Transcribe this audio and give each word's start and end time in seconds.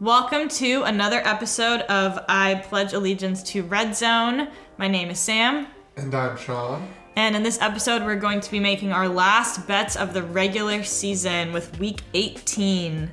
Welcome 0.00 0.48
to 0.50 0.82
another 0.82 1.20
episode 1.24 1.80
of 1.82 2.18
I 2.28 2.56
Pledge 2.66 2.92
Allegiance 2.92 3.42
to 3.44 3.62
Red 3.62 3.96
Zone. 3.96 4.48
My 4.76 4.88
name 4.88 5.08
is 5.08 5.18
Sam, 5.18 5.66
And 5.96 6.14
I'm 6.14 6.36
Shaun. 6.36 6.86
and 7.16 7.34
in 7.34 7.42
this 7.42 7.60
episode, 7.62 8.02
we're 8.04 8.16
going 8.16 8.40
to 8.40 8.50
be 8.50 8.60
making 8.60 8.92
our 8.92 9.08
last 9.08 9.66
bets 9.66 9.96
of 9.96 10.12
the 10.12 10.22
regular 10.22 10.82
season 10.82 11.52
with 11.52 11.78
week 11.78 12.02
18. 12.12 13.10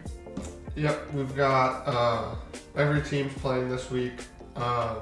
Yep, 0.75 1.13
we've 1.13 1.35
got 1.35 1.83
uh, 1.85 2.35
every 2.75 3.01
team's 3.01 3.33
playing 3.35 3.69
this 3.69 3.89
week. 3.89 4.25
Um, 4.55 4.97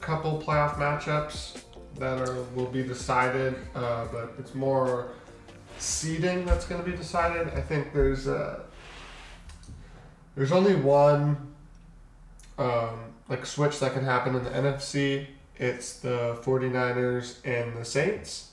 couple 0.00 0.40
playoff 0.40 0.76
matchups 0.76 1.62
that 1.98 2.18
are 2.26 2.42
will 2.54 2.66
be 2.66 2.82
decided, 2.82 3.56
uh, 3.74 4.06
but 4.10 4.32
it's 4.38 4.54
more 4.54 5.10
seeding 5.78 6.46
that's 6.46 6.64
going 6.64 6.82
to 6.82 6.88
be 6.90 6.96
decided. 6.96 7.48
I 7.48 7.60
think 7.60 7.92
there's 7.92 8.26
uh, 8.26 8.60
there's 10.38 10.52
only 10.52 10.76
one 10.76 11.36
um, 12.58 13.12
like 13.28 13.44
switch 13.44 13.80
that 13.80 13.92
can 13.92 14.04
happen 14.04 14.36
in 14.36 14.44
the 14.44 14.50
NFC. 14.50 15.26
It's 15.56 15.98
the 15.98 16.38
49ers 16.42 17.44
and 17.44 17.76
the 17.76 17.84
Saints. 17.84 18.52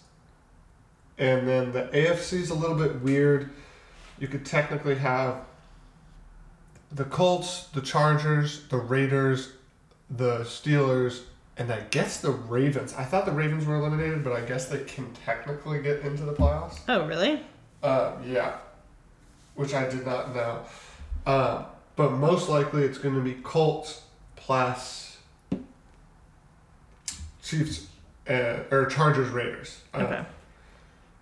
And 1.20 1.48
then 1.48 1.74
the 1.74 1.84
AFC 1.94 2.34
is 2.40 2.50
a 2.50 2.56
little 2.56 2.76
bit 2.76 3.02
weird. 3.02 3.52
You 4.18 4.28
could 4.28 4.48
technically 4.48 4.96
have 4.96 5.42
the 6.92 7.04
Colts, 7.04 7.68
the 7.68 7.82
Chargers, 7.82 8.64
the 8.70 8.78
Raiders, 8.78 9.54
the 10.10 10.40
Steelers, 10.40 11.22
and 11.56 11.72
I 11.72 11.82
guess 11.92 12.20
the 12.20 12.32
Ravens. 12.32 12.96
I 12.96 13.04
thought 13.04 13.28
the 13.28 13.32
Ravens 13.32 13.64
were 13.68 13.76
eliminated, 13.76 14.24
but 14.24 14.34
I 14.34 14.42
guess 14.42 14.70
they 14.70 14.84
can 14.86 15.14
technically 15.24 15.84
get 15.84 16.00
into 16.00 16.24
the 16.24 16.34
playoffs. 16.34 16.80
Oh, 16.88 17.06
really? 17.06 17.44
Uh, 17.84 18.14
yeah, 18.26 18.56
which 19.54 19.76
I 19.76 19.88
did 19.88 20.04
not 20.04 20.34
know. 20.34 20.66
Uh, 21.28 21.66
but 21.96 22.12
most 22.12 22.50
likely 22.50 22.84
it's 22.84 22.98
going 22.98 23.16
to 23.16 23.22
be 23.22 23.34
Colts 23.34 24.02
plus 24.36 25.18
Chiefs 27.44 27.88
uh, 28.30 28.60
or 28.72 28.86
Chargers 28.88 29.30
Raiders. 29.30 29.82
Uh, 29.94 29.98
Okay. 30.00 30.26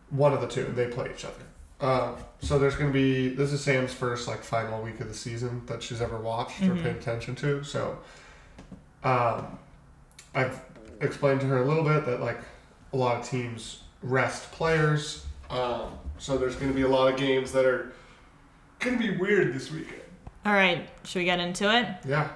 One 0.10 0.32
of 0.34 0.42
the 0.42 0.48
two. 0.48 0.66
They 0.76 0.88
play 0.88 1.10
each 1.14 1.26
other. 1.26 1.34
Um, 1.82 2.16
so 2.40 2.60
there's 2.60 2.76
going 2.76 2.90
to 2.90 2.94
be 2.94 3.30
this 3.30 3.52
is 3.52 3.62
Sam's 3.62 3.92
first 3.94 4.28
like 4.28 4.44
final 4.44 4.82
week 4.82 5.00
of 5.00 5.08
the 5.08 5.14
season 5.14 5.64
that 5.66 5.82
she's 5.82 6.02
ever 6.02 6.18
watched 6.18 6.62
or 6.62 6.76
Mhm. 6.76 6.84
paid 6.84 6.96
attention 6.98 7.36
to. 7.38 7.64
So 7.64 7.98
um, 9.04 9.58
I've 10.36 10.62
explained 11.02 11.42
to 11.42 11.48
her 11.48 11.58
a 11.58 11.66
little 11.66 11.84
bit 11.84 12.06
that 12.06 12.22
like 12.22 12.40
a 12.94 12.98
lot 12.98 13.20
of 13.20 13.28
teams 13.28 13.82
rest 14.04 14.52
players. 14.52 15.26
Um, 15.50 15.98
so 16.20 16.38
there's 16.38 16.56
going 16.56 16.70
to 16.72 16.76
be 16.76 16.84
a 16.84 16.88
lot 16.88 17.12
of 17.12 17.20
games 17.20 17.52
that 17.54 17.66
are 17.66 17.92
going 18.80 18.98
to 18.98 19.12
be 19.12 19.18
weird 19.18 19.54
this 19.54 19.72
weekend. 19.72 20.03
All 20.46 20.54
right, 20.54 20.88
should 21.06 21.20
we 21.20 21.26
get 21.26 21.40
into 21.40 21.74
it? 21.74 21.88
Yeah, 22.08 22.30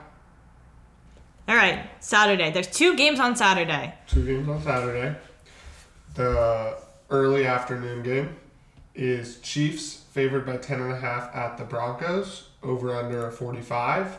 All 1.48 1.56
right, 1.56 1.90
Saturday. 2.00 2.52
There's 2.52 2.68
two 2.68 2.96
games 2.96 3.20
on 3.20 3.36
Saturday. 3.36 3.94
two 4.08 4.26
games 4.26 4.48
on 4.48 4.62
Saturday. 4.62 5.16
The 6.16 6.78
early 7.10 7.46
afternoon 7.46 8.04
game 8.04 8.36
is 8.96 9.40
Chiefs 9.42 10.04
favored 10.12 10.46
by 10.46 10.58
10 10.58 10.82
and 10.82 10.92
a 10.92 10.98
half 10.98 11.34
at 11.36 11.58
the 11.58 11.64
Broncos 11.64 12.50
over 12.64 12.96
under 12.96 13.30
45. 13.30 14.18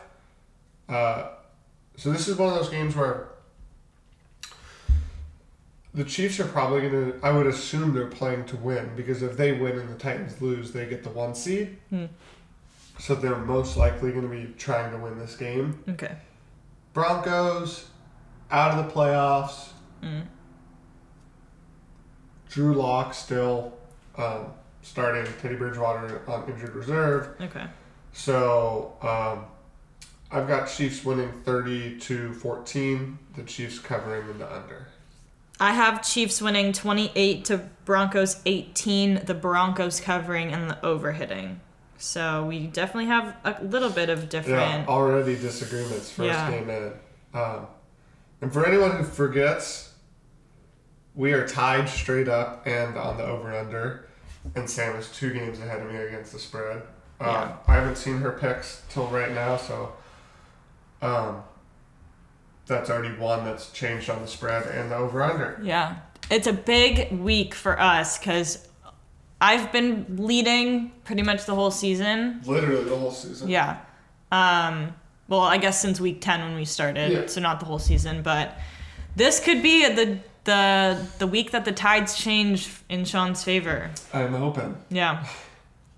Uh, 0.87 1.29
so 1.97 2.11
this 2.11 2.27
is 2.27 2.37
one 2.37 2.49
of 2.53 2.55
those 2.55 2.69
games 2.69 2.95
where 2.95 3.29
the 5.93 6.03
Chiefs 6.03 6.39
are 6.39 6.45
probably 6.47 6.81
going 6.87 7.11
to 7.11 7.19
I 7.25 7.31
would 7.31 7.47
assume 7.47 7.93
they're 7.93 8.05
playing 8.07 8.45
to 8.45 8.55
win 8.57 8.91
because 8.95 9.21
if 9.23 9.35
they 9.35 9.51
win 9.51 9.77
and 9.77 9.89
the 9.89 9.95
Titans 9.95 10.41
lose, 10.41 10.71
they 10.71 10.85
get 10.85 11.03
the 11.03 11.09
1 11.09 11.35
seed. 11.35 11.77
Hmm. 11.89 12.05
So 12.99 13.15
they're 13.15 13.37
most 13.37 13.77
likely 13.77 14.11
going 14.11 14.29
to 14.29 14.35
be 14.35 14.53
trying 14.57 14.91
to 14.91 14.97
win 14.97 15.17
this 15.17 15.35
game. 15.35 15.81
Okay. 15.87 16.15
Broncos 16.93 17.87
out 18.51 18.77
of 18.77 18.85
the 18.85 18.91
playoffs. 18.91 19.69
Mm. 20.03 20.25
Drew 22.49 22.73
Lock 22.73 23.13
still 23.13 23.73
um, 24.17 24.47
starting. 24.81 25.31
Teddy 25.41 25.55
Bridgewater 25.55 26.21
on 26.29 26.49
injured 26.49 26.75
reserve. 26.75 27.29
Okay. 27.39 27.65
So 28.11 28.97
um, 29.01 29.45
I've 30.31 30.47
got 30.47 30.65
Chiefs 30.67 31.05
winning 31.05 31.31
30 31.45 31.99
to 31.99 32.33
14. 32.33 33.17
The 33.35 33.43
Chiefs 33.43 33.79
covering 33.79 34.29
in 34.29 34.39
the 34.39 34.53
under. 34.53 34.87
I 35.59 35.73
have 35.73 36.01
Chiefs 36.01 36.41
winning 36.41 36.73
28 36.73 37.45
to 37.45 37.69
Broncos 37.85 38.41
18, 38.45 39.25
the 39.25 39.33
Broncos 39.33 39.99
covering 39.99 40.53
and 40.53 40.69
the 40.69 40.75
overhitting. 40.75 41.57
So 41.99 42.45
we 42.45 42.67
definitely 42.67 43.07
have 43.07 43.35
a 43.43 43.61
little 43.63 43.89
bit 43.89 44.09
of 44.09 44.29
different. 44.29 44.57
Yeah, 44.57 44.85
already 44.87 45.35
disagreements 45.35 46.09
first 46.09 46.27
Yeah. 46.29 46.49
game 46.51 46.69
in. 46.69 46.93
Um, 47.33 47.67
and 48.41 48.51
for 48.53 48.65
anyone 48.65 48.91
who 48.95 49.03
forgets, 49.03 49.91
we 51.13 51.33
are 51.33 51.45
tied 51.45 51.89
straight 51.89 52.29
up 52.29 52.65
and 52.65 52.97
on 52.97 53.17
the 53.17 53.23
over 53.25 53.53
under, 53.53 54.07
and 54.55 54.69
Sam 54.69 54.95
is 54.95 55.09
two 55.11 55.33
games 55.33 55.59
ahead 55.59 55.81
of 55.81 55.91
me 55.91 55.97
against 55.99 56.31
the 56.31 56.39
spread. 56.39 56.77
Um, 57.19 57.27
Yeah. 57.27 57.51
I 57.67 57.73
haven't 57.75 57.97
seen 57.97 58.19
her 58.19 58.31
picks 58.31 58.81
till 58.89 59.07
right 59.07 59.33
now, 59.33 59.57
so 59.57 59.91
um, 61.01 61.43
that's 62.65 62.89
already 62.89 63.13
one 63.17 63.43
that's 63.43 63.71
changed 63.71 64.09
on 64.09 64.21
the 64.21 64.27
spread 64.27 64.67
and 64.67 64.89
the 64.89 64.95
over 64.95 65.21
under. 65.21 65.59
Yeah. 65.61 65.95
It's 66.31 66.47
a 66.47 66.53
big 66.53 67.11
week 67.11 67.53
for 67.55 67.77
us 67.79 68.17
because 68.17 68.68
I've 69.41 69.71
been 69.71 70.05
leading 70.17 70.91
pretty 71.05 71.21
much 71.23 71.45
the 71.45 71.55
whole 71.55 71.71
season. 71.71 72.41
Literally 72.45 72.83
the 72.83 72.95
whole 72.97 73.11
season. 73.11 73.47
Yeah. 73.49 73.77
Um, 74.31 74.93
well, 75.27 75.41
I 75.41 75.57
guess 75.57 75.79
since 75.81 75.99
week 76.01 76.21
10 76.21 76.41
when 76.41 76.55
we 76.55 76.65
started, 76.65 77.11
Yeah. 77.11 77.25
so 77.27 77.39
not 77.41 77.59
the 77.59 77.65
whole 77.65 77.79
season, 77.79 78.21
but 78.21 78.57
this 79.15 79.39
could 79.39 79.61
be 79.63 79.87
the 79.93 80.19
the 80.45 81.05
the 81.19 81.27
week 81.27 81.51
that 81.51 81.65
the 81.65 81.71
tides 81.71 82.17
change 82.17 82.69
in 82.89 83.05
Shaun's 83.05 83.43
favor. 83.43 83.91
I'm 84.13 84.33
open. 84.35 84.77
Yeah. 84.89 85.25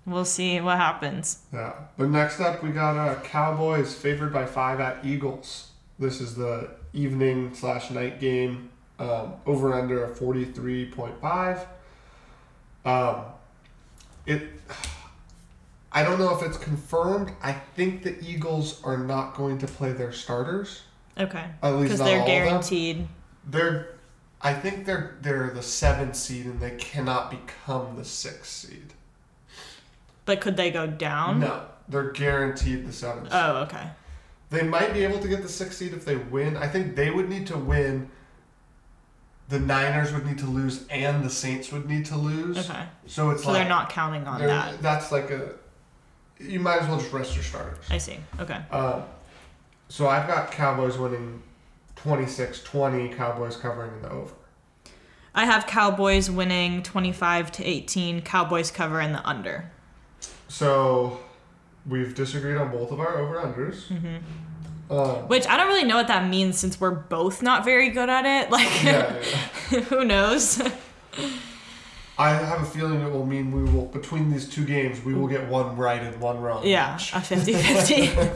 We'll 0.04 0.24
see 0.24 0.60
what 0.60 0.78
happens. 0.78 1.38
Yeah. 1.52 1.72
But 1.96 2.08
next 2.10 2.40
up, 2.40 2.62
we 2.62 2.70
got 2.70 2.96
uh, 2.96 3.20
Cowboys 3.22 3.94
favored 3.94 4.32
by 4.32 4.46
five 4.46 4.80
at 4.80 5.04
Eagles. 5.04 5.68
This 5.98 6.20
is 6.20 6.34
the 6.34 6.70
evening 6.92 7.54
slash 7.54 7.90
night 7.90 8.18
game. 8.20 8.70
Um, 8.98 9.34
over 9.46 9.72
under 9.74 10.04
a 10.04 10.08
forty 10.14 10.44
three 10.44 10.86
point 10.90 11.20
five. 11.20 11.66
Um, 12.84 13.24
it. 14.26 14.42
I 15.92 16.02
don't 16.02 16.18
know 16.18 16.34
if 16.34 16.42
it's 16.42 16.56
confirmed. 16.56 17.32
I 17.42 17.52
think 17.52 18.02
the 18.02 18.18
Eagles 18.24 18.80
are 18.82 18.96
not 18.96 19.34
going 19.34 19.58
to 19.58 19.66
play 19.66 19.92
their 19.92 20.12
starters. 20.12 20.82
Okay. 21.18 21.44
At 21.62 21.74
least 21.74 21.82
Because 21.82 21.98
not 22.00 22.04
they're 22.06 22.16
all 22.20 22.22
of 22.22 22.26
them. 22.28 22.44
guaranteed. 22.46 23.08
They're. 23.48 23.88
I 24.40 24.54
think 24.54 24.86
they're 24.86 25.16
they're 25.22 25.50
the 25.54 25.62
seventh 25.62 26.16
seed 26.16 26.46
and 26.46 26.58
they 26.60 26.72
cannot 26.72 27.30
become 27.30 27.94
the 27.96 28.04
sixth 28.04 28.46
seed. 28.50 28.92
But 30.24 30.40
could 30.40 30.56
they 30.56 30.70
go 30.70 30.86
down? 30.86 31.40
No, 31.40 31.64
they're 31.88 32.10
guaranteed 32.10 32.86
the 32.86 32.92
seventh. 32.92 33.28
Oh, 33.30 33.56
okay. 33.64 33.90
They 34.50 34.62
might 34.62 34.92
be 34.92 35.04
able 35.04 35.18
to 35.20 35.28
get 35.28 35.42
the 35.42 35.48
sixth 35.48 35.78
seed 35.78 35.92
if 35.92 36.04
they 36.04 36.16
win. 36.16 36.56
I 36.56 36.66
think 36.68 36.96
they 36.96 37.10
would 37.10 37.28
need 37.28 37.46
to 37.48 37.56
win. 37.58 38.10
The 39.48 39.58
Niners 39.58 40.12
would 40.12 40.24
need 40.24 40.38
to 40.38 40.46
lose, 40.46 40.86
and 40.88 41.24
the 41.24 41.30
Saints 41.30 41.70
would 41.72 41.88
need 41.88 42.06
to 42.06 42.16
lose. 42.16 42.58
Okay. 42.70 42.84
So 43.06 43.30
it's 43.30 43.42
So 43.42 43.50
like 43.50 43.60
they're 43.60 43.68
not 43.68 43.90
counting 43.90 44.26
on 44.26 44.40
that. 44.40 44.80
That's 44.80 45.12
like 45.12 45.30
a. 45.30 45.54
You 46.38 46.58
might 46.58 46.80
as 46.82 46.88
well 46.88 46.98
just 46.98 47.12
rest 47.12 47.34
your 47.34 47.44
starters. 47.44 47.84
I 47.90 47.98
see. 47.98 48.18
Okay. 48.40 48.60
Um, 48.70 49.02
so 49.88 50.08
I've 50.08 50.26
got 50.26 50.50
Cowboys 50.50 50.96
winning 50.98 51.42
26-20, 51.96 53.16
Cowboys 53.16 53.56
covering 53.56 53.92
in 53.94 54.02
the 54.02 54.10
over. 54.10 54.34
I 55.34 55.44
have 55.46 55.66
Cowboys 55.66 56.30
winning 56.30 56.82
25 56.82 57.52
to 57.52 57.64
18, 57.64 58.22
Cowboys 58.22 58.70
cover 58.70 59.00
in 59.00 59.12
the 59.12 59.26
under. 59.26 59.70
So 60.48 61.20
we've 61.86 62.14
disagreed 62.14 62.56
on 62.56 62.70
both 62.70 62.90
of 62.90 63.00
our 63.00 63.18
over 63.18 63.36
unders. 63.36 63.86
hmm 63.86 64.16
Um, 64.90 65.28
Which 65.28 65.46
I 65.46 65.56
don't 65.56 65.68
really 65.68 65.84
know 65.84 65.96
what 65.96 66.08
that 66.08 66.28
means 66.28 66.58
since 66.58 66.80
we're 66.80 66.90
both 66.90 67.42
not 67.42 67.64
very 67.64 67.90
good 67.90 68.10
at 68.10 68.26
it. 68.26 68.50
Like, 68.50 68.84
yeah, 68.84 69.16
yeah. 69.70 69.80
who 69.80 70.04
knows? 70.04 70.60
I 72.18 72.30
have 72.30 72.62
a 72.62 72.66
feeling 72.66 73.00
it 73.00 73.10
will 73.10 73.24
mean 73.24 73.50
we 73.52 73.70
will 73.70 73.86
between 73.86 74.30
these 74.30 74.48
two 74.48 74.64
games 74.64 75.02
we 75.02 75.14
will 75.14 75.26
get 75.26 75.48
one 75.48 75.76
right 75.76 76.02
and 76.02 76.20
one 76.20 76.40
wrong. 76.40 76.66
yeah, 76.66 76.96
a 76.96 77.20
50 77.20 77.54
50. 77.54 78.10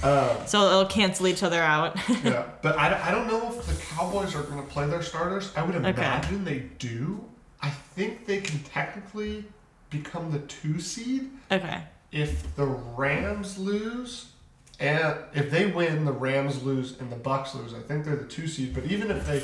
Um, 0.00 0.46
so 0.46 0.64
it'll 0.68 0.86
cancel 0.86 1.26
each 1.26 1.42
other 1.42 1.60
out. 1.60 1.98
yeah, 2.22 2.44
but 2.62 2.78
I, 2.78 3.08
I 3.08 3.10
don't 3.10 3.26
know 3.26 3.48
if 3.48 3.66
the 3.66 3.74
Cowboys 3.86 4.32
are 4.36 4.44
going 4.44 4.62
to 4.62 4.68
play 4.68 4.86
their 4.86 5.02
starters. 5.02 5.52
I 5.56 5.62
would 5.64 5.74
imagine 5.74 6.44
they 6.44 6.66
do. 6.78 7.24
I 7.60 7.70
think 7.70 8.24
they 8.24 8.40
can 8.40 8.60
technically 8.60 9.44
become 9.90 10.30
the 10.30 10.38
two 10.40 10.78
seed 10.78 11.30
okay. 11.50 11.82
if 12.12 12.54
the 12.54 12.66
Rams 12.66 13.58
lose, 13.58 14.32
and 14.80 15.16
if 15.34 15.50
they 15.50 15.66
win, 15.66 16.04
the 16.04 16.12
Rams 16.12 16.62
lose 16.62 16.98
and 17.00 17.10
the 17.10 17.16
Bucks 17.16 17.54
lose. 17.54 17.74
I 17.74 17.80
think 17.80 18.04
they're 18.04 18.16
the 18.16 18.26
two 18.26 18.46
seed. 18.46 18.74
But 18.74 18.84
even 18.84 19.10
if 19.10 19.26
they, 19.26 19.38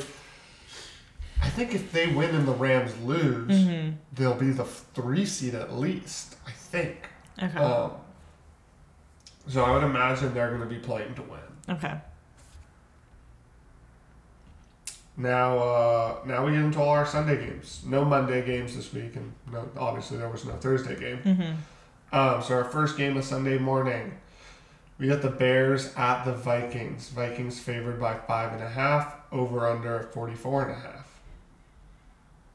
I 1.43 1.49
think 1.51 1.75
if 1.75 1.91
they 1.93 2.07
win 2.09 2.35
and 2.35 2.47
the 2.47 2.53
Rams 2.53 2.93
lose, 3.03 3.65
hmm 3.65 3.91
they'll 4.13 4.35
be 4.37 4.51
the 4.51 4.65
three 4.65 5.27
seed 5.27 5.55
at 5.55 5.75
least. 5.75 6.37
I 6.47 6.53
think. 6.53 7.09
Okay. 7.43 7.59
Um, 7.59 7.93
So 9.49 9.65
I 9.65 9.73
would 9.73 9.83
imagine 9.85 10.33
they're 10.35 10.49
going 10.57 10.61
to 10.67 10.67
be 10.75 10.79
playing 10.81 11.15
to 11.17 11.23
win. 11.23 11.41
Okay. 11.69 11.95
Now, 15.17 15.59
uh, 15.59 16.17
now 16.27 16.45
we 16.45 16.53
get 16.53 16.63
into 16.63 16.81
all 16.81 16.89
our 16.91 17.07
Sunday 17.07 17.37
games. 17.37 17.83
No 17.87 18.05
Monday 18.05 18.45
games 18.45 18.75
this 18.75 18.93
week, 18.93 19.15
and 19.17 19.33
no, 19.53 19.69
obviously 19.77 20.17
there 20.19 20.29
was 20.29 20.45
no 20.45 20.53
Thursday 20.55 20.99
game. 20.99 21.19
Mm-hmm. 21.19 22.17
Um, 22.17 22.43
so 22.43 22.55
our 22.55 22.65
first 22.65 22.97
game 22.97 23.17
is 23.17 23.27
Sunday 23.27 23.59
morning. 23.59 24.13
We 24.99 25.09
got 25.09 25.23
the 25.23 25.31
Bears 25.31 25.93
at 25.97 26.25
the 26.25 26.33
Vikings. 26.33 27.09
Vikings 27.09 27.59
favored 27.59 28.01
by 28.01 28.17
five 28.17 28.53
and 28.53 28.63
a 28.63 28.69
half. 28.69 29.17
Over 29.33 29.69
under 29.69 30.05
44 30.13 30.63
and 30.63 30.71
a 30.71 30.75
half. 30.75 31.21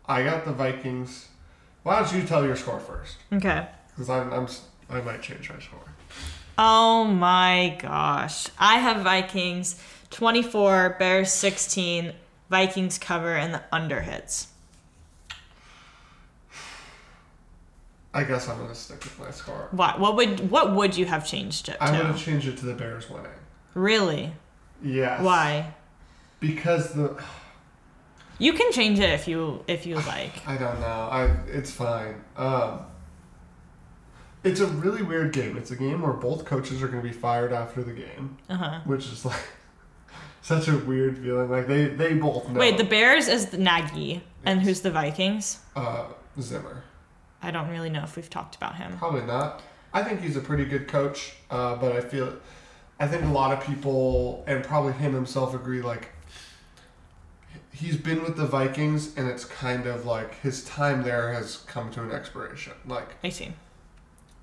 I 0.06 0.24
got 0.24 0.45
the 0.45 0.53
Vikings. 0.53 1.27
Why 1.83 2.00
don't 2.00 2.13
you 2.13 2.24
tell 2.24 2.45
your 2.45 2.56
score 2.56 2.80
first? 2.80 3.18
Okay. 3.33 3.68
Because 3.89 4.09
I'm, 4.09 4.31
I'm 4.31 4.47
I 4.89 5.01
might 5.01 5.21
change 5.21 5.50
my 5.50 5.59
score. 5.59 5.80
Oh 6.57 7.06
my 7.06 7.77
gosh. 7.81 8.47
I 8.57 8.80
have 8.80 9.03
Vikings 9.03 9.81
24, 10.09 10.97
Bears 11.00 11.31
16, 11.31 12.13
Vikings 12.50 12.97
cover, 12.97 13.36
and 13.36 13.53
the 13.53 13.63
under 13.71 14.01
hits. 14.01 14.49
I 18.14 18.24
guess 18.24 18.50
I'm 18.50 18.58
gonna 18.58 18.74
stick 18.76 19.04
with 19.04 19.20
my 19.20 19.32
score. 19.32 19.68
What? 19.72 20.00
What 20.00 20.16
would 20.16 20.50
what 20.50 20.76
would 20.76 20.98
you 20.98 21.06
have 21.06 21.26
changed 21.28 21.70
it 21.70 21.78
I 21.80 21.92
would 21.92 22.00
to? 22.00 22.06
have 22.08 22.18
changed 22.18 22.48
it 22.48 22.58
to 22.58 22.66
the 22.66 22.74
Bears 22.74 23.10
winning. 23.10 23.32
Really? 23.76 24.34
Yes. 24.84 25.22
Why? 25.22 25.74
Because 26.40 26.94
the 26.94 27.22
You 28.40 28.54
can 28.54 28.72
change 28.72 28.98
it 29.00 29.10
if 29.12 29.28
you 29.28 29.64
if 29.68 29.86
you 29.86 29.96
like. 30.08 30.48
I 30.48 30.58
don't 30.58 30.80
know. 30.80 31.10
I 31.12 31.26
it's 31.48 31.70
fine. 31.72 32.16
Um, 32.36 32.80
it's 34.44 34.62
a 34.62 34.68
really 34.68 35.04
weird 35.04 35.34
game. 35.34 35.58
It's 35.58 35.72
a 35.72 35.76
game 35.76 36.02
where 36.02 36.14
both 36.14 36.46
coaches 36.46 36.82
are 36.82 36.88
going 36.88 37.04
to 37.04 37.08
be 37.08 37.14
fired 37.14 37.52
after 37.52 37.84
the 37.84 37.92
game, 37.92 38.38
Uh 38.50 38.56
huh. 38.56 38.80
which 38.86 39.06
is 39.08 39.26
like 39.26 39.44
such 40.42 40.68
a 40.70 40.78
weird 40.78 41.18
feeling. 41.20 41.50
Like 41.52 41.68
they 41.68 41.86
they 41.88 42.14
both 42.14 42.50
know. 42.50 42.60
Wait, 42.60 42.78
the 42.78 42.86
Bears 42.86 43.28
is 43.28 43.48
the 43.48 43.58
Nagy, 43.58 44.24
and 44.46 44.62
who's 44.62 44.82
the 44.82 44.92
Vikings? 44.92 45.60
uh, 45.76 46.06
Zimmer. 46.40 46.84
I 47.41 47.51
don't 47.51 47.69
really 47.69 47.89
know 47.89 48.03
if 48.03 48.15
we've 48.15 48.30
talked 48.30 48.56
about 48.56 48.75
him. 48.75 48.97
Probably 48.97 49.21
not. 49.21 49.62
I 49.94 50.03
think 50.03 50.21
he's 50.21 50.36
a 50.36 50.41
pretty 50.41 50.65
good 50.65 50.88
coach, 50.88 51.36
uh, 51.50 51.75
but 51.75 51.94
I 51.94 52.01
feel, 52.01 52.36
I 53.00 53.07
think 53.07 53.24
a 53.24 53.27
lot 53.27 53.51
of 53.57 53.63
people 53.65 54.44
and 54.47 54.63
probably 54.63 54.94
him 54.94 55.13
himself 55.13 55.53
agree 55.56 55.81
like. 55.81 56.09
He's 57.71 57.95
been 57.95 58.24
with 58.24 58.36
the 58.36 58.45
Vikings, 58.45 59.15
and 59.15 59.27
it's 59.30 59.45
kind 59.45 59.86
of 59.86 60.06
like 60.06 60.39
his 60.41 60.65
time 60.65 61.03
there 61.03 61.31
has 61.33 61.57
come 61.57 61.89
to 61.91 62.03
an 62.03 62.12
expiration. 62.12 62.74
Like 62.86 63.07
I 63.24 63.30
see. 63.30 63.53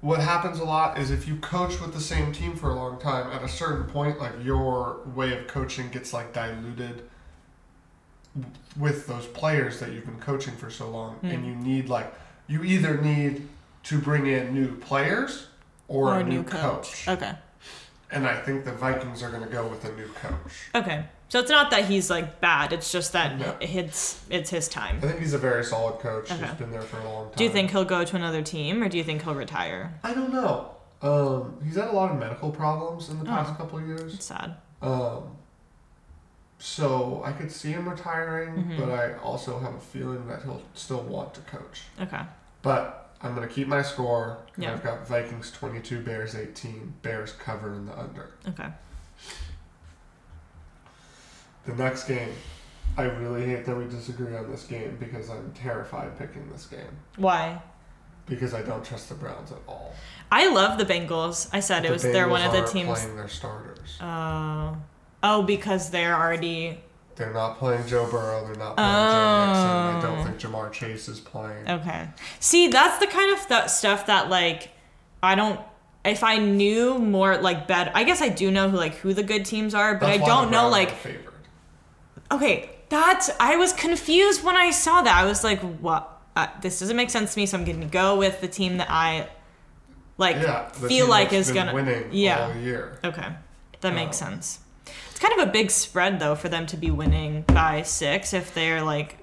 what 0.00 0.20
happens 0.20 0.58
a 0.58 0.64
lot 0.64 0.96
is 0.98 1.10
if 1.10 1.28
you 1.28 1.36
coach 1.36 1.78
with 1.80 1.92
the 1.92 2.00
same 2.00 2.32
team 2.32 2.56
for 2.56 2.70
a 2.70 2.74
long 2.74 2.98
time 2.98 3.30
at 3.32 3.42
a 3.42 3.48
certain 3.48 3.84
point 3.92 4.18
like 4.20 4.32
your 4.42 5.00
way 5.14 5.36
of 5.36 5.46
coaching 5.48 5.88
gets 5.90 6.12
like 6.14 6.32
diluted 6.32 7.02
with 8.78 9.06
those 9.06 9.26
players 9.26 9.80
that 9.80 9.92
you've 9.92 10.04
been 10.06 10.18
coaching 10.20 10.54
for 10.54 10.70
so 10.70 10.88
long 10.90 11.18
and 11.22 11.42
Mm. 11.42 11.46
you 11.46 11.54
need 11.56 11.88
like 11.88 12.12
you 12.46 12.62
either 12.64 13.00
need 13.00 13.48
to 13.84 13.98
bring 13.98 14.26
in 14.26 14.52
new 14.54 14.74
players 14.76 15.46
or, 15.88 16.18
a, 16.18 16.24
new, 16.24 16.42
coach. 16.42 17.06
Okay. 17.08 17.32
and 18.10 18.26
i 18.26 18.36
think 18.40 18.64
the 18.64 18.72
vikings 18.72 19.22
are 19.22 19.30
going 19.30 19.42
to 19.42 19.48
go 19.48 19.66
with 19.66 19.84
a 19.84 19.92
new 19.96 20.08
coach 20.08 20.68
Okay. 20.74 21.04
So 21.28 21.40
it's 21.40 21.50
not 21.50 21.72
that 21.72 21.86
he's 21.86 22.08
like 22.08 22.40
bad. 22.40 22.72
It's 22.72 22.92
just 22.92 23.12
that 23.14 23.36
No. 23.38 23.56
it's 23.60 24.24
it's 24.30 24.48
his 24.50 24.68
time. 24.68 24.96
i 24.98 25.06
think 25.08 25.18
he's 25.18 25.34
a 25.34 25.38
very 25.38 25.64
solid 25.64 25.98
coach 26.00 26.30
Okay. 26.30 26.44
he's 26.46 26.54
been 26.54 26.70
there 26.70 26.82
for 26.82 26.98
a 27.00 27.04
long 27.04 27.24
time 27.26 27.34
Do 27.36 27.42
you 27.44 27.50
think 27.50 27.70
he'll 27.72 27.84
go 27.84 28.04
to 28.04 28.16
another 28.16 28.42
team, 28.42 28.82
or 28.82 28.88
do 28.88 28.96
you 28.96 29.04
think 29.04 29.22
he'll 29.24 29.34
retire? 29.34 29.98
i 30.04 30.14
don't 30.14 30.32
know 30.32 30.70
um, 31.02 31.58
he's 31.64 31.76
had 31.76 31.88
a 31.88 31.92
lot 31.92 32.10
of 32.12 32.18
medical 32.18 32.50
problems 32.50 33.08
in 33.10 33.18
the 33.18 33.24
past 33.24 33.52
Oh. 33.52 33.56
couple 33.56 33.78
of 33.80 33.86
years 33.86 34.14
It's 34.14 34.24
sad. 34.26 34.54
Um, 34.82 35.36
so 36.58 37.22
I 37.24 37.32
could 37.32 37.50
see 37.52 37.72
him 37.72 37.88
retiring, 37.88 38.54
Mhm. 38.64 38.78
but 38.78 38.90
I 38.90 39.14
also 39.18 39.58
have 39.60 39.74
a 39.74 39.80
feeling 39.80 40.26
that 40.28 40.42
he'll 40.42 40.62
still 40.74 41.02
want 41.02 41.34
to 41.34 41.40
coach. 41.42 41.82
Okay. 42.00 42.22
But 42.62 43.10
I'm 43.22 43.34
gonna 43.34 43.46
keep 43.48 43.68
my 43.68 43.82
score. 43.82 44.38
Yeah. 44.56 44.72
I've 44.72 44.82
got 44.82 45.06
Vikings 45.06 45.50
22, 45.52 46.02
Bears 46.02 46.34
18, 46.34 46.94
Bears 47.02 47.32
cover 47.32 47.72
in 47.74 47.86
the 47.86 47.98
under. 47.98 48.30
Okay. 48.48 48.68
The 51.64 51.74
next 51.74 52.04
game, 52.06 52.32
I 52.96 53.02
really 53.04 53.44
hate 53.46 53.64
that 53.66 53.76
we 53.76 53.84
disagree 53.86 54.36
on 54.36 54.50
this 54.50 54.64
game 54.64 54.96
because 55.00 55.28
I'm 55.30 55.52
terrified 55.52 56.16
picking 56.18 56.48
this 56.50 56.66
game 56.66 56.96
Why? 57.16 57.60
because 58.26 58.54
I 58.54 58.62
don't 58.62 58.84
trust 58.84 59.08
the 59.08 59.14
Browns 59.16 59.50
at 59.52 59.58
all. 59.68 59.92
I 60.30 60.48
love 60.48 60.78
the 60.78 60.84
Bengals. 60.84 61.48
I 61.52 61.60
said 61.60 61.84
it 61.84 61.88
The 61.88 61.92
was 61.94 62.02
they're 62.02 62.28
one 62.28 62.42
of 62.42 62.52
the 62.52 62.64
teams. 62.66 63.00
playing 63.00 63.16
their 63.16 63.28
starters. 63.28 63.98
Uh, 64.00 64.74
oh, 65.22 65.42
because 65.42 65.90
they're 65.90 66.14
already 66.14 66.80
They're 67.16 67.32
not 67.32 67.58
playing 67.58 67.86
Joe 67.86 68.06
Burrow. 68.10 68.44
They're 68.44 68.54
not 68.56 68.76
playing 68.76 68.92
Joe 68.92 69.46
Mixon. 69.46 69.70
I 69.70 69.98
Oh. 69.98 70.00
don't 70.02 70.24
think 70.26 70.38
Ja'Marr 70.40 70.70
Chase 70.72 71.08
is 71.08 71.18
playing. 71.20 71.68
okay. 71.68 72.08
See, 72.40 72.68
that's 72.68 72.98
the 72.98 73.06
kind 73.06 73.32
of 73.36 73.48
that 73.48 73.70
stuff 73.70 74.06
that 74.06 74.28
like 74.28 74.70
I 75.22 75.34
don't. 75.34 75.60
If 76.04 76.22
I 76.22 76.36
knew 76.38 76.98
more 76.98 77.36
like 77.38 77.66
bad, 77.66 77.90
I 77.94 78.04
guess 78.04 78.22
I 78.22 78.28
do 78.28 78.50
know 78.50 78.68
who 78.70 78.76
like 78.76 78.94
who 78.96 79.12
the 79.14 79.22
good 79.24 79.44
teams 79.44 79.74
are, 79.74 79.94
but 79.94 80.06
That's 80.08 80.22
I 80.22 80.26
don't 80.26 80.50
know 80.52 80.68
like 80.68 80.90
favored. 80.92 81.32
Okay, 82.30 82.70
that's. 82.88 83.30
I 83.40 83.56
was 83.56 83.72
confused 83.72 84.44
when 84.44 84.56
I 84.56 84.70
saw 84.70 85.02
that. 85.02 85.16
I 85.16 85.24
was 85.26 85.42
like, 85.42 85.60
"What? 85.80 86.08
Uh, 86.36 86.46
this 86.60 86.78
doesn't 86.80 86.96
make 86.96 87.10
sense 87.10 87.34
to 87.34 87.40
me." 87.40 87.46
So 87.46 87.56
I'm 87.58 87.64
going 87.64 87.80
to 87.80 87.86
go 87.86 88.16
with 88.16 88.40
the 88.40 88.48
team 88.48 88.76
that 88.76 88.88
I 88.90 89.28
like. 90.18 90.36
yeah, 90.36 90.68
feel 90.68 91.08
like 91.08 91.32
is 91.32 91.46
been 91.48 91.54
gonna- 91.56 91.74
winning 91.74 92.08
yeah. 92.12 92.46
all 92.46 92.54
year. 92.60 92.98
Okay, 93.02 93.28
that 93.80 93.94
makes 93.94 94.20
Oh. 94.22 94.26
sense. 94.26 94.58
It's 95.16 95.24
kind 95.24 95.40
of 95.40 95.48
a 95.48 95.50
big 95.50 95.70
spread 95.70 96.20
though 96.20 96.34
for 96.34 96.50
them 96.50 96.66
to 96.66 96.76
be 96.76 96.90
winning 96.90 97.40
by 97.46 97.80
six 97.80 98.34
if 98.34 98.52
they're 98.52 98.82
like. 98.82 99.16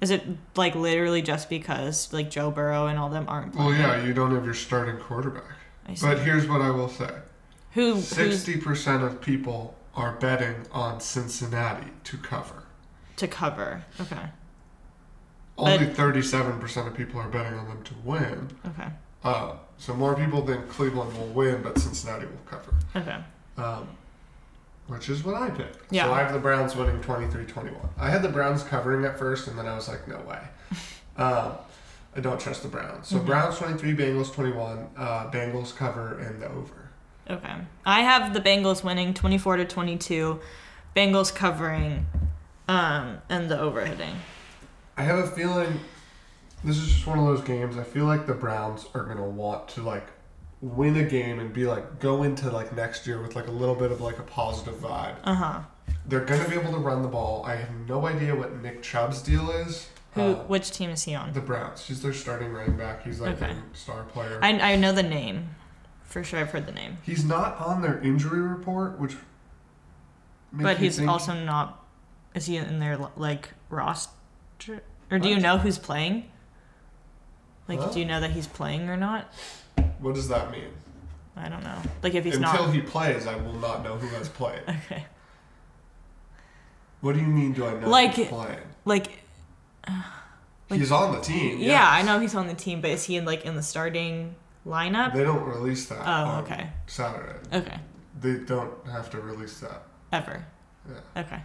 Is 0.00 0.12
it 0.12 0.22
like 0.54 0.76
literally 0.76 1.22
just 1.22 1.50
because 1.50 2.12
like 2.12 2.30
Joe 2.30 2.52
Burrow 2.52 2.86
and 2.86 3.00
all 3.00 3.08
them 3.08 3.24
aren't 3.28 3.56
Well, 3.56 3.74
yeah, 3.74 4.00
you 4.04 4.14
don't 4.14 4.32
have 4.32 4.44
your 4.44 4.54
starting 4.54 4.96
quarterback. 4.96 5.56
I 5.88 5.94
see. 5.94 6.06
But 6.06 6.20
here's 6.20 6.46
what 6.46 6.60
I 6.60 6.70
will 6.70 6.88
say: 6.88 7.10
Who? 7.72 8.00
Sixty 8.00 8.58
percent 8.58 9.02
of 9.02 9.20
people 9.20 9.76
are 9.96 10.12
betting 10.12 10.54
on 10.70 11.00
Cincinnati 11.00 11.88
to 12.04 12.16
cover. 12.16 12.62
to 13.16 13.26
cover? 13.26 13.84
Okay. 14.00 14.22
Only 15.56 15.86
thirty-seven 15.86 16.60
percent 16.60 16.86
of 16.86 16.94
people 16.94 17.20
are 17.20 17.28
betting 17.28 17.58
on 17.58 17.66
them 17.66 17.82
to 17.82 17.94
win. 18.04 18.50
Okay. 18.68 18.88
Uh, 19.24 19.54
so 19.78 19.94
more 19.94 20.14
people 20.14 20.46
think 20.46 20.68
Cleveland 20.68 21.12
will 21.18 21.26
win, 21.26 21.60
but 21.60 21.76
Cincinnati 21.76 22.26
will 22.26 22.46
cover. 22.46 22.72
Okay. 22.94 23.16
Um, 23.56 23.88
which 24.88 25.08
is 25.08 25.22
what 25.24 25.34
I 25.36 25.50
picked. 25.50 25.92
Yeah. 25.92 26.04
So 26.06 26.12
I 26.12 26.20
have 26.22 26.32
the 26.32 26.38
Browns 26.38 26.74
winning 26.74 27.00
23-21. 27.00 27.74
I 27.98 28.10
had 28.10 28.22
the 28.22 28.28
Browns 28.28 28.62
covering 28.64 29.04
at 29.04 29.18
first, 29.18 29.46
and 29.46 29.58
then 29.58 29.66
I 29.66 29.74
was 29.74 29.88
like, 29.88 30.08
no 30.08 30.18
way. 30.20 30.40
um, 31.16 31.52
I 32.16 32.20
don't 32.20 32.40
trust 32.40 32.62
the 32.62 32.68
Browns. 32.68 33.06
So 33.08 33.18
Mhm. 33.18 33.26
Browns 33.26 33.58
23, 33.58 33.94
Bengals 33.94 34.32
21. 34.32 34.88
Uh, 34.96 35.30
Bengals 35.30 35.76
cover 35.76 36.18
and 36.18 36.40
the 36.42 36.46
over. 36.48 36.88
Okay. 37.30 37.54
I 37.84 38.00
have 38.00 38.32
the 38.32 38.40
Bengals 38.40 38.82
winning 38.82 39.12
24 39.14 39.58
to 39.58 39.64
22, 39.66 40.40
Bengals 40.96 41.32
covering, 41.34 42.06
um, 42.66 43.18
and 43.28 43.50
the 43.50 43.60
over 43.60 43.84
hitting. 43.84 44.16
I 44.96 45.02
have 45.02 45.18
a 45.18 45.26
feeling 45.28 45.80
this 46.64 46.78
is 46.78 46.88
just 46.88 47.06
one 47.06 47.18
of 47.18 47.26
those 47.26 47.42
games. 47.42 47.76
I 47.76 47.84
feel 47.84 48.06
like 48.06 48.26
the 48.26 48.34
Browns 48.34 48.86
are 48.94 49.04
going 49.04 49.18
to 49.18 49.22
want 49.22 49.68
to, 49.68 49.82
like, 49.82 50.08
win 50.60 50.96
a 50.96 51.04
game 51.04 51.38
and 51.38 51.52
be 51.52 51.66
like, 51.66 52.00
go 52.00 52.22
into, 52.24 52.50
like, 52.50 52.74
next 52.74 53.06
year 53.06 53.20
with, 53.22 53.36
like, 53.36 53.46
a 53.46 53.50
little 53.52 53.74
bit 53.74 53.92
of, 53.92 54.00
like, 54.00 54.18
a 54.18 54.22
positive 54.22 54.74
vibe. 54.74 55.14
Uh 55.24 55.34
huh. 55.34 55.60
They're 56.06 56.24
to 56.24 56.48
be 56.48 56.56
able 56.56 56.72
to 56.72 56.78
run 56.78 57.02
the 57.02 57.08
ball. 57.08 57.44
I 57.46 57.56
have 57.56 57.70
no 57.86 58.06
idea 58.06 58.34
what 58.34 58.60
Nick 58.62 58.82
Chubb's 58.82 59.22
deal 59.22 59.50
is. 59.50 59.88
Who? 60.14 60.22
Uh, 60.22 60.34
which 60.44 60.70
team 60.70 60.90
is 60.90 61.02
he 61.04 61.14
on? 61.14 61.32
The 61.32 61.40
Browns. 61.40 61.86
He's 61.86 62.02
their 62.02 62.14
starting 62.14 62.52
running 62.52 62.76
back. 62.76 63.04
He's 63.04 63.20
like 63.20 63.36
Okay. 63.42 63.52
a 63.52 63.76
star 63.76 64.04
player. 64.04 64.40
I 64.42 64.58
I 64.72 64.76
know 64.76 64.90
the 64.90 65.02
name, 65.02 65.50
for 66.02 66.24
sure. 66.24 66.40
I've 66.40 66.50
heard 66.50 66.66
the 66.66 66.72
name, 66.72 66.96
he's 67.02 67.24
not 67.26 67.60
on 67.60 67.82
their 67.82 68.00
injury 68.00 68.40
report, 68.40 68.98
which. 68.98 69.16
but 70.52 70.78
he's 70.78 70.96
think- 70.96 71.10
also 71.10 71.34
not. 71.34 71.84
Is 72.34 72.46
he 72.46 72.56
in 72.56 72.78
their 72.78 72.96
like 73.16 73.50
roster? 73.68 74.82
Or 75.10 75.18
do 75.18 75.28
you 75.28 75.38
know 75.38 75.58
who's 75.58 75.78
playing? 75.78 76.24
Like, 77.68 77.80
Huh? 77.80 77.90
do 77.90 78.00
you 78.00 78.06
know 78.06 78.20
that 78.20 78.30
he's 78.30 78.46
playing 78.46 78.88
or 78.88 78.96
not? 78.96 79.30
What 80.00 80.14
does 80.14 80.28
that 80.28 80.50
mean? 80.50 80.68
I 81.36 81.48
don't 81.48 81.62
know. 81.62 81.80
Like, 82.02 82.14
if 82.14 82.24
he's 82.24 82.36
Until 82.36 82.52
not. 82.52 82.60
Until 82.60 82.72
he 82.72 82.80
plays, 82.80 83.26
I 83.26 83.36
will 83.36 83.52
not 83.54 83.82
know 83.84 83.96
who 83.96 84.08
has 84.16 84.28
played. 84.28 84.62
Okay. 84.68 85.04
What 87.00 87.14
do 87.14 87.20
you 87.20 87.26
mean? 87.26 87.52
Do 87.52 87.64
I 87.64 87.74
know 87.78 87.88
Like- 87.88 88.14
who's 88.14 88.26
playing? 88.28 88.58
Like, 88.84 89.20
Like- 89.88 90.00
he's 90.80 90.90
on 90.92 91.12
the 91.14 91.20
team. 91.20 91.58
yeah, 91.60 91.88
I 91.88 92.02
know 92.02 92.18
he's 92.18 92.34
on 92.34 92.48
the 92.48 92.54
team, 92.54 92.80
but 92.80 92.90
is 92.90 93.04
he 93.04 93.16
in 93.16 93.24
like 93.24 93.44
in 93.44 93.54
the 93.54 93.62
starting 93.62 94.34
lineup? 94.66 95.14
They 95.14 95.22
don't 95.22 95.44
release 95.44 95.86
that. 95.86 96.00
Oh, 96.00 96.10
on 96.30 96.44
okay. 96.44 96.70
Saturday. 96.86 97.38
Okay. 97.52 97.78
They 98.20 98.34
don't 98.38 98.72
have 98.88 99.10
to 99.10 99.20
release 99.20 99.60
that. 99.60 99.82
Ever. 100.12 100.44
Yeah. 100.88 101.20
Okay. 101.22 101.40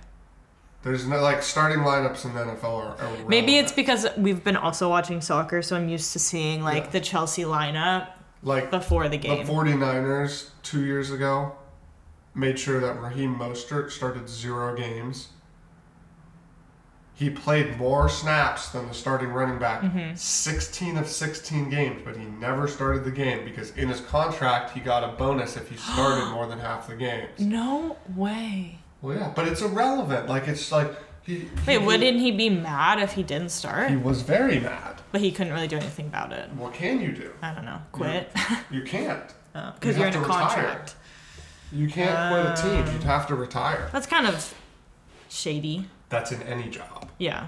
There's 0.82 1.06
no 1.06 1.22
like 1.22 1.44
starting 1.44 1.80
lineups 1.80 2.26
in 2.26 2.34
the 2.34 2.42
NFL 2.42 2.64
are. 2.64 2.98
are 3.00 3.28
Maybe 3.28 3.58
it's 3.58 3.72
because 3.72 4.08
we've 4.18 4.44
been 4.44 4.58
also 4.58 4.90
watching 4.90 5.22
soccer, 5.22 5.62
so 5.62 5.76
I'm 5.78 5.88
used 5.88 6.12
to 6.14 6.20
seeing 6.20 6.64
like 6.64 6.86
Yeah. 6.86 6.90
the 6.90 7.00
Chelsea 7.00 7.44
lineup 7.44 8.10
Like 8.44 8.70
before 8.72 9.08
the 9.10 9.18
game. 9.18 9.38
the 9.40 9.44
game. 9.44 9.54
49ers 9.54 10.50
two 10.64 10.84
years 10.86 11.12
ago 11.12 11.54
made 12.36 12.60
sure 12.60 12.80
that 12.80 13.00
Raheem 13.02 13.36
Mostert 13.36 13.92
started 13.92 14.28
zero 14.28 14.76
games. 14.76 15.30
He 17.16 17.30
played 17.30 17.78
more 17.78 18.10
snaps 18.10 18.70
than 18.70 18.88
the 18.88 18.94
starting 18.94 19.30
running 19.30 19.60
back, 19.60 19.82
Mm-hmm. 19.84 20.16
16 20.16 20.98
of 20.98 21.08
16 21.08 21.70
games, 21.70 22.02
but 22.04 22.18
he 22.18 22.26
never 22.26 22.68
started 22.68 23.04
the 23.04 23.12
game 23.12 23.46
because 23.46 23.70
in 23.78 23.88
his 23.88 24.02
contract 24.02 24.72
he 24.72 24.80
got 24.80 25.04
a 25.04 25.10
bonus 25.16 25.56
if 25.56 25.70
he 25.70 25.78
started 25.78 26.26
more 26.32 26.48
than 26.48 26.58
half 26.60 26.88
the 26.88 26.96
games. 26.96 27.40
no 27.40 27.98
way. 28.16 28.80
Well, 29.02 29.16
yeah, 29.18 29.32
but 29.36 29.48
it's 29.48 29.62
irrelevant. 29.62 30.28
Like 30.28 30.48
it's 30.48 30.72
like 30.72 30.92
he. 31.26 31.48
Wait, 31.68 31.80
he, 31.80 31.86
wouldn't 31.86 32.20
he 32.20 32.32
be 32.32 32.50
mad 32.50 33.00
if 33.00 33.14
he 33.14 33.24
didn't 33.24 33.50
start? 33.50 33.90
He 33.90 33.96
was 33.96 34.22
very 34.22 34.60
mad. 34.60 35.02
but 35.12 35.22
he 35.22 35.32
couldn't 35.32 35.54
really 35.54 35.68
do 35.68 35.78
anything 35.78 36.08
about 36.08 36.32
it. 36.34 36.50
What 36.52 36.74
can 36.74 37.02
you 37.02 37.12
do? 37.12 37.32
I 37.42 37.54
don't 37.54 37.66
know. 37.66 37.80
Quit. 37.92 38.32
You 38.72 38.82
can't. 38.84 39.34
Because 39.54 39.96
You 39.98 40.02
you 40.02 40.04
are 40.04 40.08
in 40.08 40.14
a 40.14 40.18
to 40.18 40.20
retire. 40.22 40.48
contract. 40.48 40.96
You 41.72 41.88
can't 41.88 42.32
quit 42.32 42.46
a 42.46 42.62
team. 42.86 42.94
You'd 42.94 43.04
have 43.04 43.28
to 43.28 43.36
retire. 43.36 43.90
That's 43.92 44.08
kind 44.08 44.28
of 44.28 44.54
shady. 45.30 45.86
That's 46.10 46.32
in 46.32 46.42
any 46.44 46.70
job. 46.70 47.10
Yeah. 47.20 47.48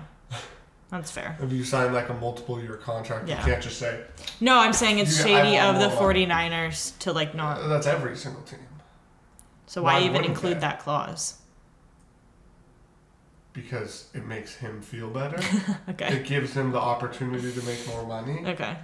That's 0.92 1.10
fair. 1.12 1.36
If 1.42 1.52
you 1.52 1.64
sign 1.64 1.94
like 1.94 2.10
a 2.10 2.14
multiple 2.14 2.62
year 2.62 2.78
contract, 2.78 3.28
Yeah. 3.28 3.40
you 3.40 3.52
can't 3.52 3.64
just 3.64 3.80
say 3.80 4.02
No, 4.40 4.58
I'm 4.60 4.72
saying 4.74 5.00
it's 5.00 5.18
shady 5.22 5.58
of 5.58 5.80
the 5.80 5.90
more 5.90 6.08
money. 6.14 6.26
49ers 6.28 6.98
to 7.00 7.12
like 7.12 7.34
not. 7.36 7.60
"Uh, 7.60 7.68
that's 7.68 7.88
every 7.88 8.16
single 8.16 8.44
team 8.44 8.60
So 9.66 9.82
why, 9.82 9.96
why 10.00 10.06
even 10.06 10.24
include 10.24 10.58
they? 10.58 10.62
that 10.62 10.80
clause? 10.80 11.36
Because 13.56 14.10
it 14.14 14.26
makes 14.26 14.56
him 14.56 14.82
feel 14.82 15.10
better. 15.10 15.40
Okay. 15.90 16.16
it 16.18 16.26
gives 16.26 16.54
him 16.54 16.72
the 16.72 16.80
opportunity 16.80 17.52
to 17.54 17.62
make 17.64 17.88
more 17.88 18.06
money. 18.06 18.44
Okay. 18.48 18.76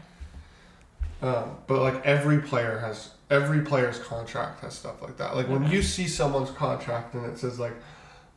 Um, 1.21 1.57
but 1.67 1.81
like 1.81 2.05
every 2.05 2.39
player 2.39 2.79
has 2.79 3.09
every 3.29 3.61
player's 3.61 3.99
contract 3.99 4.61
has 4.61 4.73
stuff 4.73 5.01
like 5.01 5.17
that. 5.17 5.35
Like 5.35 5.47
when 5.49 5.65
Okay. 5.65 5.75
you 5.75 5.81
see 5.83 6.07
someone's 6.07 6.51
contract 6.51 7.13
and 7.15 7.25
it 7.25 7.37
says 7.37 7.59
like 7.59 7.73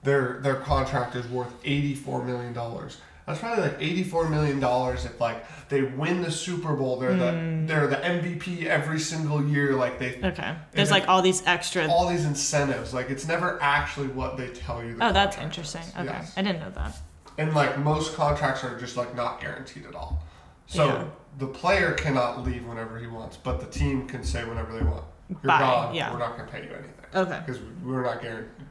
their 0.03 0.41
their 0.43 0.57
contract 0.57 1.15
is 1.15 1.27
worth 1.29 1.53
eighty 1.65 1.95
four 1.95 2.25
million 2.25 2.53
dollars. 2.53 2.99
That's 3.27 3.41
probably 3.41 3.63
like 3.63 3.77
eighty 3.81 4.05
four 4.05 4.29
million 4.29 4.61
dollars 4.61 5.05
if 5.07 5.19
like 5.21 5.45
they 5.71 5.83
win 5.83 6.21
the 6.23 6.31
Super 6.31 6.75
Bowl. 6.75 6.99
They're 6.99 7.13
Hmm. 7.15 7.67
the 7.67 7.73
they're 7.73 7.87
the 7.87 7.97
MVP 7.97 8.67
every 8.67 8.99
single 9.01 9.43
year. 9.43 9.75
Like 9.75 9.99
they 9.99 10.21
Okay. 10.23 10.55
There's 10.73 10.91
like 10.91 11.09
all 11.09 11.23
these 11.23 11.43
extra. 11.47 11.87
all 11.89 12.09
these 12.09 12.25
incentives. 12.27 12.93
Like 12.93 13.09
it's 13.09 13.27
never 13.27 13.59
actually 13.63 14.09
what 14.09 14.37
they 14.37 14.49
tell 14.49 14.85
you. 14.85 14.97
the 14.97 15.07
Oh, 15.07 15.13
that's 15.13 15.39
interesting. 15.39 15.83
is. 15.83 15.89
Okay. 15.95 16.05
Yes. 16.05 16.35
I 16.37 16.43
didn't 16.43 16.61
know 16.61 16.71
that. 16.71 16.97
And 17.39 17.55
like 17.55 17.79
most 17.79 18.15
contracts 18.15 18.63
are 18.63 18.79
just 18.79 18.97
like 18.97 19.15
not 19.17 19.41
guaranteed 19.41 19.87
at 19.87 19.95
all. 19.95 20.23
So 20.67 20.87
Yeah. 20.87 21.05
the 21.39 21.47
player 21.47 21.93
cannot 21.93 22.43
leave 22.45 22.67
whenever 22.67 22.99
he 22.99 23.07
wants, 23.07 23.37
but 23.39 23.59
the 23.59 23.67
team 23.67 24.07
can 24.07 24.23
say 24.23 24.45
whenever 24.45 24.73
they 24.73 24.85
want. 24.85 25.05
You're 25.31 25.39
Bye, 25.43 25.59
gone. 25.61 25.95
yeah. 25.95 26.13
We're 26.13 26.19
not 26.19 26.37
going 26.37 26.47
to 26.47 26.53
pay 26.53 26.59
you 26.65 26.71
anything 26.75 26.93
Okay. 27.15 27.41
because 27.45 27.61
we're 27.83 28.03
not 28.03 28.21
guaranteed. 28.21 28.67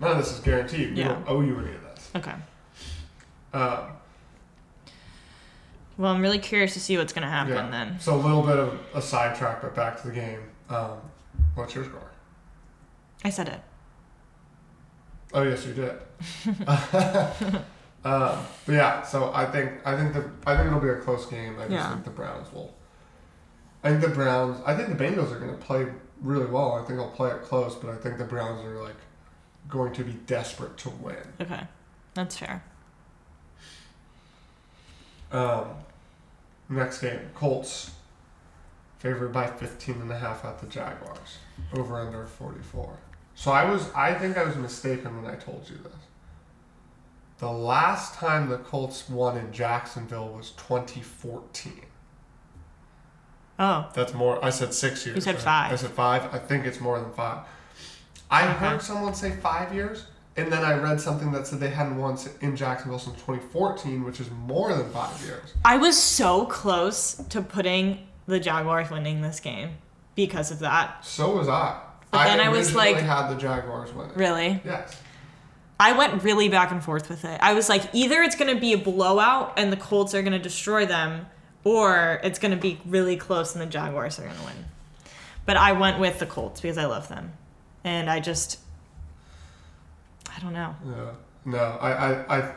None 0.00 0.12
of 0.12 0.16
this 0.16 0.32
is 0.32 0.40
guaranteed. 0.40 0.92
We 0.94 1.00
Yeah. 1.02 1.08
don't 1.08 1.24
owe 1.28 1.40
you 1.42 1.58
any 1.58 1.74
of 1.74 1.82
this. 1.82 2.10
Okay. 2.16 2.34
Um, 3.52 3.78
Well, 5.98 6.14
I'm 6.14 6.22
really 6.22 6.38
curious 6.38 6.74
to 6.74 6.80
see 6.80 6.96
what's 6.96 7.12
going 7.12 7.24
to 7.24 7.28
happen 7.28 7.54
yeah. 7.54 7.70
then. 7.70 8.00
So 8.00 8.14
a 8.14 8.16
little 8.16 8.42
bit 8.42 8.56
of 8.56 8.78
a 8.94 9.02
sidetrack, 9.02 9.60
but 9.60 9.74
back 9.74 10.00
to 10.00 10.08
the 10.08 10.14
game. 10.14 10.40
Um, 10.70 10.98
what's 11.56 11.74
your 11.74 11.84
score? 11.84 12.10
I 13.24 13.30
said 13.30 13.48
it. 13.48 13.60
Oh 15.34 15.42
yes, 15.42 15.66
you 15.66 15.74
did. 15.74 15.90
um, 18.04 18.38
but 18.64 18.72
yeah, 18.72 19.02
so 19.02 19.32
I 19.34 19.44
think 19.44 19.72
I 19.84 19.96
think 19.96 20.14
the 20.14 20.30
I 20.46 20.56
think 20.56 20.68
it'll 20.68 20.80
be 20.80 20.88
a 20.88 20.96
close 20.96 21.26
game. 21.26 21.56
I 21.58 21.62
just 21.62 21.72
Yeah. 21.72 21.90
think 21.90 22.04
the 22.04 22.10
Browns 22.10 22.52
will. 22.52 22.72
I 23.82 23.90
think 23.90 24.02
the 24.02 24.08
Browns. 24.08 24.60
I 24.64 24.74
think 24.76 24.96
the 24.96 25.04
Bengals 25.04 25.32
are 25.32 25.38
going 25.38 25.50
to 25.50 25.58
play 25.58 25.86
really 26.22 26.46
well. 26.46 26.74
I 26.74 26.78
think 26.84 26.98
they'll 26.98 27.10
play 27.10 27.30
it 27.30 27.42
close, 27.42 27.74
but 27.74 27.90
I 27.90 27.96
think 27.96 28.18
the 28.18 28.24
Browns 28.24 28.64
are 28.64 28.82
like 28.82 28.96
going 29.68 29.92
to 29.94 30.04
be 30.04 30.12
desperate 30.12 30.76
to 30.78 30.90
win. 30.90 31.16
Okay. 31.40 31.62
That's 32.14 32.36
fair. 32.36 32.62
Um, 35.30 35.66
next 36.68 37.00
game, 37.00 37.20
Colts 37.34 37.92
favored 38.98 39.32
by 39.32 39.46
15 39.46 40.00
and 40.02 40.10
a 40.10 40.18
half 40.18 40.44
at 40.44 40.58
the 40.58 40.66
Jaguars. 40.66 41.38
Over 41.74 42.00
under 42.00 42.26
44. 42.26 42.96
So 43.34 43.52
I 43.52 43.70
was 43.70 43.90
I 43.94 44.14
think 44.14 44.36
I 44.36 44.42
was 44.44 44.56
mistaken 44.56 45.22
when 45.22 45.30
I 45.32 45.36
told 45.36 45.68
you 45.70 45.76
this. 45.78 45.92
The 47.38 47.50
last 47.50 48.14
time 48.14 48.48
the 48.48 48.58
Colts 48.58 49.08
won 49.08 49.36
in 49.36 49.52
Jacksonville 49.52 50.28
was 50.30 50.50
2014. 50.52 51.72
Oh. 53.60 53.88
That's 53.94 54.14
more 54.14 54.44
I 54.44 54.50
said 54.50 54.74
6 54.74 55.06
years. 55.06 55.14
You 55.16 55.20
said 55.20 55.34
right? 55.36 55.44
five. 55.44 55.72
I 55.72 55.76
said 55.76 55.90
5. 55.90 56.34
I 56.34 56.38
think 56.38 56.66
it's 56.66 56.80
more 56.80 56.98
than 57.00 57.12
5. 57.12 57.38
I 58.30 58.42
Okay. 58.42 58.52
heard 58.54 58.82
someone 58.82 59.14
say 59.14 59.30
5 59.36 59.72
years 59.72 60.06
and 60.38 60.52
then 60.52 60.64
I 60.64 60.78
read 60.78 61.00
something 61.00 61.32
that 61.32 61.46
said 61.46 61.60
they 61.60 61.70
hadn't 61.70 61.98
won 61.98 62.16
in 62.40 62.56
Jacksonville 62.56 62.98
since 62.98 63.16
2014, 63.16 64.04
which 64.04 64.20
is 64.20 64.30
more 64.30 64.72
than 64.72 64.88
5 64.90 65.24
years. 65.26 65.54
I 65.64 65.76
was 65.76 65.96
so 65.98 66.46
close 66.46 67.14
to 67.14 67.42
putting 67.42 68.06
the 68.26 68.38
Jaguars 68.38 68.90
winning 68.90 69.20
this 69.20 69.40
game 69.40 69.70
because 70.14 70.50
of 70.50 70.60
that. 70.60 71.04
So 71.04 71.36
was 71.36 71.48
I. 71.48 71.80
But 72.10 72.24
then 72.24 72.40
I 72.40 72.48
was 72.48 72.74
like- 72.74 72.96
had 72.96 73.28
the 73.28 73.34
Jaguars 73.34 73.92
winning. 73.92 74.14
Really? 74.14 74.62
Yes. 74.64 74.96
I 75.80 75.92
went 75.92 76.22
really 76.22 76.48
back 76.48 76.70
and 76.72 76.82
forth 76.82 77.08
with 77.08 77.24
it. 77.24 77.38
I 77.42 77.54
was 77.54 77.68
like, 77.68 77.82
either 77.92 78.22
it's 78.22 78.34
going 78.34 78.52
to 78.52 78.60
be 78.60 78.72
a 78.72 78.78
blowout 78.78 79.54
and 79.58 79.72
the 79.72 79.76
Colts 79.76 80.14
are 80.14 80.22
going 80.22 80.32
to 80.32 80.38
destroy 80.38 80.86
them, 80.86 81.26
or 81.64 82.20
it's 82.24 82.38
going 82.38 82.50
to 82.50 82.56
be 82.60 82.80
really 82.86 83.16
close 83.16 83.54
and 83.54 83.62
the 83.62 83.66
Jaguars 83.66 84.18
are 84.18 84.22
going 84.24 84.36
to 84.36 84.44
win. 84.44 84.64
But 85.46 85.56
I 85.56 85.72
went 85.72 85.98
with 85.98 86.18
the 86.18 86.26
Colts 86.26 86.60
because 86.60 86.78
I 86.78 86.86
love 86.86 87.08
them. 87.08 87.32
And 87.84 88.10
I 88.10 88.18
just, 88.20 88.58
I 90.36 90.40
don't 90.40 90.52
know. 90.52 90.74
Yeah. 90.86 91.10
No, 91.44 91.58
I, 91.80 91.92
I, 91.92 92.38
I, 92.38 92.52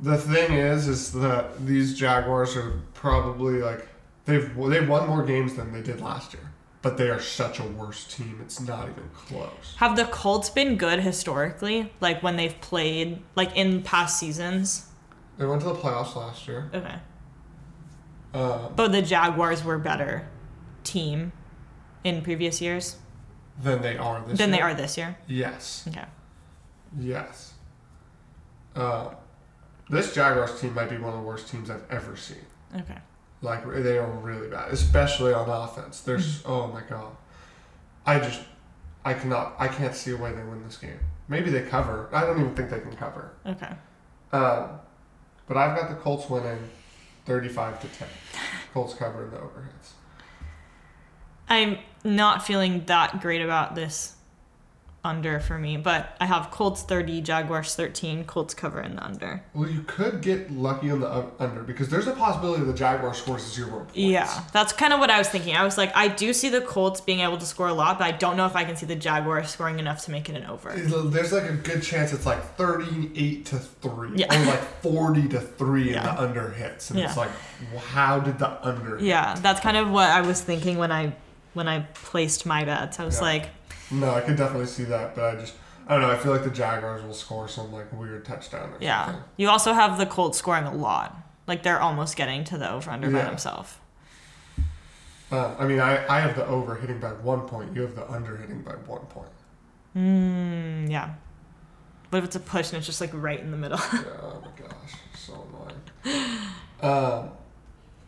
the 0.00 0.16
thing 0.16 0.52
is, 0.52 0.88
is 0.88 1.12
that 1.12 1.64
these 1.66 1.98
Jaguars 1.98 2.56
are 2.56 2.80
probably 2.94 3.60
like 3.60 3.88
they've 4.24 4.54
they've 4.68 4.88
won 4.88 5.08
more 5.08 5.24
games 5.24 5.54
than 5.54 5.72
they 5.72 5.82
did 5.82 6.00
last 6.00 6.32
year, 6.34 6.52
but 6.82 6.96
they 6.96 7.08
are 7.10 7.20
such 7.20 7.58
a 7.58 7.64
worse 7.64 8.04
team. 8.04 8.38
It's 8.42 8.60
not 8.60 8.88
even 8.88 9.08
close. 9.14 9.74
Have 9.78 9.96
the 9.96 10.04
Colts 10.04 10.50
been 10.50 10.76
good 10.76 11.00
historically? 11.00 11.92
Like 12.00 12.22
when 12.22 12.36
they've 12.36 12.58
played, 12.60 13.20
like 13.34 13.56
in 13.56 13.82
past 13.82 14.18
seasons? 14.18 14.86
They 15.38 15.46
went 15.46 15.62
to 15.62 15.68
the 15.68 15.74
playoffs 15.74 16.14
last 16.14 16.46
year. 16.46 16.70
Okay. 16.74 16.94
Um, 18.34 18.72
But 18.76 18.92
the 18.92 19.02
Jaguars 19.02 19.64
were 19.64 19.78
better 19.78 20.28
team 20.84 21.32
in 22.04 22.22
previous 22.22 22.60
years 22.60 22.96
than 23.62 23.82
they 23.82 23.96
are 23.96 24.22
this. 24.26 24.38
than 24.38 24.50
they 24.50 24.60
are 24.60 24.74
this 24.74 24.96
year. 24.96 25.16
Yes. 25.26 25.84
Okay. 25.88 26.04
Yes. 26.98 27.54
Uh, 28.74 29.10
this 29.88 30.14
Jaguars 30.14 30.60
team 30.60 30.74
might 30.74 30.88
be 30.90 30.96
one 30.96 31.12
of 31.12 31.20
the 31.20 31.26
worst 31.26 31.48
teams 31.48 31.70
I've 31.70 31.84
ever 31.90 32.16
seen. 32.16 32.44
Okay. 32.74 32.98
Like 33.42 33.66
they 33.66 33.98
are 33.98 34.06
really 34.06 34.48
bad, 34.48 34.70
especially 34.72 35.32
on 35.32 35.48
offense. 35.48 36.00
There's 36.00 36.42
oh 36.46 36.68
my 36.68 36.82
god, 36.88 37.16
I 38.06 38.18
just 38.18 38.40
I 39.04 39.14
cannot 39.14 39.54
I 39.58 39.68
can't 39.68 39.94
see 39.94 40.12
a 40.12 40.16
way 40.16 40.32
they 40.32 40.44
win 40.44 40.62
this 40.62 40.76
game. 40.76 40.98
Maybe 41.28 41.50
they 41.50 41.62
cover. 41.62 42.08
I 42.12 42.20
don't 42.24 42.38
even 42.38 42.54
think 42.54 42.70
they 42.70 42.80
can 42.80 42.94
cover. 42.94 43.32
Okay. 43.44 43.72
Um, 44.32 44.80
but 45.46 45.56
I've 45.56 45.76
got 45.76 45.90
the 45.90 45.96
Colts 45.96 46.30
winning, 46.30 46.58
thirty-five 47.26 47.80
to 47.80 47.88
ten. 47.88 48.08
Colts 48.72 48.94
covering 48.94 49.30
the 49.30 49.38
overheads. 49.38 49.90
I'm 51.48 51.78
not 52.04 52.46
feeling 52.46 52.84
that 52.86 53.20
great 53.20 53.42
about 53.42 53.74
this 53.74 54.16
under 55.04 55.40
for 55.40 55.58
me, 55.58 55.76
but 55.76 56.16
I 56.20 56.26
have 56.26 56.52
Colts 56.52 56.82
30, 56.82 57.22
Jaguars 57.22 57.74
13, 57.74 58.24
Colts 58.24 58.54
cover 58.54 58.80
in 58.80 58.94
the 58.94 59.04
under. 59.04 59.42
Well, 59.52 59.68
you 59.68 59.82
could 59.82 60.20
get 60.22 60.52
lucky 60.52 60.92
on 60.92 61.00
the 61.00 61.26
under 61.40 61.62
because 61.64 61.88
there's 61.88 62.06
a 62.06 62.12
possibility 62.12 62.62
the 62.64 62.72
Jaguar 62.72 63.12
scores 63.12 63.42
zero 63.52 63.80
points. 63.80 63.96
Yeah, 63.96 64.44
that's 64.52 64.72
kind 64.72 64.92
of 64.92 65.00
what 65.00 65.10
I 65.10 65.18
was 65.18 65.28
thinking. 65.28 65.56
I 65.56 65.64
was 65.64 65.76
like, 65.76 65.90
I 65.96 66.06
do 66.06 66.32
see 66.32 66.50
the 66.50 66.60
Colts 66.60 67.00
being 67.00 67.18
able 67.18 67.36
to 67.38 67.44
score 67.46 67.66
a 67.66 67.72
lot, 67.74 67.98
but 67.98 68.04
I 68.04 68.12
don't 68.12 68.36
know 68.36 68.46
if 68.46 68.54
I 68.54 68.62
can 68.62 68.76
see 68.76 68.86
the 68.86 68.94
Jaguars 68.94 69.48
scoring 69.50 69.80
enough 69.80 70.04
to 70.04 70.12
make 70.12 70.28
it 70.28 70.36
an 70.36 70.44
over. 70.46 70.70
There's 70.72 71.32
like 71.32 71.50
a 71.50 71.54
good 71.54 71.82
chance 71.82 72.12
it's 72.12 72.26
like 72.26 72.42
38 72.56 73.44
to 73.46 73.58
3 73.58 74.10
Yeah. 74.14 74.32
or 74.42 74.46
like 74.46 74.60
40 74.82 75.28
to 75.30 75.40
3 75.40 75.80
and 75.82 75.90
Yeah. 75.90 76.02
the 76.14 76.22
under 76.22 76.50
hits. 76.50 76.90
And 76.90 77.00
it's 77.00 77.16
like, 77.16 77.30
how 77.88 78.20
did 78.20 78.38
the 78.38 78.64
under 78.64 78.98
hit? 78.98 79.06
Yeah, 79.06 79.34
that's 79.34 79.58
kind 79.60 79.76
of 79.76 79.90
what 79.90 80.10
I 80.10 80.20
was 80.20 80.40
thinking 80.40 80.78
when 80.78 80.92
I 80.92 81.14
when 81.54 81.68
I 81.68 81.80
placed 81.92 82.46
my 82.46 82.64
bets. 82.64 82.98
I 82.98 83.04
was 83.04 83.16
Yeah. 83.16 83.22
like, 83.26 83.50
No, 83.92 84.10
I 84.10 84.20
could 84.20 84.36
definitely 84.36 84.66
see 84.66 84.84
that, 84.84 85.14
but 85.14 85.36
I 85.36 85.40
just, 85.40 85.54
I 85.86 85.94
don't 85.94 86.02
know. 86.02 86.10
I 86.10 86.16
feel 86.16 86.32
like 86.32 86.44
the 86.44 86.50
Jaguars 86.50 87.02
will 87.04 87.14
score 87.14 87.48
some 87.48 87.72
like 87.72 87.92
weird 87.92 88.24
touchdown 88.24 88.70
or 88.70 88.78
yeah. 88.80 89.06
something. 89.06 89.24
You 89.36 89.48
also 89.48 89.72
have 89.72 89.98
the 89.98 90.06
Colts 90.06 90.38
scoring 90.38 90.64
a 90.64 90.74
lot. 90.74 91.16
Like 91.46 91.62
they're 91.62 91.80
almost 91.80 92.16
getting 92.16 92.44
to 92.44 92.58
the 92.58 92.70
over 92.70 92.90
under 92.90 93.10
by 93.10 93.22
themselves. 93.22 93.74
Uh, 95.30 95.54
I 95.58 95.66
mean, 95.66 95.80
I, 95.80 96.06
I 96.08 96.20
have 96.20 96.36
the 96.36 96.46
over 96.46 96.74
hitting 96.76 96.98
by 96.98 97.08
one 97.08 97.42
point. 97.42 97.74
You 97.74 97.82
have 97.82 97.94
the 97.94 98.10
under 98.10 98.36
hitting 98.36 98.62
by 98.62 98.72
one 98.72 99.00
point. 99.06 99.28
Mm, 99.96 100.90
yeah. 100.90 101.14
What 102.10 102.20
if 102.20 102.24
it's 102.26 102.36
a 102.36 102.40
push 102.40 102.68
and 102.68 102.78
it's 102.78 102.86
just 102.86 103.00
like 103.00 103.10
right 103.12 103.40
in 103.40 103.50
the 103.50 103.56
middle? 103.56 103.78
Yeah, 103.92 104.00
oh 104.22 104.42
my 104.42 104.62
gosh, 104.62 104.94
so 105.14 105.46
annoying. 106.04 106.38
Um, 106.82 107.30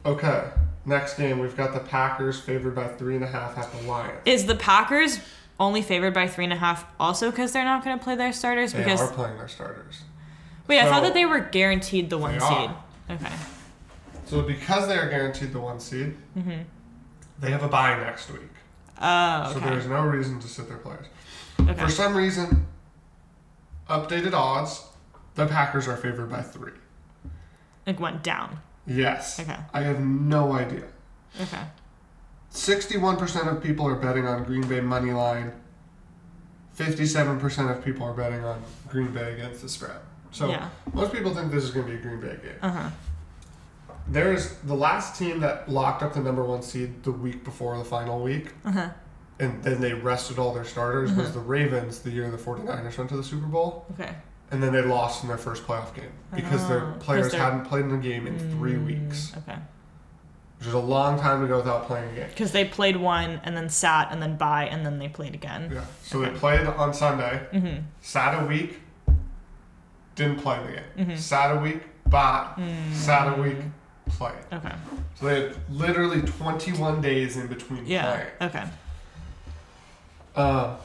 okay, 0.05 0.51
Next 0.87 1.17
game, 1.17 1.39
we've 1.39 1.57
got 1.57 1.73
the 1.73 1.81
Packers 1.81 2.39
favored 2.39 2.75
by 2.75 2.89
three 2.89 3.15
and 3.15 3.25
a 3.25 3.27
half 3.27 3.57
at 3.57 3.73
the 3.73 3.83
Lions. 3.89 4.21
Is 4.27 4.45
the 4.45 4.55
Packers 4.55 5.19
only 5.61 5.83
favored 5.83 6.13
by 6.15 6.27
three 6.29 6.45
and 6.45 6.53
a 6.53 6.57
half 6.57 6.85
also 6.99 7.31
because 7.31 7.53
they're 7.53 7.65
not 7.65 7.85
going 7.85 7.97
to 7.99 8.03
play 8.05 8.17
their 8.17 8.33
starters? 8.33 8.73
Because 8.73 8.85
they 8.87 8.93
because 8.93 9.11
are 9.11 9.15
playing 9.15 9.37
their 9.39 9.49
starters. 9.49 10.03
wait, 10.67 10.81
I 10.81 10.89
thought 10.89 11.03
that 11.03 11.15
they 11.15 11.25
were 11.27 11.41
guaranteed 11.41 12.11
the 12.11 12.19
one 12.19 12.41
seed. 12.41 12.71
Okay. 13.11 13.33
So 14.27 14.43
because 14.43 14.89
they 14.89 14.97
are 14.97 15.09
guaranteed 15.09 15.53
the 15.53 15.61
one 15.61 15.79
seed, 15.81 16.17
Mm-hmm. 16.37 16.63
they 17.41 17.51
have 17.51 17.63
a 17.63 17.69
bye 17.69 17.97
next 17.99 18.31
week. 18.31 18.43
Oh, 19.01 19.53
So 19.53 19.61
there's 19.61 19.87
no 19.87 20.03
reason 20.03 20.41
to 20.41 20.49
sit 20.49 20.69
their 20.69 20.79
players. 20.79 21.07
okay. 21.61 21.75
For 21.75 21.89
some 21.91 22.17
reason, 22.17 22.67
updated 23.89 24.33
odds, 24.33 24.85
the 25.35 25.47
Packers 25.47 25.87
are 25.89 25.97
favored 25.97 26.31
by 26.31 26.43
three. 26.43 26.73
It 27.87 28.01
went 28.01 28.23
down. 28.23 28.59
Yes. 28.87 29.39
Okay. 29.41 29.57
I 29.73 29.81
have 29.83 30.01
no 30.01 30.53
idea. 30.53 30.85
Okay. 31.41 31.63
61% 32.55 33.51
of 33.55 33.63
people 33.63 33.87
are 33.87 33.97
betting 33.97 34.27
on 34.27 34.45
Green 34.45 34.67
Bay 34.67 34.81
money 34.81 35.13
line. 35.13 35.53
57% 36.79 37.71
of 37.71 37.85
people 37.85 38.07
are 38.07 38.15
betting 38.15 38.45
on 38.45 38.63
Green 38.89 39.13
Bay 39.13 39.33
against 39.35 39.63
the 39.63 39.69
spread. 39.69 39.97
So 40.31 40.49
yeah. 40.49 40.69
most 40.93 41.13
people 41.13 41.35
think 41.35 41.53
this 41.53 41.63
is 41.65 41.71
going 41.71 41.87
to 41.87 41.93
be 41.93 41.99
a 41.99 42.01
Green 42.03 42.21
Bay 42.21 42.37
game. 42.43 42.57
Uh 42.63 42.71
huh. 42.71 42.91
There's 44.07 44.55
the 44.65 44.75
last 44.75 45.19
team 45.19 45.41
that 45.41 45.69
locked 45.69 46.03
up 46.03 46.15
the 46.15 46.21
number 46.21 46.45
one 46.45 46.63
seed 46.63 47.03
the 47.05 47.13
week 47.13 47.43
before 47.45 47.77
the 47.79 47.85
final 47.85 48.23
week, 48.23 48.53
Uh 48.65 48.71
huh. 48.73 48.89
and 49.41 49.63
then 49.65 49.81
they 49.81 49.95
rested 49.95 50.39
all 50.39 50.53
their 50.53 50.65
starters, 50.65 51.13
was 51.13 51.29
Mhm. 51.31 51.35
the 51.35 51.39
Ravens 51.41 52.01
the 52.01 52.11
year 52.11 52.31
the 52.31 52.37
49ers 52.39 52.99
went 52.99 53.11
to 53.11 53.17
the 53.17 53.25
Super 53.25 53.47
Bowl. 53.47 53.87
Okay. 53.99 54.15
And 54.51 54.63
then 54.63 54.73
they 54.73 54.83
lost 54.83 55.23
in 55.23 55.29
their 55.29 55.39
first 55.39 55.67
playoff 55.67 55.95
game 55.95 56.13
because 56.35 56.65
Oh, 56.65 56.69
their 56.69 56.81
'cause 56.81 57.03
players 57.03 57.33
hadn't 57.33 57.65
played 57.65 57.85
in 57.87 57.93
a 57.93 57.99
game 57.99 58.27
in 58.27 58.39
three 58.39 58.75
Mm, 58.75 58.87
weeks, 58.87 59.33
Okay. 59.39 59.59
Which 60.65 60.69
is 60.69 60.75
a 60.75 60.79
long 60.79 61.21
time 61.21 61.43
to 61.43 61.47
go 61.47 61.59
without 61.59 61.87
playing 61.87 62.09
a 62.11 62.15
game. 62.15 62.29
Because 62.29 62.53
they 62.53 62.65
played 62.65 62.97
one 62.97 63.39
and 63.45 63.55
then 63.55 63.69
sat 63.69 64.09
and 64.11 64.23
then 64.23 64.37
bye 64.37 64.65
and 64.65 64.85
then 64.87 64.99
they 64.99 65.09
played 65.09 65.35
again. 65.35 65.71
Yeah. 65.71 65.85
So 66.03 66.23
Okay. 66.23 66.31
they 66.33 66.39
played 66.39 66.67
on 66.67 66.95
Sunday, 66.95 67.47
Mm-hmm. 67.53 67.83
sat 68.01 68.43
a 68.43 68.47
week, 68.47 68.81
didn't 70.15 70.37
play 70.41 70.59
the 70.67 70.73
game. 70.73 70.85
Mm-hmm. 71.09 71.17
Sat 71.17 71.55
a 71.55 71.61
week, 71.61 71.83
bye. 72.09 72.49
mm-hmm. 72.57 72.95
Sat 72.95 73.37
a 73.39 73.43
week, 73.43 73.59
play. 74.09 74.33
Okay. 74.55 74.73
So 75.17 75.27
they 75.27 75.43
had 75.49 75.57
literally 75.71 76.23
21 76.23 77.03
days 77.03 77.37
in 77.37 77.47
between 77.49 77.85
Yeah. 77.87 78.11
playing. 78.39 78.51
Okay. 78.51 78.65
Uh, 80.35 80.77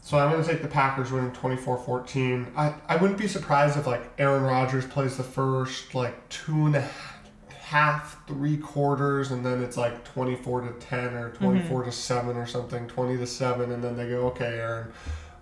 so 0.00 0.18
I'm 0.18 0.30
going 0.32 0.42
to 0.42 0.48
take 0.50 0.62
the 0.62 0.68
Packers 0.68 1.12
winning 1.12 1.32
24-14. 1.32 2.46
I, 2.56 2.74
I 2.88 2.96
wouldn't 2.96 3.18
be 3.18 3.28
surprised 3.28 3.76
if 3.76 3.86
like 3.86 4.02
Aaron 4.18 4.42
Rodgers 4.42 4.86
plays 4.86 5.16
the 5.18 5.22
first 5.22 5.94
like 5.94 6.28
two 6.30 6.64
and 6.66 6.74
a 6.76 6.80
half, 6.80 7.17
half 7.68 8.26
three 8.26 8.56
quarters, 8.56 9.30
and 9.30 9.44
then 9.44 9.62
it's 9.62 9.76
like 9.76 10.02
24 10.02 10.62
to 10.62 10.72
10 10.80 11.14
or 11.14 11.30
24 11.32 11.84
to 11.84 11.92
7 11.92 12.34
or 12.34 12.46
something, 12.46 12.88
20 12.88 13.18
to 13.18 13.26
7, 13.26 13.70
and 13.70 13.84
then 13.84 13.94
they 13.94 14.08
go, 14.08 14.28
okay, 14.28 14.58
Aaron, 14.58 14.90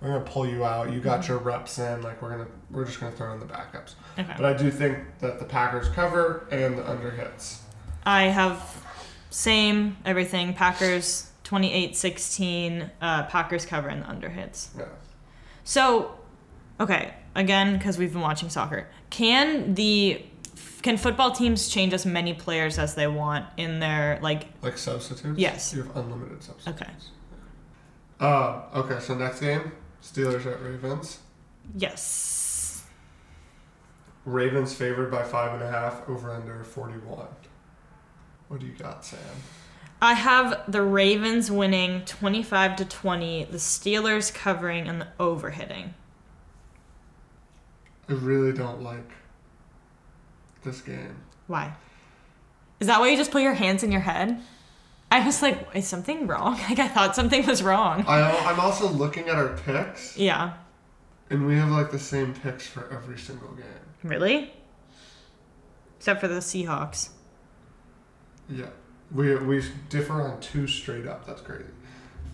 we're 0.00 0.08
going 0.08 0.24
to 0.24 0.30
pull 0.30 0.44
you 0.44 0.64
out. 0.64 0.92
You 0.92 0.98
got 0.98 1.28
your 1.28 1.38
reps 1.38 1.78
in. 1.78 2.02
Like 2.02 2.20
we're 2.20 2.30
gonna 2.30 2.48
we're 2.72 2.84
just 2.84 2.98
going 2.98 3.12
to 3.12 3.16
throw 3.16 3.32
in 3.32 3.38
the 3.38 3.46
backups. 3.46 3.94
Okay. 4.18 4.34
But 4.36 4.44
I 4.44 4.54
do 4.54 4.72
think 4.72 4.98
that 5.20 5.38
the 5.38 5.44
Packers 5.44 5.88
cover 5.90 6.48
and 6.50 6.76
the 6.76 6.88
under 6.88 7.12
hits. 7.12 7.62
I 8.04 8.24
have 8.24 8.84
same 9.30 9.96
everything. 10.04 10.52
Packers 10.52 11.30
28-16. 11.44 12.90
Uh, 13.00 13.22
Packers 13.26 13.64
cover 13.64 13.88
and 13.88 14.02
the 14.02 14.08
under 14.10 14.28
hits. 14.28 14.70
Yeah. 14.76 14.86
So, 15.62 16.18
okay, 16.80 17.14
again 17.36 17.78
because 17.78 17.98
we've 17.98 18.12
been 18.12 18.22
watching 18.22 18.50
soccer. 18.50 18.88
Can 19.10 19.74
the 19.74 20.24
can 20.86 20.96
football 20.96 21.32
teams 21.32 21.68
change 21.68 21.92
as 21.92 22.06
many 22.06 22.32
players 22.32 22.78
as 22.78 22.94
they 22.94 23.08
want 23.08 23.44
in 23.56 23.80
their 23.80 24.20
like? 24.22 24.46
Like 24.62 24.78
substitutes? 24.78 25.36
Yes. 25.36 25.74
You 25.74 25.82
have 25.82 25.96
unlimited 25.96 26.44
substitutes. 26.44 26.80
Okay. 26.80 26.92
Uh, 28.20 28.62
okay, 28.72 29.00
so 29.00 29.16
next 29.16 29.40
game 29.40 29.72
Steelers 30.00 30.46
at 30.46 30.62
Ravens. 30.62 31.18
Yes. 31.76 32.84
Ravens 34.24 34.74
favored 34.74 35.10
by 35.10 35.24
five 35.24 35.54
and 35.54 35.62
a 35.64 35.68
half, 35.68 36.08
over 36.08 36.30
under 36.30 36.62
41. 36.62 37.26
What 38.46 38.60
do 38.60 38.66
you 38.66 38.72
got, 38.74 39.04
Sam? 39.04 39.18
I 40.00 40.14
have 40.14 40.70
the 40.70 40.82
Ravens 40.82 41.50
winning 41.50 42.04
25 42.04 42.76
to 42.76 42.84
20, 42.84 43.44
the 43.46 43.58
Steelers 43.58 44.32
covering 44.32 44.86
and 44.86 45.00
the 45.00 45.08
over 45.18 45.50
hitting. 45.50 45.94
I 48.08 48.12
really 48.12 48.52
don't 48.52 48.82
like 48.82 49.10
this 50.66 50.82
game. 50.82 51.16
Why? 51.46 51.72
Is 52.80 52.88
that 52.88 53.00
why 53.00 53.08
you 53.08 53.16
just 53.16 53.30
put 53.30 53.40
your 53.40 53.54
hands 53.54 53.82
in 53.82 53.90
your 53.90 54.02
head? 54.02 54.38
I 55.10 55.24
was 55.24 55.40
like, 55.40 55.66
is 55.74 55.86
something 55.86 56.26
wrong? 56.26 56.58
Like 56.68 56.78
I 56.78 56.88
thought 56.88 57.14
something 57.16 57.46
was 57.46 57.62
wrong. 57.62 58.04
I, 58.06 58.30
I'm 58.50 58.60
also 58.60 58.88
looking 58.88 59.28
at 59.28 59.36
our 59.36 59.56
picks, 59.56 60.16
Yeah. 60.18 60.54
and 61.30 61.46
we 61.46 61.54
have 61.56 61.70
like 61.70 61.90
the 61.90 61.98
same 61.98 62.34
picks 62.34 62.66
for 62.66 62.92
every 62.92 63.16
single 63.18 63.48
game. 63.52 63.64
Really? 64.02 64.52
Except 65.98 66.20
for 66.20 66.28
the 66.28 66.40
Seahawks. 66.40 67.10
Yeah, 68.48 68.66
we 69.12 69.34
we 69.36 69.62
differ 69.88 70.20
on 70.22 70.40
two 70.40 70.66
straight 70.66 71.06
up. 71.06 71.26
That's 71.26 71.40
crazy. 71.40 71.64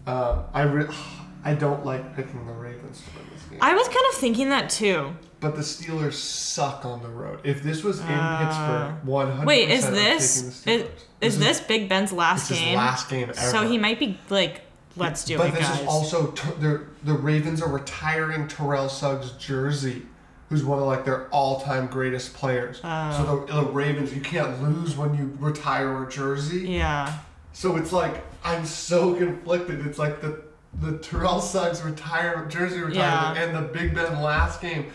Um, 0.06 0.44
I 0.52 0.62
re- 0.62 0.88
I 1.44 1.54
don't 1.54 1.84
like 1.84 2.16
picking 2.16 2.44
the 2.46 2.52
Ravens 2.52 3.00
to 3.02 3.18
win 3.18 3.26
this 3.34 3.42
game, 3.44 3.58
I 3.60 3.74
was 3.74 3.86
kind 3.88 4.04
of 4.10 4.14
thinking 4.18 4.48
that 4.50 4.70
too. 4.70 5.14
But 5.42 5.54
the 5.56 5.60
Steelers 5.62 6.14
suck 6.14 6.84
on 6.86 7.02
the 7.02 7.08
road. 7.08 7.40
If 7.44 7.62
this 7.62 7.82
was 7.84 8.00
in 8.00 8.06
Uh, 8.06 8.38
Pittsburgh, 8.46 9.06
100. 9.06 9.46
Wait, 9.46 9.68
is 9.70 9.90
this 9.90 10.64
is, 10.66 10.90
is 11.20 11.38
this 11.38 11.60
Big 11.60 11.88
Ben's 11.88 12.12
last 12.12 12.50
game? 12.50 12.76
last 12.76 13.10
game 13.10 13.28
ever. 13.28 13.34
So 13.34 13.68
he 13.68 13.76
might 13.76 13.98
be 13.98 14.18
like, 14.30 14.62
let's 14.96 15.24
do 15.24 15.36
but 15.36 15.48
it, 15.48 15.50
But 15.52 15.58
this 15.58 15.68
guys. 15.68 15.80
is 15.80 15.86
also 15.88 16.30
the 16.60 16.84
the 17.04 17.12
Ravens 17.14 17.60
are 17.60 17.68
retiring 17.70 18.46
Terrell 18.48 18.88
Suggs' 18.88 19.32
jersey, 19.32 20.02
who's 20.48 20.64
one 20.64 20.78
of 20.78 20.84
like 20.86 21.04
their 21.04 21.26
all-time 21.28 21.86
greatest 21.88 22.34
players. 22.34 22.80
Oh. 22.84 23.12
So 23.16 23.44
the, 23.46 23.62
the 23.62 23.66
Ravens, 23.70 24.14
you 24.14 24.20
can't 24.20 24.62
lose 24.62 24.96
when 24.96 25.14
you 25.14 25.36
retire 25.40 26.04
a 26.04 26.10
jersey. 26.10 26.68
yeah. 26.68 27.18
So 27.52 27.76
it's 27.76 27.92
like 27.92 28.24
I'm 28.44 28.64
so 28.64 29.14
conflicted. 29.14 29.86
It's 29.86 29.98
like 29.98 30.20
the 30.22 30.42
the 30.80 30.96
Terrell 30.98 31.40
Suggs 31.40 31.82
retire 31.82 32.46
jersey 32.48 32.80
retirement 32.80 32.94
Yeah. 32.96 33.34
and 33.42 33.54
the 33.54 33.60
Big 33.72 33.94
Ben 33.94 34.22
last 34.22 34.62
game. 34.62 34.86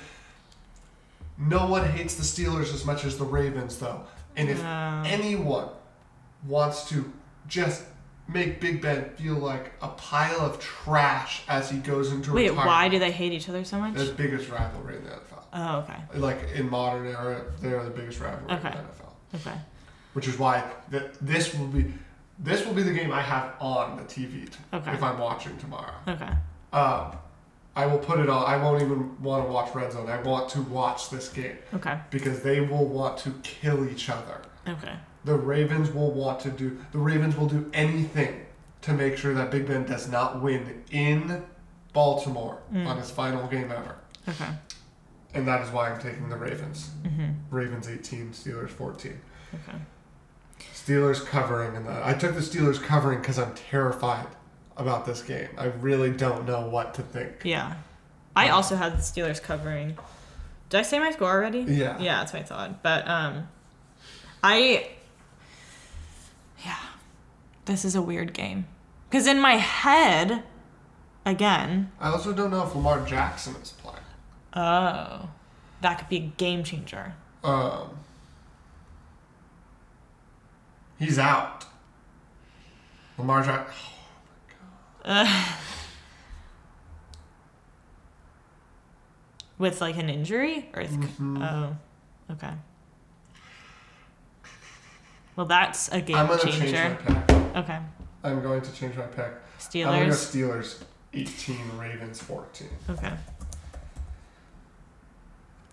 No 1.38 1.68
one 1.68 1.88
hates 1.90 2.16
the 2.16 2.24
Steelers 2.24 2.74
as 2.74 2.86
much 2.86 3.06
as 3.06 3.18
the 3.18 3.26
Ravens, 3.26 3.78
though. 3.78 4.02
And 4.36 4.50
if 4.50 4.62
No. 4.62 5.04
anyone 5.06 5.70
wants 6.46 6.88
to 6.90 7.12
just 7.48 7.84
make 8.28 8.60
Big 8.60 8.82
Ben 8.82 9.10
feel 9.12 9.36
like 9.36 9.74
a 9.82 9.88
pile 9.90 10.42
of 10.42 10.60
trash 10.60 11.44
as 11.48 11.70
he 11.70 11.78
goes 11.78 12.12
into 12.12 12.34
Wait, 12.34 12.44
retirement, 12.50 12.68
why 12.68 12.88
do 12.90 13.00
they 13.00 13.12
hate 13.12 13.32
each 13.32 13.48
other 13.50 13.64
so 13.64 13.80
much? 13.80 13.94
the 13.96 14.14
biggest 14.14 14.50
rivalry 14.50 14.98
in 14.98 15.04
the 15.06 15.12
NFL. 15.12 15.44
Oh, 15.54 15.78
okay. 15.80 15.96
Like 16.20 16.40
in 16.56 16.70
modern 16.70 17.08
era, 17.08 17.44
they 17.62 17.72
are 17.74 17.84
the 17.84 17.90
biggest 17.90 18.20
rivalry 18.20 18.52
Okay. 18.56 18.68
in 18.70 18.74
the 18.74 18.80
NFL 18.82 19.14
Okay. 19.36 19.58
which 20.14 20.28
is 20.28 20.38
why 20.38 20.64
th- 20.92 21.12
this 21.22 21.54
will 21.56 21.68
be 21.68 21.94
this 22.40 22.66
will 22.66 22.74
be 22.74 22.84
the 22.84 22.94
game 22.94 23.12
I 23.12 23.22
have 23.22 23.54
on 23.60 23.98
the 23.98 24.04
TV 24.04 24.46
t- 24.46 24.52
Okay. 24.72 24.92
if 24.94 25.02
I'm 25.02 25.18
watching 25.18 25.58
tomorrow. 25.58 25.94
Okay. 26.08 26.30
Um, 26.74 27.18
I 27.78 27.86
will 27.86 28.00
put 28.00 28.20
it 28.20 28.28
on. 28.28 28.44
I 28.46 28.58
won't 28.58 28.82
even 28.82 29.22
want 29.22 29.46
to 29.46 29.52
watch 29.52 29.74
Red 29.76 29.92
Zone. 29.94 30.10
I 30.10 30.20
want 30.22 30.50
to 30.50 30.62
watch 30.64 31.12
this 31.12 31.30
game 31.30 31.58
Okay. 31.76 32.00
because 32.10 32.42
they 32.42 32.60
will 32.60 32.86
want 32.88 33.20
to 33.20 33.30
kill 33.44 33.88
each 33.88 34.10
other. 34.10 34.42
Okay. 34.68 34.96
The 35.26 35.36
Ravens 35.36 35.92
will 35.92 36.12
want 36.12 36.40
to 36.42 36.50
do. 36.50 36.78
The 36.92 36.98
Ravens 36.98 37.38
will 37.38 37.48
do 37.48 37.70
anything 37.74 38.46
to 38.82 38.94
make 38.94 39.16
sure 39.18 39.34
that 39.36 39.52
Big 39.52 39.68
Ben 39.68 39.86
does 39.86 40.10
not 40.10 40.42
win 40.42 40.84
in 40.92 41.44
Baltimore 41.94 42.58
Mm. 42.74 42.88
on 42.88 42.98
his 42.98 43.12
final 43.12 43.48
game 43.48 43.72
ever. 43.72 43.96
Okay. 44.28 44.50
And 45.36 45.48
that 45.48 45.62
is 45.62 45.70
why 45.70 45.92
I'm 45.92 46.00
taking 46.00 46.30
the 46.30 46.38
Ravens. 46.38 46.90
Mhm. 47.04 47.36
Ravens 47.52 47.88
18, 47.88 48.32
Steelers 48.32 48.70
14. 48.70 49.20
Okay. 49.54 49.78
Steelers 50.74 51.24
covering 51.26 51.76
and. 51.76 51.88
I 51.88 52.14
took 52.14 52.34
the 52.34 52.40
Steelers 52.42 52.82
covering 52.82 53.20
because 53.20 53.38
I'm 53.38 53.54
terrified 53.54 54.28
about 54.78 55.06
this 55.06 55.22
game. 55.22 55.50
I 55.58 55.66
really 55.66 56.12
don't 56.12 56.46
know 56.46 56.68
what 56.68 56.94
to 56.96 57.02
think. 57.02 57.42
Yeah. 57.44 57.76
I 58.36 58.50
also 58.50 58.76
had 58.76 58.94
the 58.94 59.02
Steelers 59.02 59.42
covering. 59.42 59.98
Did 60.70 60.80
I 60.80 60.84
say 60.84 61.00
my 61.00 61.12
score 61.12 61.30
already? 61.32 61.62
Yeah. 61.62 61.98
Yeah, 62.00 62.20
that's 62.20 62.34
what 62.34 62.42
I 62.42 62.46
thought. 62.46 62.84
But 62.84 63.08
um 63.08 63.48
I 64.44 64.90
Yeah. 66.64 66.78
This 67.66 67.84
is 67.86 67.96
a 67.96 68.02
weird 68.02 68.34
game. 68.34 68.68
Cuz 69.10 69.26
in 69.28 69.40
my 69.40 69.56
head 69.56 70.44
again, 71.26 71.92
I 72.00 72.10
also 72.10 72.34
don't 72.34 72.52
know 72.52 72.64
if 72.64 72.76
Lamar 72.76 73.04
Jackson 73.06 73.56
is 73.56 73.72
playing. 73.72 73.98
oh, 74.54 75.30
that 75.82 75.98
could 76.00 76.10
be 76.10 76.18
a 76.18 76.32
game 76.38 76.64
changer. 76.64 77.14
Um, 77.44 78.00
he's 81.00 81.18
out. 81.20 81.66
Lamar 83.18 83.44
Jackson. 83.44 83.76
With 89.58 89.82
like 89.82 89.98
an 89.98 90.10
injury 90.10 90.70
or 90.76 90.84
Mhm. 90.84 91.42
oh, 91.44 92.34
okay. 92.34 92.54
Well, 95.36 95.46
that's 95.48 95.90
a 95.92 96.02
game 96.02 96.16
I'm 96.18 96.28
gonna 96.28 96.40
change 96.44 96.60
my 96.60 96.66
changer. 96.66 96.98
Okay. 97.56 97.80
I'm 98.24 98.42
going 98.42 98.62
to 98.62 98.72
change 98.74 98.96
my 98.96 99.04
pick. 99.04 99.26
I'm 99.26 99.60
Steelers. 99.60 99.84
gonna 99.86 100.06
go 100.06 100.12
Steelers 100.12 100.84
18, 101.14 101.78
Ravens 101.78 102.22
14. 102.22 102.68
Okay. 102.90 103.14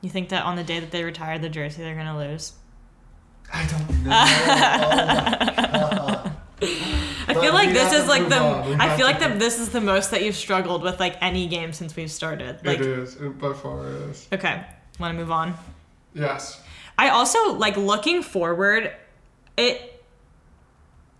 You 0.00 0.08
think 0.10 0.28
that 0.30 0.44
on 0.44 0.56
the 0.56 0.64
day 0.64 0.80
that 0.80 0.90
they 0.90 1.02
retire 1.04 1.38
the 1.38 1.48
jersey, 1.48 1.82
they're 1.82 1.94
gonna 1.96 2.16
lose? 2.16 2.52
I 3.52 3.66
don't 3.66 4.04
know. 4.04 4.10
oh. 6.02 6.03
I 6.62 7.34
feel 7.34 7.52
like 7.52 7.70
this 7.72 7.92
is 7.92 8.06
like 8.06 8.28
the. 8.28 8.38
on. 8.38 8.80
I 8.80 8.96
feel 8.96 9.06
like 9.06 9.20
that 9.20 9.38
this 9.38 9.58
is 9.58 9.70
the 9.70 9.80
most 9.80 10.10
that 10.12 10.22
you've 10.22 10.36
struggled 10.36 10.82
with 10.82 11.00
like 11.00 11.16
any 11.20 11.46
game 11.46 11.72
since 11.72 11.96
we've 11.96 12.10
started. 12.10 12.58
Like, 12.64 12.80
it 12.80 12.86
is. 12.86 13.16
It 13.16 13.38
by 13.38 13.52
far 13.52 13.86
is. 13.88 14.28
okay, 14.32 14.64
want 14.98 15.12
to 15.12 15.18
move 15.18 15.30
on? 15.32 15.54
Yes. 16.14 16.60
I 16.96 17.08
also 17.08 17.54
like 17.54 17.76
looking 17.76 18.22
forward. 18.22 18.92
It 19.56 20.02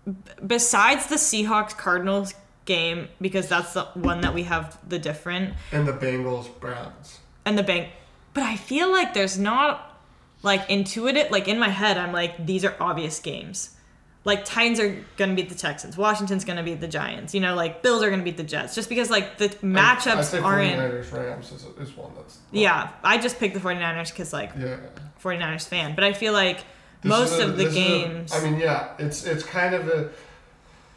b- 0.05 0.13
besides 0.45 1.07
the 1.07 1.15
Seahawks 1.15 1.75
Cardinals 1.77 2.33
game 2.65 3.09
because 3.21 3.47
that's 3.49 3.73
the 3.73 3.83
one 3.93 4.21
that 4.21 4.33
we 4.33 4.43
have 4.43 4.77
the 4.87 4.97
different 4.97 5.53
And 5.71 5.87
the 5.87 5.93
Bengals 5.93 6.47
Browns. 6.59 7.19
and 7.45 7.57
the 7.57 7.63
bank. 7.63 7.89
But 8.33 8.43
I 8.43 8.55
feel 8.55 8.91
like 8.91 9.13
there's 9.13 9.37
not 9.37 9.99
like 10.43 10.69
intuitive 10.69 11.29
like 11.31 11.47
in 11.47 11.57
my 11.59 11.69
head 11.69 11.97
I'm 11.97 12.11
like 12.11 12.45
these 12.45 12.63
are 12.65 12.75
obvious 12.79 13.19
games. 13.19 13.75
Like 14.25 14.43
Titans 14.43 14.79
are 14.79 14.97
gonna 15.17 15.35
beat 15.35 15.49
the 15.49 15.55
Texans, 15.55 15.95
Washington's 15.97 16.43
gonna 16.45 16.63
beat 16.63 16.81
the 16.81 16.87
Giants, 16.87 17.33
you 17.35 17.39
know, 17.41 17.53
like 17.55 17.81
Bills 17.83 18.01
are 18.03 18.09
gonna 18.09 18.23
beat 18.23 18.37
the 18.37 18.43
Jets, 18.43 18.73
just 18.75 18.89
because 18.89 19.09
like 19.11 19.37
the 19.37 19.45
I 19.45 19.49
matchups 19.63 20.23
say 20.25 20.39
aren't. 20.39 20.73
49ers 20.79 21.11
Rams 21.13 21.51
is, 21.51 21.63
is 21.89 21.95
one 21.95 22.11
that's. 22.15 22.39
Yeah, 22.51 22.89
I 23.03 23.19
just 23.19 23.39
picked 23.39 23.53
the 23.53 23.59
49ers 23.59 24.09
because 24.09 24.33
like 24.33 24.51
Yeah. 24.57 24.77
49ers 25.23 25.67
fan, 25.67 25.93
but 25.95 26.03
I 26.03 26.11
feel 26.13 26.33
like 26.33 26.57
This 27.01 27.09
most 27.09 27.39
a- 27.39 27.43
of 27.45 27.57
the 27.57 27.67
is 27.67 27.75
a- 27.75 27.79
games, 27.79 28.33
I 28.33 28.39
mean, 28.43 28.59
yeah, 28.59 28.93
it's 28.97 29.25
it's 29.25 29.43
kind 29.43 29.75
of 29.75 29.87
a. 29.89 30.09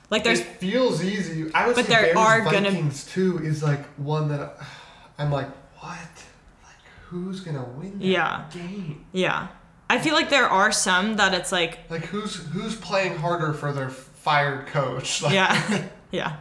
like 0.08 0.24
there's 0.24 0.40
it 0.40 0.46
feels 0.58 1.04
easy. 1.04 1.52
I 1.54 1.66
would 1.66 1.76
But 1.76 1.84
say 1.84 1.92
there 1.92 2.02
Bears 2.14 2.16
are 2.16 2.40
gonna- 2.40 2.70
Vikings 2.70 3.04
too 3.04 3.38
is 3.44 3.62
like 3.62 3.84
one 3.98 4.28
that 4.30 4.56
I'm 5.18 5.30
like, 5.30 5.48
what? 5.80 5.90
Like, 6.64 6.80
who's 7.08 7.40
gonna 7.40 7.64
win 7.76 7.98
that 7.98 8.04
Yeah. 8.06 8.44
game? 8.50 9.04
yeah. 9.12 9.48
I 9.90 9.98
feel 9.98 10.14
like 10.14 10.28
there 10.30 10.46
are 10.48 10.70
some 10.72 11.16
that 11.16 11.32
it's 11.34 11.50
like 11.52 11.78
Like, 11.88 12.04
who's 12.06 12.36
who's 12.52 12.76
playing 12.76 13.16
harder 13.16 13.52
for 13.54 13.72
their 13.72 13.88
fired 13.90 14.66
coach? 14.66 15.22
Like, 15.22 15.32
yeah, 15.34 15.84
yeah. 16.10 16.36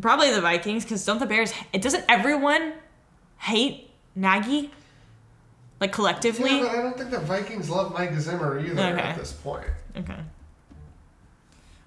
Probably 0.00 0.30
the 0.32 0.40
Vikings 0.40 0.84
because 0.84 1.04
don't 1.04 1.18
the 1.18 1.26
Bears? 1.26 1.52
It 1.72 1.82
doesn't 1.82 2.04
everyone 2.08 2.72
hate 3.38 3.90
Nagy, 4.14 4.70
like 5.78 5.92
collectively. 5.92 6.50
Yeah, 6.50 6.60
but 6.62 6.70
I 6.70 6.76
don't 6.82 6.96
think 6.96 7.10
the 7.10 7.18
Vikings 7.20 7.68
love 7.68 7.92
Mike 7.92 8.14
Zimmer 8.18 8.58
either 8.58 8.72
Okay. 8.80 9.00
at 9.00 9.18
this 9.18 9.32
point. 9.32 9.66
Okay. 9.96 10.16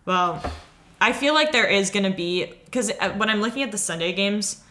Well, 0.06 0.44
I 1.02 1.12
feel 1.14 1.34
like 1.34 1.52
there 1.52 1.66
is 1.66 1.90
going 1.90 2.04
to 2.04 2.16
be 2.16 2.54
because 2.66 2.92
uh, 3.00 3.12
when 3.14 3.30
I'm 3.30 3.42
looking 3.42 3.64
at 3.64 3.72
the 3.72 3.78
Sunday 3.78 4.14
games, 4.14 4.62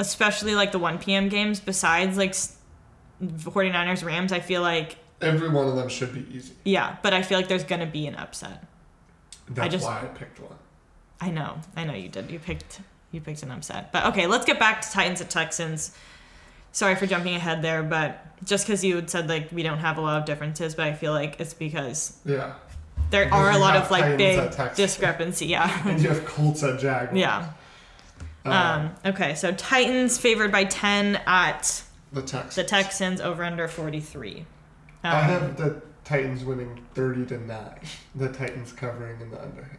especially 0.00 0.54
like 0.56 0.72
the 0.72 0.78
1 0.78 0.98
p.m. 0.98 1.28
games, 1.28 1.60
besides 1.60 2.16
like 2.16 2.34
49ers 3.22 4.04
Rams, 4.04 4.32
I 4.32 4.40
feel 4.40 4.62
like 4.62 4.96
Every 5.20 5.48
one 5.48 5.66
of 5.68 5.76
them 5.76 5.88
should 5.88 6.12
be 6.12 6.26
easy. 6.36 6.54
yeah, 6.64 6.96
but 7.02 7.14
I 7.14 7.22
feel 7.22 7.38
like 7.38 7.48
there's 7.48 7.64
going 7.64 7.80
to 7.80 7.86
be 7.86 8.06
an 8.06 8.14
upset. 8.16 8.64
That's 9.48 9.72
just- 9.72 9.84
why 9.86 10.00
I 10.02 10.04
picked 10.06 10.40
one. 10.40 10.52
I 11.20 11.30
know, 11.30 11.58
I 11.76 11.84
know 11.84 11.94
you 11.94 12.08
did. 12.08 12.30
You 12.30 12.38
picked 12.38 12.80
you 13.12 13.20
picked 13.20 13.42
an 13.44 13.50
upset. 13.52 13.92
But 13.92 14.06
okay, 14.06 14.26
let's 14.26 14.44
get 14.44 14.58
back 14.58 14.80
to 14.82 14.90
Titans 14.90 15.20
at 15.20 15.30
Texans. 15.30 15.96
Sorry 16.72 16.96
for 16.96 17.06
jumping 17.06 17.36
ahead 17.36 17.62
there, 17.62 17.82
but 17.84 18.26
just 18.44 18.66
because 18.66 18.82
you 18.84 18.96
had 18.96 19.08
said 19.08 19.28
like 19.28 19.50
we 19.52 19.62
don't 19.62 19.78
have 19.78 19.96
a 19.96 20.00
lot 20.00 20.18
of 20.18 20.24
differences, 20.26 20.74
but 20.74 20.86
I 20.86 20.92
feel 20.94 21.12
like 21.12 21.38
it's 21.40 21.54
because 21.54 22.18
Yeah. 22.26 22.54
there 23.10 23.24
Because 23.26 23.40
are 23.40 23.50
a 23.52 23.58
lot 23.58 23.76
of 23.76 23.88
like 23.92 24.02
Titans 24.18 24.56
big 24.56 24.74
discrepancy. 24.74 25.46
Yeah. 25.46 25.70
And 25.88 26.02
you 26.02 26.08
have 26.08 26.24
Colts 26.26 26.62
at 26.64 26.80
Jaguars. 26.80 27.16
Yeah. 27.16 27.50
Um, 28.44 28.52
Um, 28.52 28.94
okay, 29.06 29.34
so 29.36 29.52
Titans 29.52 30.18
favored 30.18 30.50
by 30.50 30.64
10 30.64 31.20
at 31.26 31.82
the 32.14 32.22
Texans. 32.22 32.54
the 32.56 32.64
Texans 32.64 33.20
over 33.20 33.44
under 33.44 33.68
43. 33.68 34.38
Um, 34.38 34.44
I 35.02 35.20
have 35.20 35.56
the 35.56 35.82
Titans 36.04 36.44
winning 36.44 36.84
30 36.94 37.26
to 37.26 37.38
9. 37.38 37.80
The 38.14 38.28
Titans 38.32 38.72
covering 38.72 39.20
in 39.20 39.30
the 39.30 39.42
under. 39.42 39.62
Hitting. 39.62 39.78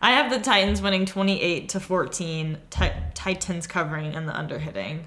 I 0.00 0.12
have 0.12 0.30
the 0.30 0.38
Titans 0.38 0.80
winning 0.80 1.06
28 1.06 1.68
to 1.70 1.80
14, 1.80 2.58
Ti- 2.70 2.90
Titans 3.14 3.66
covering 3.66 4.14
and 4.14 4.28
the 4.28 4.36
under 4.36 4.58
hitting. 4.58 5.04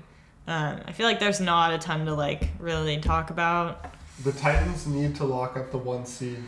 Um, 0.47 0.81
I 0.85 0.91
feel 0.91 1.05
like 1.05 1.19
there's 1.19 1.39
not 1.39 1.73
a 1.73 1.77
ton 1.77 2.05
to 2.07 2.13
like 2.13 2.49
really 2.59 2.97
talk 2.99 3.29
about. 3.29 3.93
The 4.23 4.33
Titans 4.33 4.85
need 4.87 5.15
to 5.15 5.23
lock 5.23 5.55
up 5.55 5.71
the 5.71 5.77
one 5.77 6.05
seed. 6.05 6.43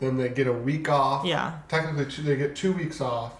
Then 0.00 0.16
they 0.16 0.28
get 0.28 0.46
a 0.48 0.52
week 0.52 0.88
off. 0.88 1.24
Yeah. 1.24 1.58
Technically, 1.68 2.06
two, 2.06 2.22
they 2.22 2.36
get 2.36 2.56
two 2.56 2.72
weeks 2.72 3.00
off. 3.00 3.32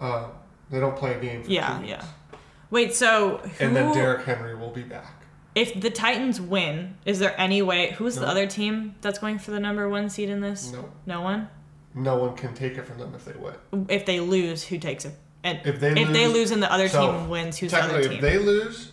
Uh, 0.00 0.28
they 0.70 0.80
don't 0.80 0.96
play 0.96 1.14
a 1.14 1.20
game 1.20 1.42
for 1.42 1.50
Yeah, 1.50 1.74
two 1.74 1.80
weeks. 1.82 1.90
yeah. 1.90 2.04
Wait, 2.70 2.94
so 2.94 3.38
who, 3.38 3.64
And 3.64 3.74
then 3.76 3.92
Derrick 3.94 4.24
Henry 4.26 4.54
will 4.54 4.70
be 4.70 4.82
back. 4.82 5.24
if 5.54 5.80
the 5.80 5.90
Titans 5.90 6.40
win, 6.40 6.96
is 7.04 7.18
there 7.18 7.34
any 7.40 7.62
way 7.62 7.92
who's 7.92 8.16
the 8.16 8.26
other 8.28 8.46
team 8.46 8.94
that's 9.00 9.18
going 9.18 9.38
for 9.38 9.50
the 9.50 9.60
number 9.60 9.88
1 9.88 10.10
seed 10.10 10.28
in 10.28 10.40
this? 10.40 10.72
No, 10.72 10.90
No 11.06 11.20
one? 11.22 11.48
no 11.94 12.16
one 12.16 12.36
can 12.36 12.54
take 12.54 12.76
it 12.76 12.84
from 12.86 12.98
them 12.98 13.14
if 13.14 13.24
they 13.24 13.32
win. 13.32 13.86
If 13.88 14.04
they 14.06 14.20
lose, 14.20 14.64
who 14.64 14.78
takes 14.78 15.04
it? 15.04 15.14
And 15.42 15.60
If 15.64 15.80
they 15.80 15.92
if 15.92 16.08
lose, 16.08 16.12
they 16.16 16.26
lose 16.28 16.50
and 16.50 16.62
the 16.62 16.70
other 16.72 16.88
so, 16.88 17.00
team 17.12 17.28
wins, 17.28 17.56
who's 17.58 17.70
the 17.70 17.82
other 17.82 18.02
team? 18.02 18.12
if 18.12 18.20
they 18.20 18.38
lose, 18.38 18.92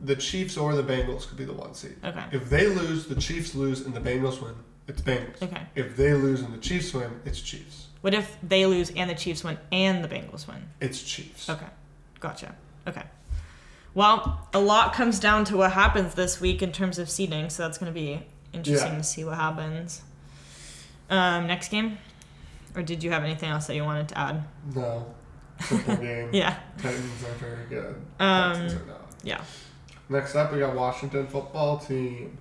the 0.00 0.14
Chiefs 0.16 0.56
or 0.56 0.74
the 0.74 0.82
Bengals 0.82 1.26
could 1.28 1.38
be 1.38 1.44
the 1.44 1.52
one 1.52 1.72
seed. 1.74 1.96
okay. 2.04 2.24
If 2.32 2.48
they 2.50 2.66
lose, 2.68 3.06
the 3.06 3.14
Chiefs 3.16 3.54
lose, 3.54 3.80
and 3.86 3.94
the 3.94 4.00
Bengals 4.00 4.40
win, 4.42 4.54
it's 4.86 5.00
Bengals. 5.02 5.42
Okay. 5.42 5.62
If 5.74 5.96
they 5.96 6.12
lose 6.14 6.40
and 6.42 6.52
the 6.52 6.58
Chiefs 6.58 6.92
win, 6.94 7.20
it's 7.24 7.40
Chiefs. 7.40 7.86
What 8.02 8.14
if 8.14 8.36
they 8.42 8.66
lose 8.66 8.90
and 8.94 9.08
the 9.10 9.14
Chiefs 9.14 9.42
win 9.42 9.58
and 9.72 10.04
the 10.04 10.08
Bengals 10.08 10.46
win? 10.46 10.68
It's 10.80 11.02
Chiefs. 11.02 11.48
Okay. 11.48 11.66
Gotcha. 12.20 12.54
Okay. 12.88 13.04
Well, 13.94 14.48
a 14.54 14.58
lot 14.60 14.92
comes 14.94 15.18
down 15.20 15.44
to 15.46 15.56
what 15.56 15.72
happens 15.72 16.14
this 16.14 16.40
week 16.40 16.62
in 16.62 16.72
terms 16.72 16.98
of 16.98 17.08
seeding, 17.10 17.50
so 17.50 17.62
that's 17.64 17.78
going 17.78 17.92
to 17.92 17.98
be 17.98 18.22
interesting 18.52 18.92
Yeah. 18.92 18.98
to 18.98 19.04
see 19.04 19.24
what 19.24 19.36
happens. 19.36 20.02
Um, 21.10 21.46
next 21.46 21.68
game? 21.70 21.98
Or 22.74 22.82
did 22.82 23.02
you 23.02 23.10
have 23.10 23.24
anything 23.24 23.48
else 23.48 23.66
that 23.66 23.74
you 23.74 23.84
wanted 23.84 24.08
to 24.10 24.18
add? 24.18 24.44
No. 24.74 25.06
Simple 25.60 25.96
game. 26.08 26.30
Yeah. 26.32 26.56
Titans 26.80 27.24
are 27.24 27.32
very 27.34 27.66
good. 27.68 27.96
Um, 28.20 28.52
Texans 28.52 28.82
are 28.82 28.86
not. 28.86 29.00
Yeah. 29.22 29.40
Next 30.08 30.34
up, 30.36 30.52
we 30.52 30.60
got 30.60 30.74
Washington 30.74 31.26
football 31.26 31.78
team. 31.78 32.38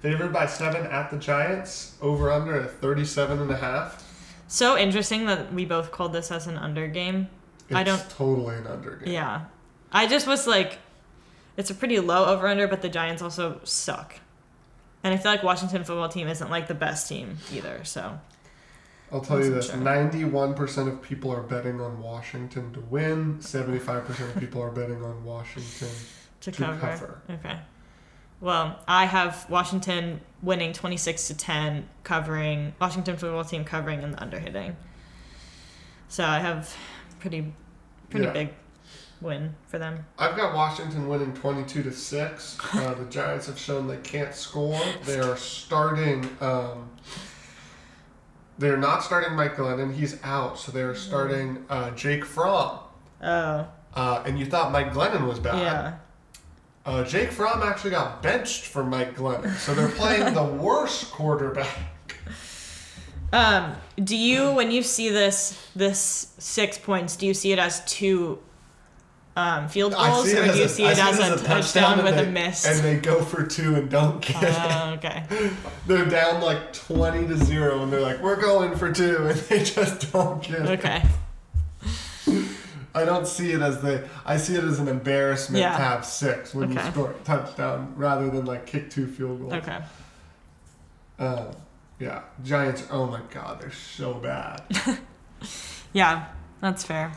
Favored 0.00 0.32
by 0.32 0.46
seven 0.46 0.86
at 0.86 1.10
the 1.10 1.16
Giants. 1.18 1.96
Over 2.00 2.30
under 2.30 2.58
at 2.60 2.70
37 2.70 3.40
and 3.40 3.50
a 3.50 3.56
half. 3.56 4.00
So 4.48 4.78
interesting 4.78 5.26
that 5.26 5.52
we 5.52 5.64
both 5.64 5.90
called 5.90 6.12
this 6.12 6.30
as 6.30 6.46
an 6.46 6.56
under 6.56 6.86
game. 6.88 7.28
It's 7.68 7.76
I 7.76 7.82
don't- 7.82 8.08
totally 8.10 8.56
an 8.56 8.66
under 8.66 8.96
game. 8.96 9.12
Yeah. 9.12 9.44
I 9.94 10.06
just 10.06 10.26
was 10.26 10.46
like, 10.46 10.78
it's 11.56 11.70
a 11.70 11.74
pretty 11.74 12.00
low 12.00 12.26
over 12.26 12.46
under, 12.48 12.66
but 12.68 12.82
the 12.82 12.88
Giants 12.88 13.22
also 13.22 13.60
suck. 13.64 14.16
And 15.04 15.14
I 15.14 15.16
feel 15.16 15.30
like 15.32 15.42
Washington 15.42 15.84
football 15.84 16.08
team 16.08 16.28
isn't 16.28 16.50
like 16.50 16.66
the 16.66 16.74
best 16.74 17.08
team 17.08 17.38
either, 17.52 17.84
so. 17.84 18.18
I'll 19.12 19.20
tell 19.20 19.38
you 19.42 19.54
this 19.54 19.70
91% 19.70 20.88
of 20.88 21.00
people 21.02 21.30
are 21.30 21.42
betting 21.42 21.80
on 21.80 22.00
Washington 22.02 22.72
to 22.72 22.80
win, 22.80 23.36
75% 23.38 24.08
of 24.34 24.40
people 24.40 24.60
are 24.62 24.70
betting 24.70 25.02
on 25.04 25.24
Washington 25.24 25.88
To, 26.40 26.50
to 26.50 26.58
cover. 26.64 26.78
cover. 26.80 27.22
Okay. 27.30 27.58
Well, 28.40 28.80
I 28.88 29.04
have 29.04 29.48
Washington 29.48 30.20
winning 30.42 30.72
26 30.72 31.28
to 31.28 31.36
10, 31.36 31.88
covering 32.02 32.74
Washington 32.80 33.16
football 33.16 33.44
team 33.44 33.64
covering 33.64 34.02
and 34.02 34.14
the 34.14 34.20
under 34.22 34.38
hitting. 34.40 34.74
So 36.08 36.24
I 36.24 36.40
have 36.40 36.74
pretty 37.20 37.52
pretty 38.10 38.26
Yeah. 38.26 38.32
big 38.32 38.54
win 39.24 39.56
for 39.66 39.78
them. 39.78 40.04
I've 40.18 40.36
got 40.36 40.54
Washington 40.54 41.08
winning 41.08 41.32
22 41.34 41.82
to 41.82 41.90
6. 41.90 42.58
Uh, 42.74 42.94
the 42.94 43.04
Giants 43.06 43.46
have 43.46 43.58
shown 43.58 43.88
they 43.88 43.96
can't 43.96 44.34
score. 44.34 44.80
They 45.04 45.18
are 45.18 45.36
starting. 45.36 46.28
Um, 46.40 46.90
they're 48.58 48.76
not 48.76 49.02
starting 49.02 49.34
Mike 49.34 49.56
Glennon. 49.56 49.92
He's 49.94 50.22
out. 50.22 50.58
So 50.58 50.70
they're 50.70 50.94
starting 50.94 51.64
uh, 51.68 51.90
Jake 51.92 52.24
Fromm. 52.24 52.78
Oh, 53.22 53.66
Uh, 53.94 54.22
and 54.26 54.38
you 54.38 54.46
thought 54.46 54.70
Mike 54.70 54.92
Glennon 54.92 55.26
was 55.26 55.40
bad. 55.40 55.58
yeah. 55.58 55.94
Uh, 56.86 57.02
Jake 57.02 57.32
Fromm 57.32 57.62
actually 57.62 57.90
got 57.90 58.22
benched 58.22 58.66
for 58.66 58.84
Mike 58.84 59.16
Glennon. 59.16 59.54
So 59.56 59.74
they're 59.74 59.88
playing 59.88 60.34
the 60.34 60.44
worst 60.62 61.10
quarterback. 61.10 61.78
Um, 63.32 63.72
do 63.96 64.16
you 64.16 64.52
when 64.52 64.70
you 64.70 64.82
see 64.82 65.08
this 65.08 65.58
this 65.74 66.34
6 66.38 66.78
points, 66.78 67.16
do 67.16 67.26
you 67.26 67.34
see 67.34 67.50
it 67.52 67.58
as 67.58 67.84
two 67.86 68.38
um, 69.36 69.68
field 69.68 69.92
goals 69.94 70.32
or 70.32 70.44
do 70.46 70.58
you 70.58 70.64
as 70.64 70.74
see 70.74 70.84
it 70.84 70.98
as 70.98 71.18
a, 71.18 71.44
touchdown 71.44 71.94
and 71.94 72.04
with 72.04 72.14
they, 72.14 72.26
a 72.26 72.30
miss? 72.30 72.66
And 72.66 72.84
they 72.84 72.96
go 72.96 73.22
for 73.22 73.44
two 73.44 73.74
and 73.74 73.90
don't 73.90 74.20
get 74.20 74.42
it. 74.42 74.54
Oh, 74.56 74.92
okay. 74.94 75.24
They're 75.86 76.06
down 76.06 76.40
like 76.40 76.72
20 76.72 77.26
to 77.28 77.36
0 77.36 77.82
and 77.82 77.92
they're 77.92 78.00
like, 78.00 78.20
we're 78.20 78.40
going 78.40 78.76
for 78.76 78.92
two 78.92 79.16
and 79.26 79.38
they 79.38 79.64
just 79.64 80.12
don't 80.12 80.42
get 80.42 80.60
it. 80.60 80.80
Okay. 80.80 81.02
I 82.96 83.04
don't 83.04 83.26
see 83.26 83.50
it 83.50 83.60
as 83.60 83.82
the. 83.82 84.08
I 84.24 84.36
see 84.36 84.54
it 84.54 84.62
as 84.62 84.78
an 84.78 84.86
embarrassment 84.86 85.60
Yeah. 85.60 85.76
to 85.76 85.82
have 85.82 86.04
six 86.04 86.54
when 86.54 86.70
you 86.70 86.78
score 86.78 87.10
a 87.10 87.24
touchdown 87.24 87.92
rather 87.96 88.30
than 88.30 88.44
like 88.44 88.66
kick 88.66 88.88
two 88.88 89.08
field 89.08 89.40
goals. 89.40 89.52
Okay. 89.54 89.80
Um, 91.18 91.56
yeah, 91.98 92.22
Giants. 92.44 92.84
Oh 92.92 93.06
my 93.06 93.20
God, 93.30 93.60
they're 93.60 93.72
so 93.72 94.14
bad. 94.14 94.62
Yeah, 95.94 96.26
that's 96.60 96.84
fair. 96.84 97.12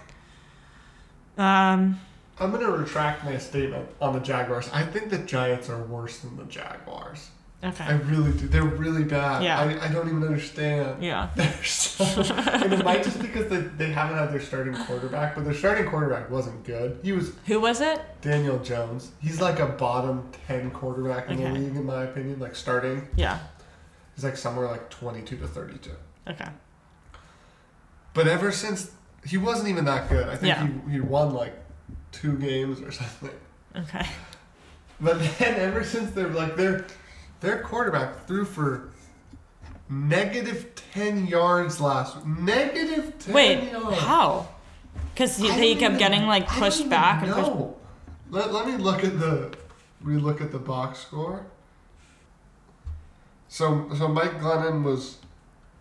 Um, 1.36 2.00
I'm 2.40 2.52
gonna 2.52 2.70
retract 2.70 3.24
my 3.26 3.38
statement 3.38 3.90
on 4.00 4.14
the 4.14 4.20
Jaguars. 4.20 4.70
I 4.74 4.84
think 4.84 5.10
the 5.10 5.18
Giants 5.20 5.70
are 5.70 5.82
worse 5.84 6.20
than 6.20 6.38
the 6.38 6.44
Jaguars. 6.46 7.30
Okay. 7.64 7.84
I 7.86 7.94
really 7.94 8.32
do. 8.34 8.48
They're 8.48 8.62
really 8.64 9.04
bad. 9.04 9.44
Yeah. 9.44 9.60
I, 9.60 9.86
I 9.86 9.92
don't 9.92 10.08
even 10.08 10.22
understand. 10.24 11.02
Yeah. 11.02 11.30
They're 11.36 11.64
so, 11.64 12.04
and 12.06 12.72
it 12.72 12.86
might 12.86 13.04
just 13.04 13.20
because 13.20 13.48
they, 13.50 13.62
they 13.62 13.92
haven't 13.92 14.16
had 14.20 14.32
their 14.32 14.40
starting 14.42 14.76
quarterback, 14.76 15.34
but 15.34 15.44
their 15.44 15.56
starting 15.56 15.88
quarterback 15.90 16.30
wasn't 16.30 16.64
good. 16.66 17.00
He 17.02 17.14
was 17.14 17.32
Who 17.48 17.60
was 17.60 17.82
it? 17.82 18.00
Daniel 18.22 18.60
Jones. 18.60 19.10
He's 19.20 19.42
like 19.42 19.58
a 19.60 19.66
bottom 19.66 20.30
ten 20.46 20.70
quarterback 20.70 21.30
in 21.32 21.40
Okay. 21.40 21.48
the 21.52 21.60
league, 21.60 21.76
in 21.76 21.86
my 21.88 22.04
opinion. 22.04 22.40
Like 22.40 22.56
starting, 22.56 23.08
Yeah. 23.16 23.40
he's 24.14 24.24
like 24.24 24.38
somewhere 24.38 24.68
like 24.68 24.92
twenty 24.92 25.24
two 25.24 25.38
to 25.38 25.48
thirty 25.48 25.80
two. 25.80 25.96
Okay. 26.30 26.50
But 28.14 28.28
ever 28.28 28.52
since 28.52 28.92
he 29.26 29.38
wasn't 29.38 29.70
even 29.70 29.86
that 29.86 30.10
good. 30.10 30.28
I 30.30 30.36
think 30.36 30.48
Yeah. 30.56 30.68
he, 30.86 30.92
he 30.94 31.00
won 31.00 31.34
like 31.34 31.56
two 32.12 32.38
games 32.38 32.82
or 32.82 32.92
something. 33.02 33.32
Okay. 33.76 34.06
But 35.00 35.20
then 35.38 35.56
ever 35.60 35.84
since 35.84 36.12
they're 36.12 36.30
like 36.30 36.56
their 36.56 36.86
their 37.40 37.62
quarterback 37.62 38.26
threw 38.26 38.46
for 38.46 38.90
negative 39.90 40.74
ten 40.94 41.28
yards 41.28 41.80
last 41.80 42.26
negative 42.26 43.14
ten 43.20 43.34
Wait, 43.34 43.72
yards. 43.72 43.98
how? 44.00 44.50
Because 45.14 45.38
he, 45.38 45.52
he 45.52 45.76
kept 45.76 45.96
even- 45.96 45.98
getting 45.98 46.28
like 46.28 46.48
pushed 46.48 46.90
back 46.90 47.24
and 47.24 47.32
pushed. 47.34 47.52
Let, 48.30 48.52
let 48.52 48.66
me 48.68 48.78
look 48.78 49.04
at 49.04 49.20
the 49.20 49.56
we 50.04 50.18
look 50.18 50.42
at 50.42 50.52
the 50.52 50.60
box 50.60 51.00
score. 51.00 51.46
So 53.48 53.90
so 53.96 54.08
Mike 54.08 54.40
Glennon 54.42 54.84
was 54.84 55.18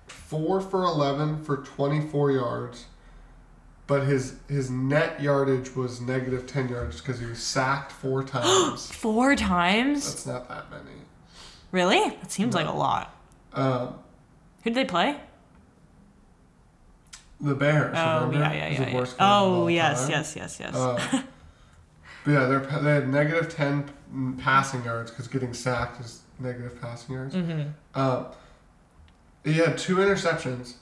four 0.07 0.61
for 0.61 0.85
eleven 0.85 1.43
for 1.43 1.59
twenty 1.59 2.01
four 2.01 2.31
yards, 2.31 2.87
but 3.87 4.05
his 4.07 4.37
his 4.49 4.71
net 4.71 5.21
yardage 5.21 5.75
was 5.75 6.01
negative 6.01 6.47
ten 6.47 6.69
yards 6.69 7.01
because 7.01 7.21
he 7.21 7.27
was 7.27 7.39
sacked 7.39 7.93
four 7.93 8.23
times. 8.25 8.91
Four 8.91 9.37
times? 9.37 10.07
That's 10.07 10.27
not 10.27 10.49
that 10.49 10.71
many. 10.71 10.97
Really? 11.73 12.11
That 12.11 12.31
seems 12.33 12.55
like 12.55 12.67
a 12.67 12.73
lot. 12.73 13.15
Um, 13.53 13.95
Who 14.63 14.71
did 14.71 14.75
they 14.75 14.85
play? 14.85 15.17
the 17.41 17.55
Bears. 17.55 17.95
Oh, 17.99 18.27
remember? 18.27 18.39
yeah, 18.39 18.69
yeah, 18.69 18.81
yeah. 18.81 18.99
yeah. 18.99 19.07
Oh, 19.21 19.69
yes, 19.69 20.03
time. 20.03 20.11
yes, 20.11 20.37
yes, 20.37 20.61
yes. 20.61 20.75
Uh, 20.75 20.99
but 22.25 22.31
yeah, 22.31 22.47
they're, 22.47 22.61
they 22.61 22.95
had 22.95 23.09
negative 23.09 23.55
10 23.55 24.37
passing 24.39 24.85
yards 24.85 25.11
because 25.11 25.29
getting 25.29 25.53
sacked 25.53 26.01
is 26.01 26.23
negative 26.39 26.81
passing 26.81 27.15
yards. 27.15 27.35
mm-hmm. 27.35 27.69
Uh, 27.95 28.25
he 29.45 29.55
had 29.55 29.79
two 29.79 29.97
interceptions. 29.97 30.75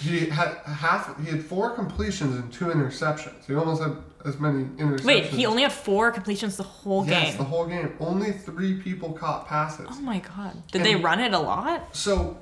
He 0.00 0.26
had 0.26 0.56
half. 0.64 1.18
He 1.24 1.30
had 1.30 1.44
four 1.44 1.70
completions 1.70 2.34
and 2.36 2.52
two 2.52 2.66
interceptions. 2.66 3.46
He 3.46 3.54
almost 3.54 3.82
had 3.82 3.96
as 4.24 4.38
many 4.38 4.64
interceptions. 4.64 5.04
Wait, 5.04 5.24
he 5.26 5.46
only 5.46 5.62
had 5.62 5.72
four 5.72 6.10
completions 6.10 6.56
the 6.56 6.62
whole 6.64 7.04
yes, 7.06 7.10
game. 7.14 7.24
Yes, 7.28 7.36
the 7.36 7.44
whole 7.44 7.66
game. 7.66 7.94
Only 8.00 8.32
three 8.32 8.74
people 8.80 9.12
caught 9.12 9.46
passes. 9.46 9.86
oh 9.90 10.00
my 10.00 10.18
god. 10.18 10.62
Did 10.72 10.78
And- 10.82 10.86
they 10.86 10.94
run 10.96 11.20
it 11.20 11.32
a 11.32 11.38
lot? 11.38 11.94
So, 11.96 12.36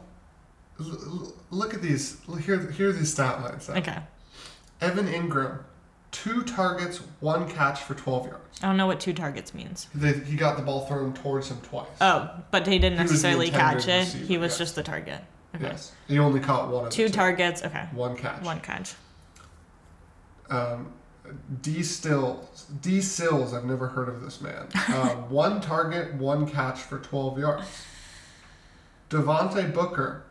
l- 0.81 1.33
look 1.51 1.75
at 1.75 1.83
these. 1.83 2.16
Here, 2.42 2.59
here 2.70 2.88
are 2.88 2.92
these 2.92 3.12
stat 3.12 3.42
lines. 3.42 3.66
then. 3.66 3.79
Okay. 3.79 3.99
Evan 4.81 5.07
Engram, 5.07 5.59
two 6.12 6.42
targets, 6.42 6.99
one 7.20 7.49
catch 7.51 7.81
for 7.83 7.94
12 7.94 8.27
yards. 8.27 8.59
I 8.62 8.66
don't 8.68 8.77
know 8.77 8.87
what 8.87 9.01
two 9.01 9.12
targets 9.12 9.53
means. 9.55 9.88
They, 9.94 10.14
he 10.14 10.37
got 10.37 10.57
the 10.57 10.62
ball 10.62 10.87
thrown 10.87 11.12
towards 11.14 11.51
him 11.51 11.59
twice. 11.62 11.87
Oh, 12.01 12.31
but 12.51 12.66
he 12.66 12.79
didn't 12.79 12.99
He 12.99 13.05
necessarily 13.05 13.51
catch 13.51 13.87
it. 13.88 14.01
receiver, 14.01 14.25
he 14.27 14.38
was 14.38 14.53
yes. 14.53 14.59
just 14.59 14.75
the 14.77 14.83
target. 14.83 15.20
Yes. 15.61 15.92
He 16.09 16.19
only 16.19 16.40
caught 16.40 16.71
one 16.71 16.87
of 16.87 16.92
Two 16.92 17.09
the 17.09 17.12
targets. 17.14 17.62
Okay. 17.64 17.87
One 17.92 18.16
catch. 18.16 18.42
One 18.42 18.61
catch. 18.61 18.95
Um, 20.49 20.92
D 21.62 21.83
Stills. 21.83 22.66
D 22.81 23.01
Sills. 23.01 23.53
I've 23.55 23.64
never 23.64 23.88
heard 23.88 24.09
of 24.09 24.23
this 24.23 24.40
man. 24.40 24.69
Uh, 24.88 25.14
one 25.29 25.61
target, 25.61 26.14
one 26.14 26.47
catch 26.49 26.79
for 26.79 26.99
12 26.99 27.38
yards. 27.38 27.66
Devontae 29.11 29.73
Booker. 29.75 30.25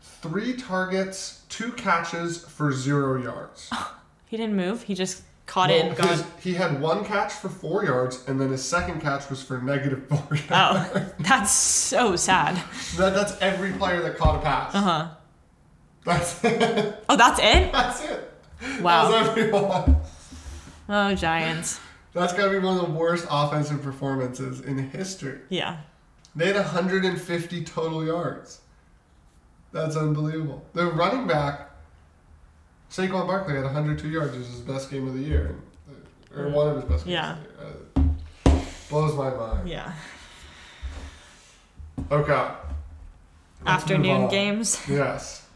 Three 0.00 0.54
targets, 0.54 1.42
two 1.48 1.72
catches 1.72 2.44
for 2.44 2.72
zero 2.72 3.22
yards. 3.22 3.70
He 4.28 4.36
didn't 4.36 4.56
move. 4.56 4.82
He 4.82 4.94
just 4.94 5.22
caught 5.46 5.70
Well, 5.70 5.78
it 5.92 5.98
and 5.98 6.08
his- 6.10 6.24
he 6.40 6.54
had 6.54 6.80
one 6.80 7.04
catch 7.04 7.32
for 7.32 7.48
four 7.48 7.84
yards, 7.84 8.24
and 8.28 8.40
then 8.40 8.50
his 8.50 8.64
second 8.64 9.00
catch 9.00 9.30
was 9.30 9.42
for 9.42 9.58
negative 9.60 10.06
four 10.08 10.36
yards. 10.36 10.46
Oh, 10.50 11.06
that's 11.20 11.52
so 11.52 12.16
sad. 12.16 12.56
That, 12.96 13.14
that's 13.14 13.40
every 13.40 13.72
player 13.72 14.02
that 14.02 14.16
caught 14.18 14.36
a 14.36 14.40
pass. 14.40 14.74
Uh 14.74 14.80
huh. 14.80 15.08
That's 16.04 16.44
it. 16.44 17.04
Oh, 17.08 17.16
that's 17.16 17.38
it. 17.40 17.72
That's 17.72 18.04
it. 18.04 18.32
Wow. 18.80 19.10
That's 19.10 19.28
everyone. 19.28 19.96
Oh, 20.88 21.14
Giants. 21.14 21.80
That's 22.12 22.32
got 22.32 22.46
to 22.46 22.50
be 22.52 22.58
one 22.58 22.78
of 22.78 22.86
the 22.86 22.92
worst 22.92 23.26
offensive 23.30 23.82
performances 23.82 24.60
in 24.60 24.78
history. 24.78 25.40
Yeah. 25.50 25.78
They 26.34 26.46
had 26.46 26.56
150 26.56 27.64
total 27.64 28.04
yards. 28.06 28.60
That's 29.72 29.96
unbelievable. 29.96 30.64
Their 30.74 30.86
running 30.88 31.26
back, 31.26 31.65
Saquon 32.90 33.26
Barkley, 33.26 33.54
had 33.54 33.64
102 33.64 34.08
yards. 34.08 34.34
It 34.34 34.38
was 34.38 34.48
his 34.48 34.60
best 34.60 34.90
game 34.90 35.06
of 35.06 35.14
the 35.14 35.20
year, 35.20 35.56
or 36.34 36.48
one 36.48 36.68
of 36.68 36.76
his 36.76 36.84
best 36.84 37.04
games. 37.04 37.12
Yeah. 37.14 37.32
Of 37.32 37.94
the 37.94 38.00
year. 38.00 38.12
Uh, 38.46 38.60
blows 38.88 39.14
my 39.14 39.30
mind. 39.30 39.68
Yeah. 39.68 39.92
Okay. 42.10 42.32
Let's 42.32 42.54
Afternoon 43.66 44.28
games. 44.28 44.80
Yes. 44.88 45.46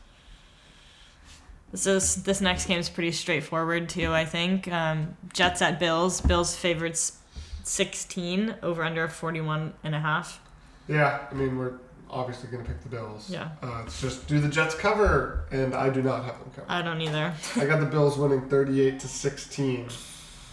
So 1.75 1.95
this, 1.95 2.17
this 2.17 2.41
next 2.41 2.67
game 2.67 2.81
is 2.81 2.89
pretty 2.89 3.13
straightforward 3.13 3.89
too. 3.89 4.13
I 4.13 4.25
think 4.25 4.67
um, 4.73 5.17
Jets 5.33 5.63
at 5.63 5.79
Bills. 5.79 6.21
Bills 6.21 6.57
favorites 6.57 7.19
16 7.63 8.57
over 8.63 8.83
under 8.83 9.07
41 9.07 9.75
and 9.85 9.95
a 9.95 10.01
half. 10.01 10.41
Yeah. 10.89 11.21
I 11.31 11.35
mean, 11.35 11.57
we're 11.57 11.75
obviously 12.11 12.51
going 12.51 12.65
to 12.65 12.71
pick 12.71 12.83
the 12.83 12.89
Bills. 12.89 13.31
Yeah. 13.31 13.51
Uh, 13.63 13.83
it's 13.85 14.01
just 14.01 14.27
do 14.27 14.41
the 14.41 14.49
Jets 14.49 14.75
cover, 14.75 15.47
and 15.51 15.75
I 15.75 15.91
do 15.91 16.03
not 16.03 16.25
have 16.25 16.39
them 16.39 16.51
covered. 16.51 16.71
I 16.71 16.83
don't 16.83 17.01
either. 17.01 17.35
I 17.57 17.67
got 17.67 17.81
the 17.81 17.87
Bills 17.91 18.19
winning 18.19 18.49
38 18.49 19.01
to 19.01 19.09
16. 19.09 19.89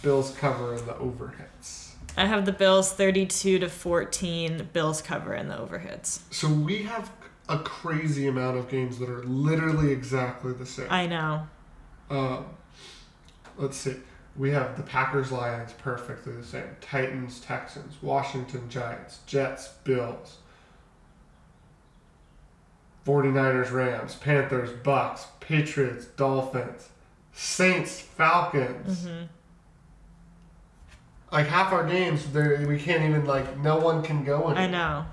Bills 0.02 0.34
cover 0.38 0.74
in 0.74 0.86
the 0.86 0.94
overhits. 0.94 1.94
I 2.16 2.26
have 2.26 2.46
the 2.46 2.52
Bills 2.52 2.92
32 2.92 3.60
to 3.60 3.68
14. 3.68 4.70
Bills 4.72 5.02
cover 5.02 5.34
in 5.34 5.48
the 5.48 5.56
overhits. 5.56 6.20
So 6.30 6.48
we 6.48 6.82
have 6.84 7.10
a 7.48 7.58
crazy 7.58 8.26
amount 8.26 8.58
of 8.58 8.68
games 8.68 8.98
that 8.98 9.08
are 9.08 9.22
literally 9.24 9.92
exactly 9.92 10.52
the 10.52 10.66
same. 10.66 10.86
I 10.90 11.06
know. 11.06 11.46
Um, 12.10 12.46
let's 13.56 13.76
see. 13.76 13.96
We 14.36 14.50
have 14.50 14.76
the 14.76 14.82
Packers 14.82 15.32
Lions 15.32 15.72
perfectly 15.78 16.32
the 16.32 16.44
same. 16.44 16.76
Titans 16.80 17.40
Texans, 17.40 17.94
Washington 18.02 18.68
Giants, 18.68 19.20
Jets 19.26 19.68
Bills, 19.84 20.38
49ers 23.08 23.72
Rams, 23.72 24.16
Panthers 24.16 24.70
Bucks, 24.84 25.26
Patriots 25.40 26.04
Dolphins, 26.04 26.90
Saints 27.32 27.98
Falcons. 28.00 29.06
hmm 29.06 29.22
Like 31.32 31.46
half 31.46 31.72
our 31.72 31.86
games, 31.86 32.26
we 32.34 32.78
can't 32.78 33.02
even 33.02 33.24
like 33.24 33.58
no 33.58 33.78
one 33.78 34.02
can 34.02 34.24
go 34.24 34.50
in. 34.50 34.58
I 34.58 34.66
know. 34.66 35.06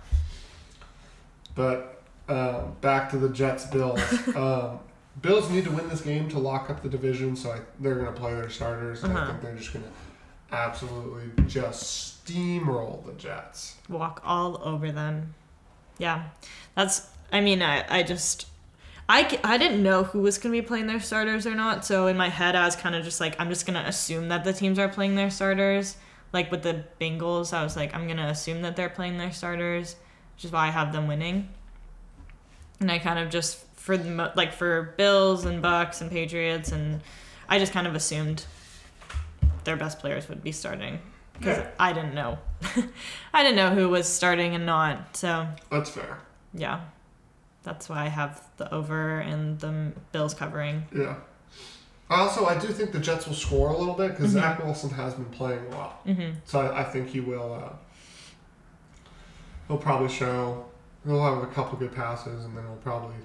But 1.56 2.02
um, 2.28 2.76
back 2.82 3.10
to 3.12 3.18
the 3.18 3.30
Jets 3.30 3.66
Bills. 3.68 4.02
um, 4.36 4.80
Bills 5.22 5.50
need 5.50 5.64
to 5.64 5.72
win 5.72 5.88
this 5.88 6.02
game 6.02 6.28
to 6.30 6.40
lock 6.40 6.70
up 6.70 6.84
the 6.84 6.90
division, 6.90 7.38
so 7.38 7.52
I, 7.52 7.60
they're 7.80 7.96
going 7.96 8.14
to 8.14 8.20
play 8.20 8.34
their 8.34 8.50
starters. 8.50 9.04
And 9.04 9.14
I 9.14 9.22
Uh-huh. 9.22 9.32
think 9.32 9.42
they're 9.42 9.56
just 9.56 9.72
going 9.72 9.86
to 9.86 9.92
absolutely 10.54 11.32
just 11.48 12.26
steamroll 12.28 13.06
the 13.06 13.14
Jets. 13.14 13.78
Walk 13.88 14.22
all 14.26 14.60
over 14.66 14.92
them. 14.92 15.34
Yeah. 15.98 16.24
That's, 16.76 17.08
I 17.32 17.42
mean, 17.42 17.62
I, 17.62 17.84
I 17.90 18.04
just, 18.04 18.48
I, 19.10 19.40
I 19.44 19.58
didn't 19.58 19.84
know 19.84 20.04
who 20.04 20.22
was 20.22 20.38
going 20.38 20.54
to 20.56 20.62
be 20.62 20.66
playing 20.66 20.88
their 20.88 21.00
starters 21.00 21.46
or 21.46 21.54
not. 21.56 21.86
So 21.86 22.08
in 22.08 22.18
my 22.18 22.30
head, 22.30 22.56
I 22.56 22.66
was 22.66 22.76
kind 22.76 22.96
of 22.96 23.04
just 23.04 23.20
like, 23.20 23.40
I'm 23.40 23.50
just 23.50 23.66
going 23.66 23.82
to 23.82 23.88
assume 23.88 24.30
that 24.30 24.44
the 24.44 24.54
teams 24.54 24.80
are 24.80 24.88
playing 24.90 25.16
their 25.16 25.30
starters. 25.30 25.98
Like 26.34 26.52
with 26.52 26.64
the 26.64 26.84
Bengals, 27.00 27.54
I 27.54 27.64
was 27.64 27.76
like, 27.76 27.94
I'm 27.96 28.06
going 28.06 28.18
to 28.18 28.24
assume 28.28 28.62
that 28.64 28.76
they're 28.76 28.90
playing 28.90 29.18
their 29.18 29.32
starters, 29.32 29.96
which 30.36 30.46
is 30.46 30.52
why 30.52 30.68
I 30.68 30.72
have 30.72 30.92
them 30.94 31.08
winning. 31.08 31.50
And 32.80 32.92
I 32.92 33.00
kind 33.00 33.20
of 33.20 33.30
just, 33.30 33.66
for 33.78 33.96
the, 33.98 34.10
mo- 34.10 34.32
like 34.36 34.52
for 34.54 34.94
Bills 34.98 35.46
and 35.46 35.62
Bucks 35.62 36.02
and 36.02 36.10
Patriots, 36.12 36.72
and 36.72 37.02
I 37.48 37.60
just 37.60 37.72
kind 37.74 37.88
of 37.88 37.96
assumed 37.96 38.46
their 39.64 39.78
best 39.78 40.00
players 40.00 40.28
would 40.30 40.44
be 40.44 40.52
starting 40.52 41.00
because 41.40 41.58
Yeah. 41.60 41.68
I 41.80 41.94
didn't 41.94 42.14
know. 42.14 42.38
I 43.34 43.44
didn't 43.44 43.56
know 43.56 43.74
who 43.74 43.90
was 43.90 44.08
starting 44.08 44.56
and 44.56 44.66
not. 44.66 45.16
So 45.16 45.48
That's 45.72 45.90
fair. 45.90 46.20
yeah, 46.54 46.82
that's 47.66 47.90
why 47.90 48.06
I 48.06 48.08
have 48.08 48.42
the 48.58 48.74
over 48.74 49.20
and 49.20 49.60
the 49.60 49.92
Bills 50.14 50.34
covering. 50.34 50.86
Yeah. 50.96 51.16
Also, 52.10 52.46
I 52.46 52.58
do 52.58 52.68
think 52.68 52.92
the 52.92 53.00
Jets 53.00 53.26
will 53.28 53.34
score 53.34 53.70
a 53.70 53.78
little 53.78 53.96
bit 53.96 54.12
because 54.12 54.30
Mhm. 54.30 54.40
Zach 54.40 54.64
Wilson 54.64 54.92
has 54.92 55.16
been 55.16 55.26
playing 55.26 55.68
well. 55.72 55.98
Mm-hmm. 56.06 56.38
So 56.46 56.62
I, 56.62 56.82
I 56.82 56.84
think 56.84 57.10
he 57.10 57.20
will. 57.20 57.54
Uh, 57.54 57.74
he'll 59.68 59.78
probably 59.80 60.10
show. 60.10 60.66
He'll 61.06 61.24
have 61.24 61.44
a 61.44 61.48
couple 61.48 61.78
good 61.80 61.94
passes, 61.96 62.46
and 62.46 62.56
then 62.56 62.64
he'll 62.64 62.76
probably 62.78 63.16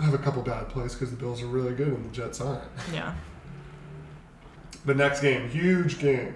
have 0.00 0.14
a 0.14 0.18
couple 0.18 0.42
bad 0.42 0.68
plays 0.70 0.94
because 0.94 1.10
the 1.10 1.16
Bills 1.16 1.42
are 1.42 1.46
really 1.46 1.74
good 1.74 1.88
and 1.88 2.04
the 2.04 2.10
Jets 2.14 2.40
aren't. 2.40 2.62
Yeah. 2.92 3.14
The 4.86 4.94
next 4.94 5.20
game, 5.20 5.48
huge 5.50 5.98
game. 5.98 6.34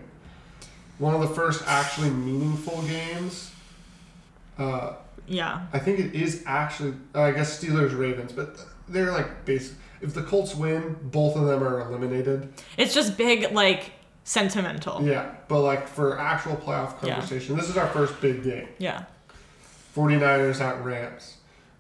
One 0.99 1.15
of 1.15 1.21
the 1.21 1.35
first 1.35 1.63
actually 1.67 2.11
meaningful 2.11 2.83
games. 2.83 3.51
Uh, 4.59 4.93
Yeah. 5.27 5.67
I 5.73 5.79
think 5.79 5.99
it 5.99 6.15
is 6.15 6.43
actually. 6.47 6.95
Uh, 7.15 7.23
I 7.23 7.31
guess 7.33 7.62
Steelers 7.62 7.97
Ravens, 7.99 8.33
but 8.33 8.59
they're 8.89 9.12
like 9.12 9.45
basic. 9.45 9.77
If 10.01 10.15
the 10.15 10.23
Colts 10.23 10.55
win, 10.55 10.97
both 11.05 11.37
of 11.37 11.47
them 11.47 11.62
are 11.62 11.81
eliminated. 11.81 12.53
It's 12.77 12.93
just 12.95 13.17
big, 13.17 13.51
like 13.53 13.93
sentimental. 14.25 15.03
Yeah, 15.03 15.31
but 15.49 15.61
like 15.61 15.89
for 15.89 16.19
actual 16.19 16.57
playoff 16.57 17.03
Yeah. 17.03 17.15
conversation, 17.15 17.57
this 17.57 17.69
is 17.69 17.77
our 17.77 17.87
first 17.89 18.21
big 18.21 18.43
game. 18.45 18.69
Yeah. 18.79 19.05
49ers 19.95 20.61
at 20.61 20.85
Rams. 20.85 21.37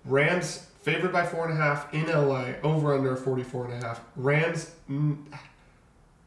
Rams 0.06 0.66
favored 0.82 1.12
by 1.12 1.26
four 1.26 1.44
and 1.48 1.52
a 1.52 1.60
half 1.60 1.92
in 1.92 2.06
LA, 2.06 2.54
over 2.62 2.94
under 2.94 3.14
44 3.16 3.66
and 3.66 3.82
a 3.82 3.86
half. 3.86 4.00
Rams 4.16 4.70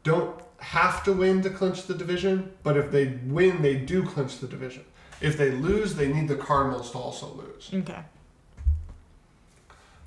don't 0.04 0.34
have 0.58 1.02
to 1.04 1.12
win 1.12 1.42
to 1.42 1.50
clinch 1.50 1.86
the 1.86 1.94
division, 1.94 2.52
but 2.62 2.76
if 2.76 2.90
they 2.90 3.18
win, 3.26 3.62
they 3.62 3.74
do 3.76 4.04
clinch 4.04 4.38
the 4.38 4.46
division. 4.46 4.84
If 5.20 5.36
they 5.36 5.50
lose, 5.50 5.94
they 5.94 6.12
need 6.12 6.28
the 6.28 6.36
Cardinals 6.36 6.90
to 6.92 6.98
also 6.98 7.34
lose. 7.34 7.70
Okay. 7.72 8.02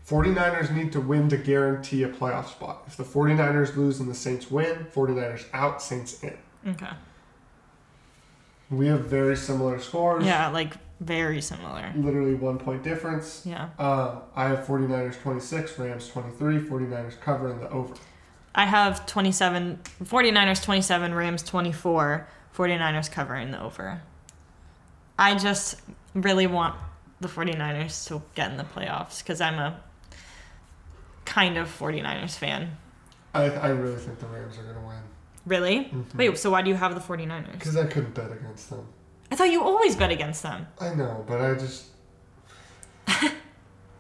49ers 0.08 0.76
need 0.76 0.92
to 0.92 1.00
win 1.00 1.30
to 1.30 1.38
guarantee 1.38 2.04
a 2.04 2.10
playoff 2.10 2.50
spot. 2.50 2.84
If 2.88 2.98
the 2.98 3.04
49ers 3.04 3.76
lose 3.76 4.00
and 4.00 4.10
the 4.10 4.16
Saints 4.16 4.52
win, 4.52 4.86
49ers 4.94 5.46
out, 5.54 5.82
Saints 5.82 6.22
in. 6.24 6.38
Okay. 6.68 6.90
We 8.70 8.88
have 8.88 9.06
very 9.06 9.38
similar 9.38 9.80
scores. 9.80 10.26
Yeah, 10.26 10.50
like 10.50 10.74
very 11.00 11.42
similar. 11.42 11.94
Literally 11.96 12.34
one 12.34 12.58
point 12.58 12.84
difference. 12.84 13.44
Yeah. 13.46 13.70
Uh, 13.78 14.20
I 14.36 14.48
have 14.48 14.66
49ers 14.66 15.22
26, 15.22 15.78
Rams 15.80 16.08
23, 16.10 16.60
49ers 16.60 17.20
covering 17.20 17.60
the 17.60 17.70
over. 17.70 17.94
I 18.56 18.66
have 18.66 19.06
27, 19.06 19.80
49ers 20.04 20.64
27, 20.64 21.14
Rams 21.14 21.44
24, 21.44 22.28
49ers 22.56 23.12
covering 23.12 23.52
the 23.52 23.62
over. 23.62 24.02
I 25.18 25.36
just 25.36 25.82
really 26.14 26.48
want 26.48 26.76
the 27.22 27.28
49ers 27.28 28.08
to 28.08 28.22
get 28.36 28.52
in 28.52 28.58
the 28.58 28.64
playoffs 28.64 29.20
because 29.20 29.40
I'm 29.42 29.56
a 29.60 29.80
kind 31.26 31.58
of 31.58 31.68
49ers 31.68 32.38
fan. 32.38 32.78
I, 33.34 33.46
I 33.46 33.70
really 33.70 33.96
think 33.98 34.20
the 34.20 34.28
Rams 34.28 34.58
are 34.58 34.64
going 34.64 34.76
to 34.76 34.82
win. 34.82 34.98
Really? 35.46 35.86
Mhm. 35.86 36.16
Wait, 36.16 36.38
so 36.38 36.52
why 36.52 36.62
do 36.62 36.70
you 36.70 36.76
have 36.76 36.94
the 36.96 37.02
49ers? 37.02 37.52
Because 37.54 37.76
I 37.76 37.86
couldn't 37.86 38.14
bet 38.14 38.32
against 38.32 38.70
them. 38.70 38.86
I 39.32 39.36
thought 39.36 39.50
you 39.52 39.64
always 39.64 39.96
bet 39.96 40.12
against 40.12 40.44
them. 40.44 40.68
I 40.80 40.94
know, 40.94 41.24
but 41.28 41.42
I 41.42 41.54
just. 41.56 41.88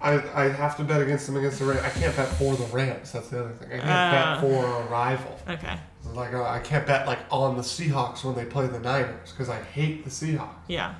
I, 0.03 0.43
I 0.43 0.49
have 0.49 0.75
to 0.77 0.83
bet 0.83 1.01
against 1.01 1.25
them 1.27 1.37
against 1.37 1.59
the 1.59 1.65
Rams. 1.65 1.81
I 1.83 1.89
can't 1.89 2.15
bet 2.15 2.27
for 2.27 2.55
the 2.55 2.65
Rams. 2.65 3.11
That's 3.13 3.29
the 3.29 3.39
other 3.45 3.53
thing. 3.53 3.69
I 3.69 3.77
can't 3.77 3.89
Ah. 3.89 4.37
bet 4.41 4.41
for 4.41 4.65
a 4.65 4.85
rival. 4.87 5.39
Okay. 5.49 5.77
Like 6.13 6.33
uh, 6.33 6.43
I 6.43 6.59
can't 6.59 6.85
bet 6.85 7.07
like 7.07 7.19
on 7.31 7.55
the 7.55 7.63
Seahawks 7.63 8.23
when 8.25 8.35
they 8.35 8.43
play 8.45 8.67
the 8.67 8.79
Niners 8.79 9.31
because 9.31 9.47
I 9.49 9.61
hate 9.63 10.03
the 10.03 10.09
Seahawks. 10.09 10.49
Yeah. 10.67 10.95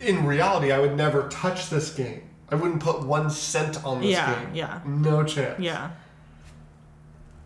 In 0.00 0.26
reality, 0.26 0.70
I 0.72 0.78
would 0.78 0.96
never 0.96 1.28
touch 1.28 1.70
this 1.70 1.92
game. 1.94 2.22
I 2.50 2.56
wouldn't 2.56 2.80
put 2.82 3.04
one 3.04 3.30
cent 3.30 3.84
on 3.84 4.00
this 4.00 4.10
Yeah, 4.10 4.34
game. 4.44 4.54
yeah. 4.54 4.80
No 4.86 5.24
chance. 5.24 5.58
Yeah. 5.58 5.90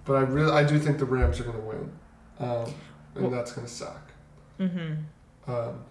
But 0.04 0.14
I 0.16 0.20
really, 0.22 0.50
I 0.52 0.64
do 0.64 0.78
think 0.78 0.98
the 0.98 1.04
Rams 1.04 1.38
are 1.40 1.44
going 1.44 1.56
to 1.56 1.62
win, 1.62 1.92
um, 2.40 2.74
and 3.14 3.22
Well- 3.24 3.30
that's 3.30 3.52
going 3.52 3.66
to 3.66 3.72
suck. 3.72 4.10
Mm-hmm. 4.58 5.50
Um, 5.52 5.84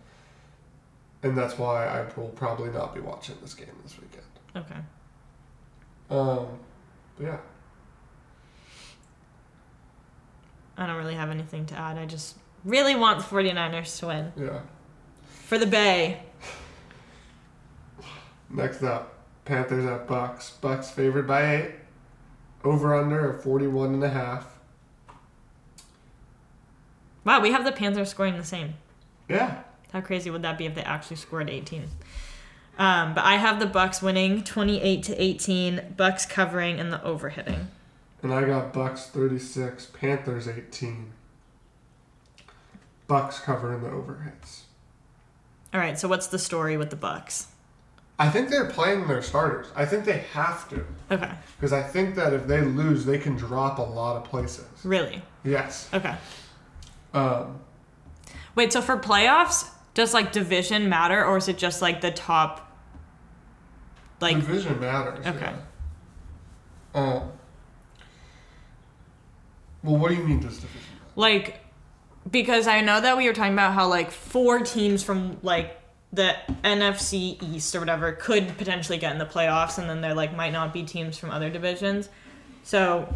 and 1.23 1.37
that's 1.37 1.57
why 1.57 1.85
I 1.87 2.05
will 2.15 2.29
probably 2.29 2.69
not 2.69 2.93
be 2.93 3.01
watching 3.01 3.35
this 3.41 3.53
game 3.53 3.67
this 3.83 3.95
weekend. 3.99 4.23
Okay. 4.55 4.79
Um, 6.09 6.47
but 7.17 7.25
yeah, 7.25 7.37
I 10.77 10.85
don't 10.85 10.95
really 10.97 11.15
have 11.15 11.29
anything 11.29 11.65
to 11.67 11.75
add. 11.75 11.97
I 11.97 12.05
just 12.05 12.35
really 12.63 12.95
want 12.95 13.19
the 13.19 13.25
49ers 13.25 13.99
to 13.99 14.07
win. 14.07 14.33
yeah. 14.37 14.59
For 15.45 15.57
the 15.57 15.65
Bay. 15.65 16.21
Next 18.49 18.83
up, 18.83 19.13
Panthers 19.45 19.85
at 19.85 20.07
Bucks. 20.07 20.51
Bucks 20.61 20.89
favored 20.89 21.27
by 21.27 21.55
eight. 21.55 21.71
Over 22.63 22.95
under 22.95 23.29
of 23.31 23.43
41 23.43 23.93
and 23.95 24.03
a 24.03 24.09
half. 24.09 24.59
Wow, 27.23 27.41
we 27.41 27.51
have 27.51 27.65
the 27.65 27.71
Panthers 27.71 28.09
scoring 28.09 28.37
the 28.37 28.43
same. 28.43 28.75
Yeah. 29.29 29.63
How 29.93 30.01
crazy 30.01 30.29
would 30.29 30.41
that 30.41 30.57
be 30.57 30.65
if 30.65 30.75
they 30.75 30.81
actually 30.83 31.17
scored 31.17 31.49
18? 31.49 31.87
Um, 32.77 33.13
but 33.15 33.23
I 33.23 33.35
have 33.35 33.59
the 33.59 33.65
Bucks 33.65 34.01
winning 34.01 34.43
28 34.43 35.01
to 35.03 35.15
18, 35.21 35.93
Bucks 35.97 36.25
covering 36.25 36.79
and 36.79 36.91
the 36.93 37.03
over 37.03 37.29
hitting. 37.29 37.69
And 38.21 38.33
I 38.33 38.43
got 38.45 38.73
Bucks 38.73 39.07
36, 39.07 39.87
Panthers 39.87 40.47
18. 40.47 41.11
Bucks 43.07 43.39
covering 43.39 43.81
the 43.81 43.89
overhits. 43.89 44.61
All 45.73 45.79
right, 45.79 45.97
so 45.97 46.07
what's 46.07 46.27
the 46.27 46.39
story 46.39 46.77
with 46.77 46.89
the 46.89 46.95
Bucks? 46.95 47.47
I 48.19 48.29
think 48.29 48.49
they're 48.49 48.65
playing 48.69 49.07
their 49.07 49.21
starters. 49.21 49.67
I 49.75 49.85
think 49.85 50.03
they 50.05 50.19
have 50.33 50.67
to. 50.69 50.83
Okay, 51.11 51.31
Because 51.57 51.71
I 51.71 51.83
think 51.83 52.15
that 52.15 52.33
if 52.33 52.47
they 52.47 52.61
lose, 52.61 53.05
they 53.05 53.17
can 53.19 53.35
drop 53.35 53.77
a 53.77 53.83
lot 53.83 54.17
of 54.17 54.23
places. 54.23 54.65
really? 54.83 55.21
Yes. 55.43 55.87
Okay. 55.93 56.15
Um, 57.13 57.59
Wait, 58.55 58.73
so 58.73 58.81
for 58.81 58.97
playoffs, 58.97 59.69
does 59.97 60.13
like 60.13 60.31
division 60.31 60.87
matter 60.87 61.25
or 61.25 61.37
is 61.37 61.47
it 61.47 61.57
just 61.57 61.81
like 61.81 62.01
the 62.01 62.11
top 62.11 62.71
like 64.19 64.35
division 64.35 64.79
matters. 64.79 65.25
Okay. 65.25 65.51
Yeah. 66.93 67.01
Um, 67.01 67.31
well, 69.81 69.97
what 69.97 70.09
do 70.09 70.15
you 70.15 70.23
mean 70.23 70.39
does 70.39 70.59
division 70.59 70.81
matter? 70.99 71.11
like 71.15 71.65
because 72.29 72.67
I 72.67 72.81
know 72.81 73.01
that 73.01 73.17
we 73.17 73.25
were 73.25 73.33
talking 73.33 73.53
about 73.53 73.73
how 73.73 73.87
like 73.87 74.11
four 74.11 74.59
teams 74.59 75.01
from 75.01 75.39
like 75.41 75.81
the 76.13 76.35
NFC 76.63 77.41
East 77.41 77.75
or 77.75 77.79
whatever 77.79 78.11
could 78.11 78.55
potentially 78.55 78.99
get 78.99 79.13
in 79.13 79.17
the 79.17 79.25
playoffs, 79.25 79.79
and 79.79 79.89
then 79.89 80.01
there 80.01 80.13
like 80.13 80.35
might 80.35 80.53
not 80.53 80.73
be 80.73 80.83
teams 80.83 81.17
from 81.17 81.31
other 81.31 81.49
divisions. 81.49 82.09
So, 82.61 83.13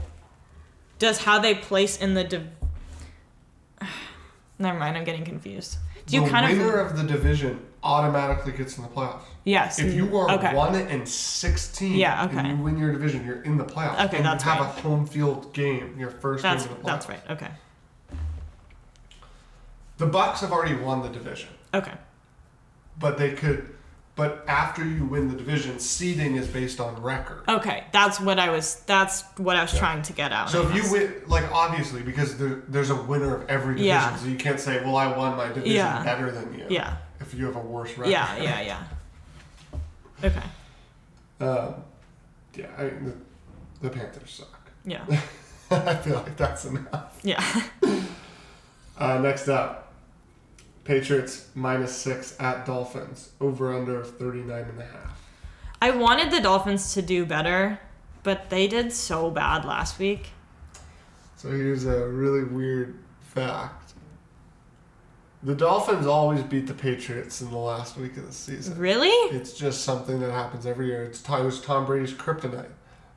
does 0.98 1.20
how 1.20 1.38
they 1.38 1.54
place 1.56 1.98
in 1.98 2.16
the 2.16 2.24
div- 2.24 2.50
Never 4.60 4.80
mind, 4.80 4.98
I'm 4.98 5.04
getting 5.04 5.26
confused. 5.26 5.78
Do 6.06 6.16
you 6.18 6.24
the 6.24 6.30
kind 6.30 6.58
winner 6.58 6.80
of 6.80 6.92
of 6.92 6.98
the 6.98 7.04
division 7.04 7.66
automatically 7.84 8.52
gets 8.52 8.78
in 8.78 8.84
the 8.84 8.90
playoffs. 8.90 9.22
yes? 9.44 9.80
If 9.80 9.94
you 9.94 10.16
are 10.18 10.30
okay. 10.32 10.54
one 10.56 10.76
and 10.76 11.08
sixteen, 11.08 11.94
Yeah, 11.96 12.26
okay. 12.26 12.38
and 12.38 12.48
you 12.58 12.64
win 12.64 12.78
your 12.78 12.92
division, 12.92 13.26
you're 13.26 13.42
in 13.44 13.58
the 13.58 13.64
playoffs. 13.66 14.06
Okay, 14.06 14.18
and 14.18 14.26
that's 14.26 14.44
you 14.44 14.52
have 14.52 14.60
right. 14.62 14.78
a 14.78 14.82
home 14.82 15.06
field 15.08 15.54
game, 15.54 15.96
your 16.00 16.12
first 16.12 16.44
That's 16.44 16.64
game 16.66 16.74
of 16.74 16.78
the 16.78 16.84
playoffs. 16.84 16.88
that's 16.94 17.10
right. 17.10 17.22
Okay. 17.32 17.50
The 19.98 20.06
Bucks 20.08 20.42
have 20.42 20.52
already 20.52 20.76
won 20.76 21.02
the 21.04 21.10
division, 21.10 21.50
Okay. 21.74 21.94
but 23.00 23.18
they 23.18 23.32
could. 23.34 23.76
But 24.22 24.44
after 24.48 24.86
you 24.86 25.06
win 25.06 25.30
the 25.30 25.36
division, 25.36 25.80
seeding 25.80 26.36
is 26.36 26.48
based 26.48 26.80
on 26.80 27.02
record. 27.02 27.42
Okay. 27.50 27.86
That's 27.92 28.20
what 28.20 28.38
I 28.38 28.52
was. 28.52 28.76
That's 28.86 29.24
what 29.38 29.56
I 29.56 29.64
was 29.64 29.74
Yeah. 29.74 29.80
trying 29.80 30.04
to 30.04 30.14
get 30.14 30.32
out. 30.32 30.52
So 30.52 30.62
if 30.70 30.76
you 30.76 30.92
win, 30.92 31.12
like 31.26 31.52
obviously, 31.52 32.04
because 32.04 32.38
there, 32.38 32.62
there's 32.68 32.92
a 32.92 32.96
winner 32.96 33.38
of 33.38 33.50
every 33.50 33.74
division, 33.74 33.88
Yeah. 33.88 34.16
so 34.18 34.28
you 34.28 34.36
can't 34.36 34.60
say, 34.60 34.80
"Well, 34.86 34.96
I 34.96 35.08
won 35.18 35.38
my 35.38 35.48
division 35.48 35.72
Yeah. 35.78 36.04
better 36.04 36.30
than 36.30 36.54
you." 36.54 36.68
Yeah. 36.70 36.98
If 37.20 37.34
you 37.34 37.48
have 37.48 37.56
a 37.56 37.60
worse 37.62 37.98
record. 37.98 38.12
Yeah. 38.12 38.38
Yeah. 38.38 38.62
Yeah. 38.62 38.84
Okay. 40.24 40.44
Um, 41.40 41.74
yeah. 42.54 42.68
I, 42.78 42.84
the, 42.84 43.14
the 43.82 43.90
Panthers 43.90 44.34
suck. 44.34 44.70
Yeah. 44.86 45.04
I 45.72 45.96
feel 45.96 46.18
like 46.18 46.38
that's 46.38 46.66
enough. 46.66 47.20
Yeah. 47.24 47.44
Uh, 49.00 49.18
next 49.18 49.48
up, 49.48 49.81
Patriots 50.84 51.48
minus 51.56 51.96
six 51.96 52.36
at 52.40 52.66
Dolphins. 52.66 53.32
Over 53.40 53.76
under 53.76 54.02
of 54.02 54.18
39 54.18 54.64
and 54.64 54.80
a 54.82 54.86
half. 54.86 55.22
I 55.82 55.92
wanted 55.92 56.32
the 56.32 56.42
Dolphins 56.42 56.94
to 56.94 57.02
do 57.02 57.26
better, 57.26 57.80
but 58.24 58.50
they 58.50 58.68
did 58.68 58.92
so 58.92 59.32
bad 59.32 59.66
last 59.66 60.00
week. 60.00 60.30
So 61.38 61.50
here's 61.50 61.86
a 61.86 62.08
really 62.08 62.44
weird 62.44 63.00
fact. 63.22 63.94
The 65.44 65.56
Dolphins 65.56 66.06
always 66.06 66.44
beat 66.44 66.68
the 66.68 66.76
Patriots 66.76 67.42
in 67.42 67.50
the 67.50 67.58
last 67.58 67.98
week 67.98 68.16
of 68.18 68.28
the 68.28 68.34
season. 68.34 68.78
Really? 68.78 69.10
It's 69.36 69.54
just 69.54 69.84
something 69.84 70.20
that 70.20 70.32
happens 70.32 70.68
every 70.68 70.86
year. 70.86 71.04
It's 71.04 71.28
it 71.28 71.44
was 71.44 71.60
Tom 71.60 71.88
Brady's 71.88 72.14
kryptonite. 72.14 72.70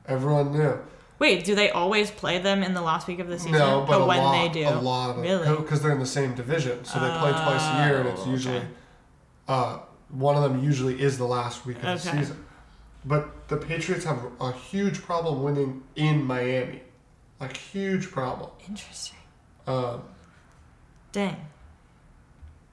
Everyone 0.07 0.51
knew. 0.51 0.79
Wait, 1.17 1.45
do 1.45 1.55
they 1.55 1.69
always 1.69 2.11
play 2.11 2.39
them 2.39 2.61
in 2.61 2.73
the 2.73 2.81
last 2.81 3.07
week 3.07 3.19
of 3.19 3.27
the 3.27 3.37
season? 3.39 3.53
No, 3.53 3.85
but 3.87 4.01
a 4.01 4.05
when 4.05 4.17
lot, 4.17 4.31
they 4.53 4.61
do. 4.63 4.67
a 4.67 4.75
lot 4.81 5.11
of 5.11 5.17
Really? 5.17 5.55
because 5.55 5.81
they're 5.81 5.91
in 5.93 5.99
the 5.99 6.05
same 6.05 6.35
division, 6.35 6.83
so 6.83 6.99
they 6.99 7.07
play 7.19 7.31
twice 7.31 7.61
a 7.63 7.87
year, 7.87 7.99
and 8.01 8.09
it's 8.09 8.21
Oh, 8.25 8.29
usually 8.31 8.57
okay. 8.57 8.67
uh, 9.47 9.77
one 10.09 10.35
of 10.35 10.43
them 10.43 10.63
usually 10.63 11.01
is 11.01 11.17
the 11.17 11.25
last 11.25 11.65
week 11.65 11.77
of 11.77 11.83
the 11.83 11.97
season. 11.97 12.45
but 13.05 13.47
the 13.47 13.57
Patriots 13.57 14.03
have 14.05 14.19
a 14.41 14.51
huge 14.51 15.01
problem 15.03 15.41
winning 15.43 15.83
in 15.95 16.23
Miami, 16.23 16.81
like 17.39 17.55
huge 17.55 18.11
problem. 18.11 18.49
Interesting. 18.67 19.17
Um, 19.67 20.01
Dang. 21.11 21.37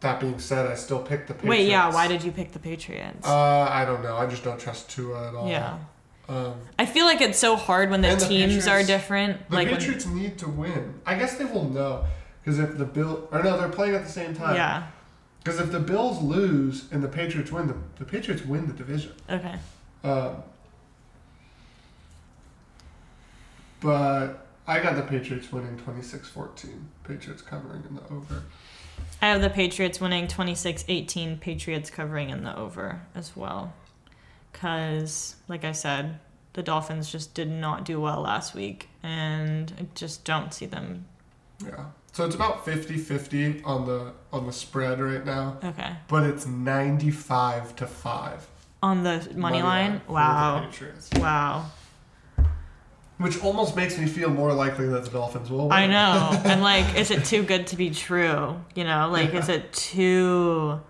that 0.01 0.19
being 0.21 0.39
said, 0.41 0.67
I 0.67 0.75
still 0.75 0.99
picked 1.01 1.29
the 1.29 1.35
Patriots. 1.35 1.49
Wait, 1.61 1.69
yeah. 1.69 1.93
Why 1.93 2.09
did 2.09 2.25
you 2.25 2.33
pick 2.33 2.51
the 2.53 2.59
Patriots? 2.59 3.27
Uh, 3.27 3.69
I 3.71 3.85
don't 3.85 4.03
know. 4.03 4.17
I 4.17 4.27
just 4.27 4.43
don't 4.43 4.59
trust 4.59 4.91
Tua 4.91 5.29
at 5.29 5.35
all. 5.35 5.49
yeah. 5.49 5.79
Um, 6.29 6.55
I 6.79 6.87
feel 6.87 7.05
like 7.05 7.21
it's 7.21 7.39
so 7.39 7.57
hard 7.57 7.91
when 7.91 8.01
the 8.01 8.15
the 8.15 8.27
teams 8.27 8.67
are 8.67 8.79
Patriots- 8.79 8.87
different. 8.87 9.49
the 9.51 9.55
like 9.57 9.69
Patriots 9.69 10.07
need 10.07 10.39
to 10.39 10.49
win. 10.49 11.01
I 11.05 11.17
guess 11.17 11.37
they 11.37 11.45
will 11.45 11.69
know 11.69 12.05
because 12.43 12.59
if 12.59 12.79
the 12.79 12.85
Bill 12.85 13.29
or 13.33 13.43
no, 13.43 13.59
they're 13.59 13.69
playing 13.69 13.95
at 13.95 14.05
the 14.05 14.11
same 14.11 14.35
time. 14.35 14.55
yeah. 14.57 14.87
Because 15.43 15.59
if 15.59 15.73
the 15.73 15.81
Bills 15.81 16.23
lose 16.23 16.85
and 16.93 17.03
the 17.03 17.09
Patriots 17.09 17.51
win, 17.51 17.67
the, 17.67 17.75
the 17.99 18.05
Patriots 18.05 18.45
win 18.45 18.69
the 18.69 18.73
division. 18.73 19.13
Okay. 19.29 19.57
Um, 20.05 20.37
but 23.81 24.47
I 24.67 24.81
got 24.81 24.95
the 24.95 25.03
Patriots 25.03 25.51
winning 25.51 25.77
26-14. 25.79 26.69
Patriots 27.05 27.43
covering 27.43 27.83
in 27.89 27.97
the 27.97 28.03
over. 28.05 28.45
I 29.21 29.29
have 29.31 29.41
the 29.41 29.51
Patriots 29.51 30.01
winning 30.01 30.29
26-18, 30.29 31.41
Patriots 31.41 31.91
covering 31.91 32.31
in 32.31 32.45
the 32.45 32.57
over 32.57 33.03
as 33.15 33.37
well. 33.37 33.73
Cuz 34.53 35.37
like 35.49 35.65
I 35.65 35.73
said, 35.73 36.19
the 36.53 36.63
Dolphins 36.63 37.11
just 37.11 37.35
did 37.35 37.51
not 37.51 37.85
do 37.85 38.01
well 38.01 38.21
last 38.21 38.55
week 38.55 38.89
and 39.03 39.73
I 39.79 39.87
just 39.95 40.25
don't 40.25 40.53
see 40.53 40.67
them. 40.67 41.07
Yeah. 41.65 41.87
So 42.13 42.27
it's 42.27 42.35
about 42.35 42.67
50-50 42.67 43.63
on 43.65 43.87
the 43.87 44.13
on 44.33 44.47
the 44.47 44.53
spread 44.53 45.01
right 45.01 45.25
now, 45.25 45.57
Okay. 45.65 45.93
but 46.09 46.25
it's 46.25 46.47
95 46.47 47.75
to 47.77 47.87
5. 47.87 48.49
On 48.83 49.03
the 49.03 49.31
money, 49.35 49.63
line? 49.63 50.01
for 50.07 50.13
Wow. 50.13 50.69
Wow. 51.17 51.67
Which 53.19 53.41
almost 53.43 53.77
makes 53.77 53.97
me 53.97 54.07
feel 54.07 54.29
more 54.29 54.53
likely 54.53 54.89
that 54.89 55.05
the 55.05 55.11
Dolphins 55.11 55.49
will 55.49 55.69
win. 55.69 55.73
I 55.73 55.87
know. 55.87 56.41
and 56.45 56.61
like 56.63 56.97
is 56.97 57.11
it 57.11 57.25
too 57.25 57.45
good 57.45 57.67
to 57.69 57.77
be 57.77 57.91
true? 57.91 58.61
You 58.75 58.85
know, 58.85 59.09
like 59.11 59.33
is 59.33 59.49
it 59.49 59.73
too 59.73 60.81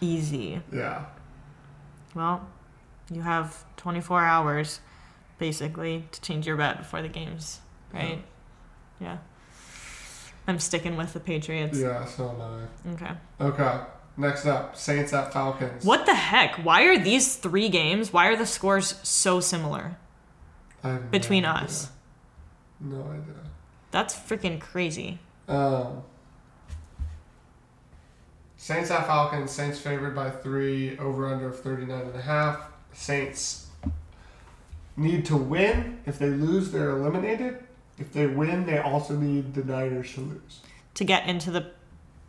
easy? 0.00 0.60
Yeah. 0.72 1.04
Well, 2.14 2.48
you 3.10 3.22
have 3.22 3.64
24 3.76 4.22
hours 4.22 4.80
basically 5.38 6.04
to 6.12 6.20
change 6.20 6.46
your 6.46 6.56
bet 6.56 6.78
before 6.78 7.02
the 7.02 7.08
games, 7.08 7.60
right? 7.92 8.22
Yeah. 9.00 9.18
I'm 10.48 10.58
sticking 10.58 10.96
with 10.96 11.12
the 11.12 11.20
Patriots. 11.20 11.78
Yeah, 11.78 12.04
so 12.04 12.30
am 12.30 12.40
I. 12.40 12.92
Okay. 12.94 13.12
Okay. 13.40 13.80
Next 14.16 14.46
up, 14.46 14.76
Saints 14.76 15.12
at 15.12 15.32
Falcons. 15.32 15.84
What 15.84 16.06
the 16.06 16.14
heck? 16.14 16.54
Why 16.64 16.84
are 16.84 16.98
these 16.98 17.36
three 17.36 17.68
games? 17.68 18.12
Why 18.12 18.28
are 18.28 18.36
the 18.36 18.46
scores 18.46 18.98
so 19.02 19.40
similar 19.40 19.98
no 20.82 20.98
between 21.10 21.44
idea. 21.44 21.64
us? 21.64 21.90
No 22.80 23.02
idea. 23.02 23.42
That's 23.90 24.14
freaking 24.14 24.58
crazy. 24.60 25.18
Um, 25.48 26.02
Saints 28.56 28.90
at 28.90 29.06
Falcons. 29.06 29.50
Saints 29.50 29.78
favored 29.78 30.14
by 30.14 30.30
three. 30.30 30.96
Over 30.98 31.26
under 31.26 31.48
of 31.48 31.60
39 31.60 32.00
and 32.00 32.16
a 32.16 32.22
half. 32.22 32.70
Saints 32.92 33.66
need 34.96 35.24
to 35.26 35.36
win. 35.36 36.00
If 36.06 36.18
they 36.18 36.30
lose, 36.30 36.70
they're 36.72 36.90
eliminated. 36.90 37.58
If 37.98 38.12
they 38.12 38.26
win, 38.26 38.66
they 38.66 38.78
also 38.78 39.14
need 39.14 39.54
the 39.54 39.64
Niners 39.64 40.12
to 40.14 40.20
lose. 40.20 40.60
To 40.94 41.04
get 41.04 41.26
into 41.28 41.50
the 41.50 41.70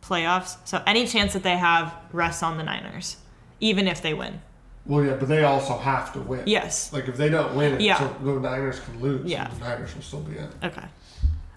playoffs. 0.02 0.56
So 0.64 0.82
any 0.86 1.06
chance 1.06 1.32
that 1.32 1.42
they 1.42 1.56
have 1.56 1.94
rests 2.12 2.42
on 2.42 2.56
the 2.56 2.62
Niners, 2.64 3.16
even 3.60 3.86
if 3.88 4.00
they 4.02 4.14
win. 4.14 4.40
Well, 4.86 5.04
yeah, 5.04 5.14
but 5.16 5.28
they 5.28 5.44
also 5.44 5.76
have 5.76 6.12
to 6.14 6.20
win. 6.20 6.44
Yes. 6.46 6.92
Like 6.92 7.08
if 7.08 7.16
they 7.18 7.28
don't 7.28 7.54
win 7.54 7.74
it, 7.74 7.80
Yeah. 7.82 7.98
so 7.98 8.16
the 8.22 8.40
Niners 8.40 8.80
can 8.80 9.00
lose. 9.00 9.26
Yeah. 9.30 9.48
The 9.48 9.60
Niners 9.60 9.94
will 9.94 10.02
still 10.02 10.20
be 10.22 10.38
in. 10.38 10.48
Okay. 10.64 10.84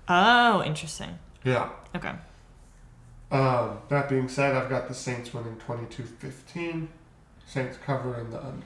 Oh, 0.10 0.62
interesting. 0.64 1.18
Yeah. 1.46 1.70
Okay. 1.96 2.12
Um, 3.32 3.78
that 3.88 4.10
being 4.10 4.28
said, 4.28 4.56
I've 4.56 4.70
got 4.70 4.90
the 4.90 4.94
Saints 4.94 5.34
winning 5.34 5.56
22-15. 5.66 6.88
Saints 7.48 7.78
cover 7.86 8.20
in 8.20 8.30
the 8.30 8.44
under. 8.44 8.66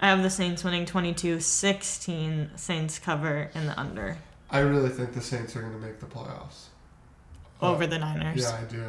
I 0.00 0.08
have 0.08 0.22
the 0.22 0.30
Saints 0.30 0.64
winning 0.64 0.86
22-16. 0.86 2.58
Saints 2.58 2.98
cover 2.98 3.50
in 3.54 3.66
the 3.66 3.78
under 3.78 4.16
I 4.50 4.60
really 4.60 4.88
think 4.88 5.12
the 5.12 5.20
Saints 5.20 5.54
are 5.54 5.60
going 5.60 5.74
to 5.74 5.78
make 5.78 6.00
the 6.00 6.06
playoffs. 6.06 6.66
over 7.62 7.86
the 7.86 7.98
Niners. 7.98 8.40
Yeah, 8.42 8.58
I 8.60 8.64
do. 8.64 8.84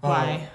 Why? 0.00 0.34
Um, 0.34 0.48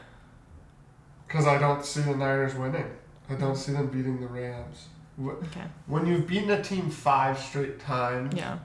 because 1.27 1.45
I 1.45 1.57
don't 1.57 1.85
see 1.85 2.01
the 2.01 2.15
Niners 2.15 2.55
winning. 2.55 2.89
I 3.29 3.35
don't 3.35 3.55
see 3.55 3.73
them 3.73 3.87
beating 3.87 4.19
the 4.21 4.27
Rams. 4.27 4.87
Okay. 5.21 5.63
When 5.87 6.05
you've 6.07 6.25
beaten 6.27 6.49
a 6.51 6.63
team 6.63 6.89
five 6.89 7.37
straight 7.37 7.79
times, 7.79 8.33
Yeah. 8.33 8.59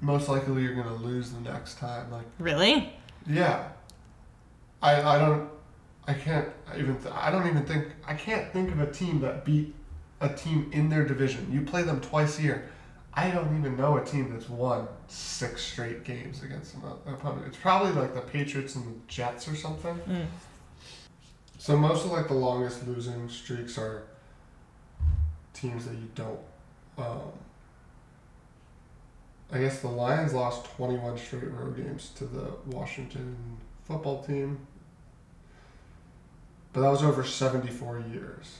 most 0.00 0.28
likely 0.28 0.62
you're 0.62 0.74
going 0.74 0.86
to 0.86 0.94
lose 1.04 1.30
the 1.32 1.40
next 1.40 1.78
time. 1.78 2.10
Like, 2.10 2.26
Really? 2.38 2.92
yeah. 3.26 3.68
I, 4.82 5.02
I 5.02 5.18
don't, 5.18 5.48
I 6.06 6.14
can't 6.14 6.48
even, 6.76 6.96
th- 6.98 7.14
I 7.14 7.30
don't 7.30 7.46
even 7.46 7.64
think, 7.64 7.88
I 8.06 8.14
can't 8.14 8.52
think 8.52 8.70
of 8.70 8.80
a 8.80 8.90
team 8.90 9.20
that 9.20 9.44
beat 9.44 9.74
a 10.20 10.28
team 10.28 10.70
in 10.72 10.88
their 10.88 11.04
division. 11.04 11.48
You 11.50 11.62
play 11.62 11.82
them 11.82 12.00
twice 12.00 12.38
a 12.38 12.42
year. 12.42 12.70
I 13.12 13.30
don't 13.30 13.58
even 13.58 13.76
know 13.76 13.96
a 13.96 14.04
team 14.04 14.32
that's 14.32 14.48
won 14.48 14.86
six 15.08 15.62
straight 15.62 16.04
games 16.04 16.42
against 16.42 16.74
an 16.74 16.82
opponent. 17.06 17.46
It's 17.46 17.56
probably 17.56 17.92
like 17.92 18.14
the 18.14 18.20
Patriots 18.20 18.76
and 18.76 18.86
the 18.86 18.98
Jets 19.08 19.48
or 19.48 19.56
something. 19.56 19.98
Mm. 20.08 20.26
So 21.58 21.76
most 21.76 22.04
of 22.04 22.12
like 22.12 22.28
the 22.28 22.34
longest 22.34 22.86
losing 22.86 23.28
streaks 23.28 23.76
are 23.76 24.04
teams 25.52 25.86
that 25.86 25.94
you 25.94 26.08
don't. 26.14 26.40
Um, 26.96 27.32
I 29.52 29.58
guess 29.58 29.80
the 29.80 29.88
Lions 29.88 30.32
lost 30.32 30.64
21 30.76 31.18
straight 31.18 31.50
road 31.50 31.76
games 31.76 32.12
to 32.16 32.24
the 32.24 32.52
Washington 32.66 33.36
football 33.84 34.22
team, 34.22 34.58
but 36.72 36.80
that 36.82 36.90
was 36.90 37.02
over 37.02 37.24
74 37.24 38.04
years. 38.12 38.58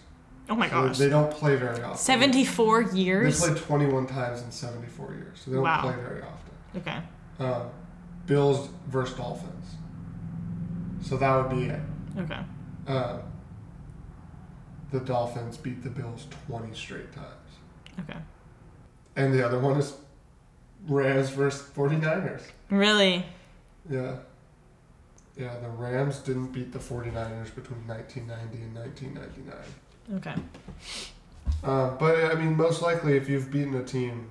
Oh 0.48 0.54
my 0.56 0.68
So 0.68 0.88
gosh. 0.88 0.98
They 0.98 1.08
don't 1.08 1.30
play 1.30 1.56
very 1.56 1.82
often. 1.82 1.96
74 1.98 2.82
years? 2.82 3.40
They 3.40 3.48
played 3.52 3.62
21 3.62 4.06
times 4.08 4.42
in 4.42 4.50
74 4.50 5.12
years, 5.14 5.40
so 5.44 5.50
they 5.50 5.54
don't 5.56 5.64
Wow. 5.64 5.82
play 5.82 5.94
very 5.94 6.22
often. 6.22 6.50
Okay. 6.76 6.98
Um, 7.38 7.68
Bills 8.26 8.68
versus 8.88 9.16
Dolphins. 9.16 9.74
So 11.02 11.16
that 11.16 11.34
would 11.36 11.50
be 11.56 11.66
it. 11.66 11.80
Okay. 12.18 12.40
Uh, 12.86 13.18
the 14.90 15.00
Dolphins 15.00 15.56
beat 15.56 15.82
the 15.84 15.90
Bills 15.90 16.26
20 16.48 16.74
straight 16.74 17.12
times. 17.12 17.26
Okay. 18.00 18.18
And 19.16 19.32
the 19.32 19.44
other 19.46 19.58
one 19.58 19.76
is 19.78 19.94
Rams 20.88 21.30
versus 21.30 21.62
49ers. 21.76 22.42
Really? 22.70 23.24
Yeah. 23.88 24.16
Yeah, 25.41 25.57
the 25.62 25.70
Rams 25.70 26.18
didn't 26.18 26.49
beat 26.53 26.70
the 26.70 26.78
49ers 26.78 27.55
between 27.55 27.86
1990 27.88 28.62
and 28.62 28.76
1999. 28.76 30.18
Okay. 30.18 30.34
Uh, 31.64 31.91
but, 31.97 32.30
I 32.30 32.34
mean, 32.34 32.55
most 32.57 32.82
likely 32.82 33.16
if 33.16 33.26
you've 33.26 33.51
beaten 33.51 33.74
a 33.76 33.82
team 33.82 34.28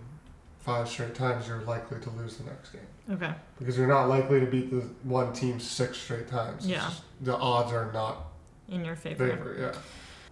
five 0.60 0.88
straight 0.88 1.16
times, 1.16 1.48
you're 1.48 1.62
likely 1.62 2.00
to 2.02 2.10
lose 2.12 2.38
the 2.38 2.44
next 2.44 2.70
game. 2.72 2.82
Okay. 3.10 3.34
Because 3.58 3.76
you're 3.76 3.88
not 3.88 4.06
likely 4.08 4.40
to 4.40 4.46
beat 4.46 4.70
the 4.70 4.82
one 5.04 5.34
team 5.34 5.60
six 5.60 5.98
straight 5.98 6.28
times. 6.28 6.58
It's 6.60 6.68
Yeah. 6.68 6.82
just- 6.82 7.02
the 7.22 7.36
odds 7.36 7.74
are 7.74 7.92
not 7.92 8.28
In 8.68 8.86
your 8.86 8.96
favor. 8.96 9.28
favor, 9.30 9.56
yeah. 9.60 9.72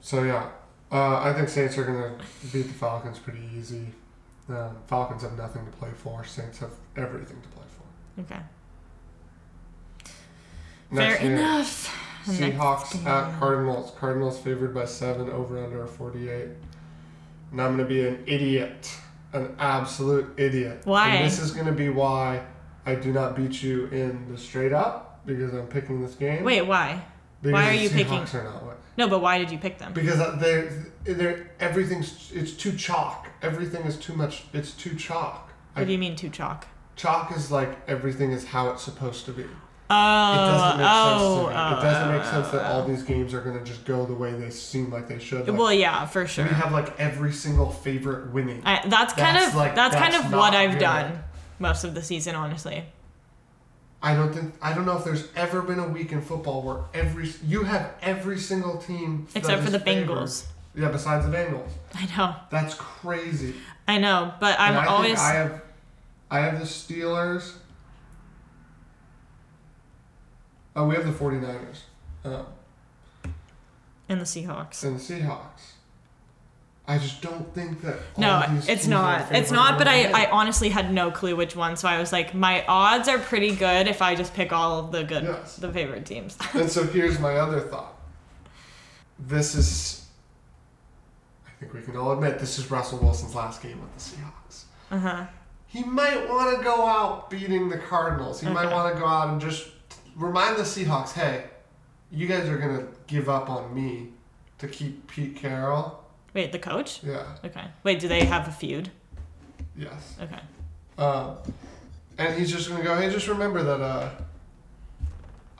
So 0.02 0.24
yeah, 0.24 0.50
uh, 0.92 1.20
I 1.24 1.34
think 1.34 1.50
Saints 1.50 1.76
are 1.80 1.84
gonna 1.86 2.16
beat 2.54 2.68
the 2.68 2.74
Falcons 2.74 3.18
pretty 3.18 3.50
easy. 3.56 3.94
Um, 4.48 4.78
Falcons 4.86 5.24
have 5.24 5.36
nothing 5.38 5.66
to 5.66 5.72
play 5.72 5.90
for. 5.96 6.24
Saints 6.24 6.60
have 6.60 6.72
everything 6.96 7.42
to 7.42 7.48
play 7.50 7.66
for. 7.76 8.22
Okay. 8.22 8.42
Next 10.92 11.18
Fair 11.18 11.28
game, 11.28 11.38
enough. 11.38 12.04
Seahawks 12.26 12.94
Next 12.94 13.06
at 13.06 13.30
game. 13.30 13.40
Cardinals. 13.40 13.94
Cardinals 14.00 14.40
favored 14.40 14.74
by 14.74 14.86
seven, 14.86 15.30
over 15.30 15.64
under 15.64 15.86
forty-eight. 15.88 16.50
And 17.52 17.62
I'm 17.62 17.72
gonna 17.78 17.86
be 17.86 18.06
an 18.06 18.24
idiot, 18.26 18.92
an 19.34 19.56
absolute 19.60 20.34
idiot. 20.38 20.82
Why? 20.84 21.10
And 21.10 21.26
this 21.26 21.40
is 21.40 21.52
gonna 21.52 21.72
be 21.72 21.90
why 21.90 22.46
I 22.86 22.96
do 22.96 23.12
not 23.12 23.36
beat 23.36 23.62
you 23.64 23.88
in 23.88 24.32
the 24.32 24.38
straight 24.38 24.74
up 24.74 25.26
because 25.26 25.54
I'm 25.54 25.68
picking 25.68 26.02
this 26.02 26.16
game. 26.16 26.44
Wait, 26.44 26.62
why? 26.64 27.04
because 27.42 27.54
why 27.54 27.70
are 27.70 27.74
you 27.74 27.90
picking- 27.90 28.22
Seahawks 28.24 28.34
Are 28.36 28.44
not. 28.44 28.64
No, 28.98 29.08
but 29.08 29.22
why 29.22 29.38
did 29.38 29.52
you 29.52 29.60
pick 29.60 29.78
them? 29.78 29.94
Because 29.94 30.18
they 30.40 30.70
they 31.14 31.44
everything's 31.60 32.32
it's 32.34 32.54
too 32.54 32.72
chalk. 32.72 33.28
Everything 33.42 33.84
is 33.84 33.98
too 33.98 34.14
much. 34.14 34.46
It's 34.54 34.72
too 34.72 34.96
chalk. 34.96 35.52
What 35.74 35.86
do 35.86 35.92
you 35.92 36.00
mean 36.00 36.16
too 36.16 36.30
chalk? 36.30 36.68
chalk 36.96 37.32
is 37.36 37.52
like 37.52 37.78
everything 37.88 38.32
is 38.32 38.46
how 38.46 38.72
it's 38.72 38.82
supposed 38.82 39.26
to 39.26 39.32
be. 39.32 39.46
Oh, 39.90 40.34
it 40.34 40.38
doesn't 40.38 40.76
oh, 40.76 40.78
make 40.78 40.88
oh, 40.90 41.08
sense 41.08 41.22
to 41.22 41.28
oh, 41.28 41.48
me. 41.48 41.56
oh, 41.56 41.80
it 41.80 41.82
doesn't 41.82 42.12
make 42.12 42.22
oh, 42.22 42.32
sense 42.32 42.52
that 42.52 42.62
oh. 42.62 42.74
all 42.74 42.86
these 42.86 43.04
games 43.04 43.34
are 43.34 43.42
going 43.42 43.58
to 43.58 43.64
just 43.64 43.86
go 43.86 44.06
the 44.06 44.14
way 44.14 44.34
they 44.34 44.50
seem 44.50 44.92
like 44.92 45.08
they 45.08 45.20
should. 45.20 45.48
Like, 45.48 45.58
Well, 45.58 45.74
yeah, 45.74 46.06
for 46.06 46.28
sure. 46.28 46.46
we 46.46 46.52
have 46.52 46.74
like 46.74 47.00
every 47.00 47.32
single 47.32 47.72
favorite 47.72 48.34
winning. 48.34 48.62
I, 48.66 48.86
that's 48.88 49.14
kind 49.14 49.38
of 49.38 49.56
like- 49.56 49.76
that's, 49.76 49.96
kind 49.96 50.14
of 50.14 50.32
what 50.34 50.54
I've 50.54 50.74
good. 50.74 50.80
done 50.80 51.24
most 51.60 51.84
of 51.84 51.94
the 51.94 52.02
season, 52.02 52.36
honestly. 52.36 52.84
I 54.02 54.14
don't 54.14 54.32
think 54.32 54.54
I 54.62 54.74
don't 54.74 54.86
know 54.86 54.98
if 54.98 55.04
there's 55.04 55.28
ever 55.36 55.62
been 55.62 55.80
a 55.80 55.88
week 55.88 56.12
in 56.12 56.22
football 56.22 56.62
where 56.62 56.78
every 56.94 57.32
you 57.44 57.64
have 57.64 57.96
every 58.02 58.38
single 58.38 58.78
team 58.78 59.28
that 59.34 59.40
Except 59.40 59.64
for 59.64 59.72
the 59.72 59.80
favored. 59.80 60.16
Bengals. 60.16 60.46
Yeah, 60.76 60.90
besides 60.90 61.26
the 61.26 61.36
Bengals. 61.36 61.70
I 61.96 62.06
know. 62.16 62.36
That's 62.52 62.76
crazy. 62.76 63.56
I 63.88 63.98
know, 63.98 64.34
but 64.40 64.60
I'm 64.60 64.70
And 64.70 64.78
I 64.78 64.82
think 64.82 64.92
always 64.92 65.20
I 65.20 65.34
have, 65.34 65.62
I 66.30 66.40
have 66.42 66.60
the 66.60 66.66
Steelers. 66.66 67.54
Oh, 70.78 70.88
we 70.88 70.96
have 70.96 71.06
the 71.06 71.12
49ers. 71.12 71.80
Uh, 72.24 72.44
in 74.08 74.20
the 74.20 74.26
Seahawks. 74.26 74.84
and 74.84 74.98
the 74.98 75.02
Seahawks. 75.04 75.72
I 76.88 76.98
just 76.98 77.22
don't 77.22 77.54
think 77.54 77.82
that. 77.82 77.98
No, 78.18 78.42
it's 78.66 78.88
not. 78.88 79.30
It's 79.34 79.52
not, 79.52 79.78
but 79.78 79.90
I. 79.90 80.10
I 80.12 80.30
honestly 80.32 80.70
had 80.70 80.94
no 80.94 81.12
clue 81.12 81.36
which 81.36 81.54
one, 81.56 81.76
so 81.76 81.88
I 81.90 82.00
was 82.00 82.14
like, 82.14 82.34
my 82.34 82.64
odds 82.68 83.10
are 83.10 83.20
pretty 83.20 83.54
good 83.54 83.88
if 83.90 84.02
I 84.02 84.16
just 84.16 84.34
pick 84.34 84.54
all 84.54 84.80
of 84.80 84.92
the 84.94 85.04
good, 85.04 85.24
Yes. 85.24 85.58
the 85.58 85.70
favorite 85.74 86.06
teams. 86.06 86.38
and 86.54 86.70
so 86.72 86.84
here's 86.86 87.20
my 87.20 87.36
other 87.36 87.60
thought. 87.60 87.98
This 89.20 89.54
is. 89.56 90.06
I 91.46 91.50
think 91.60 91.74
we 91.74 91.82
can 91.82 91.98
all 91.98 92.12
admit 92.14 92.40
this 92.40 92.58
is 92.58 92.72
Russell 92.72 93.00
Wilson's 93.00 93.36
last 93.36 93.62
game 93.62 93.82
with 93.82 93.94
the 93.94 94.00
Seahawks. 94.00 94.64
Uh 94.92 95.00
huh. 95.00 95.26
He 95.66 95.84
might 95.84 96.30
want 96.30 96.58
to 96.58 96.64
go 96.64 96.86
out 96.86 97.30
beating 97.30 97.68
the 97.68 97.78
Cardinals. 97.80 98.40
He 98.40 98.48
might 98.48 98.72
want 98.72 98.94
to 98.96 99.00
go 99.02 99.06
out 99.06 99.28
and 99.30 99.42
just 99.42 99.68
remind 100.18 100.58
the 100.58 100.64
Seahawks, 100.64 101.14
hey, 101.14 101.46
you 102.12 102.28
guys 102.28 102.50
are 102.50 102.58
gonna 102.58 102.88
give 103.08 103.30
up 103.30 103.50
on 103.50 103.74
me 103.74 104.10
to 104.58 104.68
keep 104.68 105.08
Pete 105.08 105.36
Carroll. 105.36 106.04
Wait, 106.34 106.52
the 106.52 106.60
coach? 106.60 107.02
Yeah. 107.04 107.24
Okay. 107.46 107.64
Wait, 107.84 108.00
do 108.00 108.08
they 108.08 108.26
have 108.26 108.48
a 108.48 108.52
feud? 108.52 108.90
Yes. 109.78 110.16
Okay. 110.22 110.40
Uh, 110.98 111.36
and 112.18 112.38
he's 112.38 112.52
just 112.52 112.70
gonna 112.70 112.84
go, 112.84 112.96
hey, 112.96 113.10
just 113.12 113.28
remember 113.28 113.64
that 113.64 113.82
uh, 113.82 114.10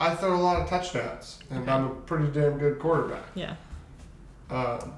I 0.00 0.14
throw 0.14 0.34
a 0.34 0.38
lot 0.42 0.60
of 0.60 0.68
touchdowns, 0.68 1.38
and 1.50 1.60
Okay. 1.62 1.70
I'm 1.70 1.86
a 1.86 1.90
pretty 1.94 2.26
damn 2.32 2.58
good 2.58 2.78
quarterback. 2.78 3.24
Yeah. 3.34 3.54
Um, 4.50 4.94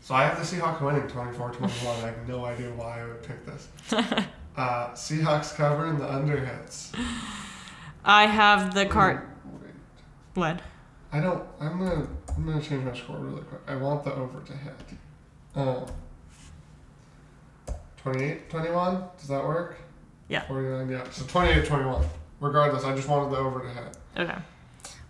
so 0.00 0.14
I 0.14 0.24
have 0.24 0.38
the 0.38 0.44
Seahawks 0.56 0.80
winning 0.80 1.02
24-21. 1.08 2.04
I 2.04 2.06
have 2.06 2.28
no 2.28 2.44
idea 2.44 2.70
why 2.72 3.00
I 3.00 3.06
would 3.06 3.22
pick 3.22 3.44
this. 3.44 3.68
uh, 4.56 4.90
Seahawks 4.90 5.54
cover 5.54 5.86
and 5.86 6.00
the 6.00 6.10
under 6.10 6.44
hits. 6.44 6.92
I 8.04 8.26
have 8.26 8.74
the 8.74 8.86
cart. 8.86 9.28
Wait. 9.44 9.70
What? 10.34 10.60
I 11.12 11.20
don't. 11.20 11.44
I'm 11.60 11.78
gonna. 11.78 12.06
I'm 12.36 12.46
gonna 12.46 12.62
change 12.62 12.84
my 12.84 12.94
score 12.94 13.18
really 13.18 13.42
quick. 13.42 13.60
I 13.66 13.76
want 13.76 14.04
the 14.04 14.14
over 14.14 14.40
to 14.40 14.52
hit. 14.52 14.74
Um, 15.54 15.86
28, 18.02 18.50
21. 18.50 19.02
Does 19.18 19.28
that 19.28 19.42
work? 19.42 19.78
Yeah. 20.28 20.46
49. 20.46 20.90
Yeah. 20.90 21.10
So 21.10 21.24
28, 21.26 21.64
21. 21.64 22.04
Regardless, 22.40 22.84
I 22.84 22.94
just 22.94 23.08
wanted 23.08 23.32
the 23.32 23.38
over 23.38 23.60
to 23.60 23.68
hit. 23.68 23.96
Okay. 24.16 24.38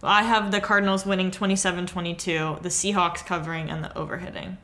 Well, 0.00 0.12
I 0.12 0.22
have 0.22 0.52
the 0.52 0.60
Cardinals 0.60 1.04
winning 1.04 1.30
27 1.30 1.86
22, 1.86 2.58
the 2.62 2.68
Seahawks 2.68 3.26
covering, 3.26 3.68
and 3.70 3.82
the 3.82 3.88
overhitting. 3.88 4.58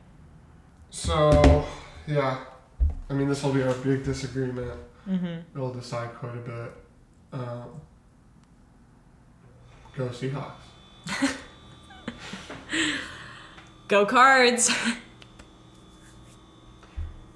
So, 0.89 1.65
yeah. 2.07 2.39
I 3.13 3.15
mean, 3.15 3.29
this 3.29 3.43
will 3.43 3.53
be 3.53 3.61
our 3.61 3.75
big 3.75 4.03
disagreement. 4.03 4.71
Mm-hmm. 5.07 5.55
It'll 5.55 5.71
decide 5.71 6.15
quite 6.15 6.33
a 6.33 6.39
bit. 6.39 6.71
Um, 7.31 7.81
go 9.95 10.07
Seahawks. 10.07 11.35
Go 13.87 14.07
Cards! 14.07 14.71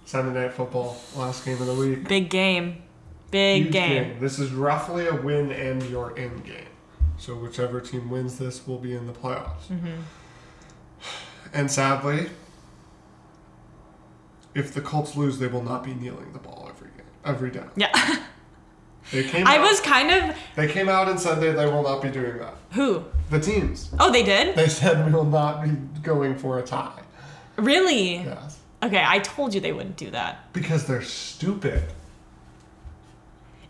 Sunday 0.05 0.41
night 0.41 0.53
football, 0.53 0.99
last 1.15 1.45
game 1.45 1.61
of 1.61 1.67
the 1.67 1.75
week. 1.75 2.07
Big 2.07 2.32
game. 2.32 2.82
Big 3.30 3.63
Huge 3.63 3.73
game. 3.73 4.19
This 4.19 4.39
is 4.39 4.51
roughly 4.51 5.05
a 5.05 5.13
win 5.13 5.51
and 5.51 5.84
your 5.84 6.17
end 6.17 6.43
game. 6.43 6.69
So 7.17 7.36
whichever 7.36 7.82
team 7.82 8.09
wins 8.09 8.39
this 8.39 8.65
will 8.65 8.80
be 8.80 8.95
in 8.95 9.05
the 9.05 9.13
playoffs. 9.13 9.67
Mm-hmm. 9.69 10.01
And 11.53 11.69
sadly, 11.69 12.30
if 14.58 14.74
the 14.74 14.82
Colts 14.82 15.16
lose, 15.16 15.38
they 15.38 15.47
will 15.47 15.64
not 15.64 15.84
be 15.84 15.93
kneeling 15.93 16.34
the 16.34 16.39
ball 16.39 16.68
every 16.70 16.89
game, 16.89 17.05
every 17.24 17.51
down. 17.51 17.72
Yeah. 17.76 18.24
They 19.10 19.24
came. 19.24 19.47
I 19.47 19.55
out, 19.55 19.62
was 19.62 19.80
kind 19.80 20.12
of. 20.12 20.36
They 20.58 20.68
came 20.68 20.89
out 20.89 21.08
and 21.08 21.18
said 21.18 21.36
they, 21.36 21.53
they 21.53 21.66
will 21.66 21.84
not 21.84 22.01
be 22.01 22.10
doing 22.10 22.39
that. 22.39 22.55
Who? 22.72 23.05
The 23.30 23.39
teams. 23.39 23.89
Oh, 24.01 24.12
they 24.12 24.22
did? 24.22 24.53
They 24.53 24.68
said 24.68 25.05
we 25.05 25.14
will 25.14 25.24
not 25.24 25.64
be 25.64 25.70
going 26.01 26.38
for 26.38 26.60
a 26.60 26.62
tie. 26.62 27.03
Really? 27.55 28.18
Yes. 28.18 28.60
Okay, 28.84 29.05
I 29.08 29.20
told 29.20 29.55
you 29.55 29.62
they 29.62 29.72
wouldn't 29.72 29.95
do 29.95 30.12
that. 30.12 30.51
Because 30.51 30.86
they're 30.86 31.01
stupid. 31.01 31.84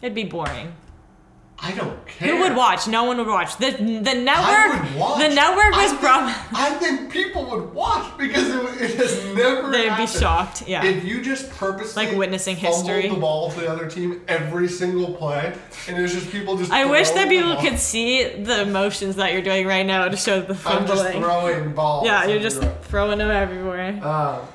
It'd 0.01 0.15
be 0.15 0.23
boring. 0.23 0.73
I 1.59 1.71
don't 1.71 2.05
care. 2.05 2.35
Who 2.35 2.43
would 2.43 2.55
watch? 2.55 2.87
No 2.87 3.05
one 3.05 3.17
would 3.17 3.25
watch. 3.27 3.57
The 3.57 3.71
the 3.71 4.11
I 4.11 4.13
network. 4.13 4.83
would 4.91 4.99
watch. 4.99 5.21
The 5.27 5.33
network 5.33 5.71
was 5.75 5.91
from. 5.93 6.25
I 6.53 6.69
think 6.79 7.11
people 7.11 7.45
would 7.49 7.73
watch 7.73 8.15
because 8.17 8.47
it, 8.47 8.81
it 8.91 8.95
has 8.97 9.25
never. 9.35 9.71
They'd 9.71 9.97
be 9.97 10.05
shocked. 10.05 10.67
Yeah. 10.67 10.85
If 10.85 11.03
you 11.03 11.21
just 11.21 11.49
purposely 11.49 12.05
Like 12.05 12.15
witnessing 12.15 12.57
history. 12.57 13.09
the 13.09 13.15
ball 13.15 13.49
to 13.51 13.59
the 13.59 13.67
other 13.71 13.89
team 13.89 14.21
every 14.27 14.67
single 14.67 15.15
play, 15.15 15.51
and 15.87 15.99
was 15.99 16.13
just 16.13 16.29
people 16.31 16.57
just. 16.57 16.71
I 16.71 16.85
wish 16.85 17.09
that 17.09 17.27
people 17.27 17.55
could 17.55 17.79
see 17.79 18.23
the 18.27 18.65
motions 18.67 19.15
that 19.15 19.33
you're 19.33 19.41
doing 19.41 19.65
right 19.65 19.85
now 19.85 20.07
to 20.07 20.15
show 20.15 20.41
the 20.41 20.55
I'm 20.69 20.85
just 20.85 21.09
throwing 21.11 21.73
balls. 21.73 22.05
Yeah, 22.05 22.27
you're 22.27 22.39
just 22.41 22.61
throwing 22.83 23.17
them 23.17 23.31
everywhere. 23.31 23.99
Uh, 24.03 24.45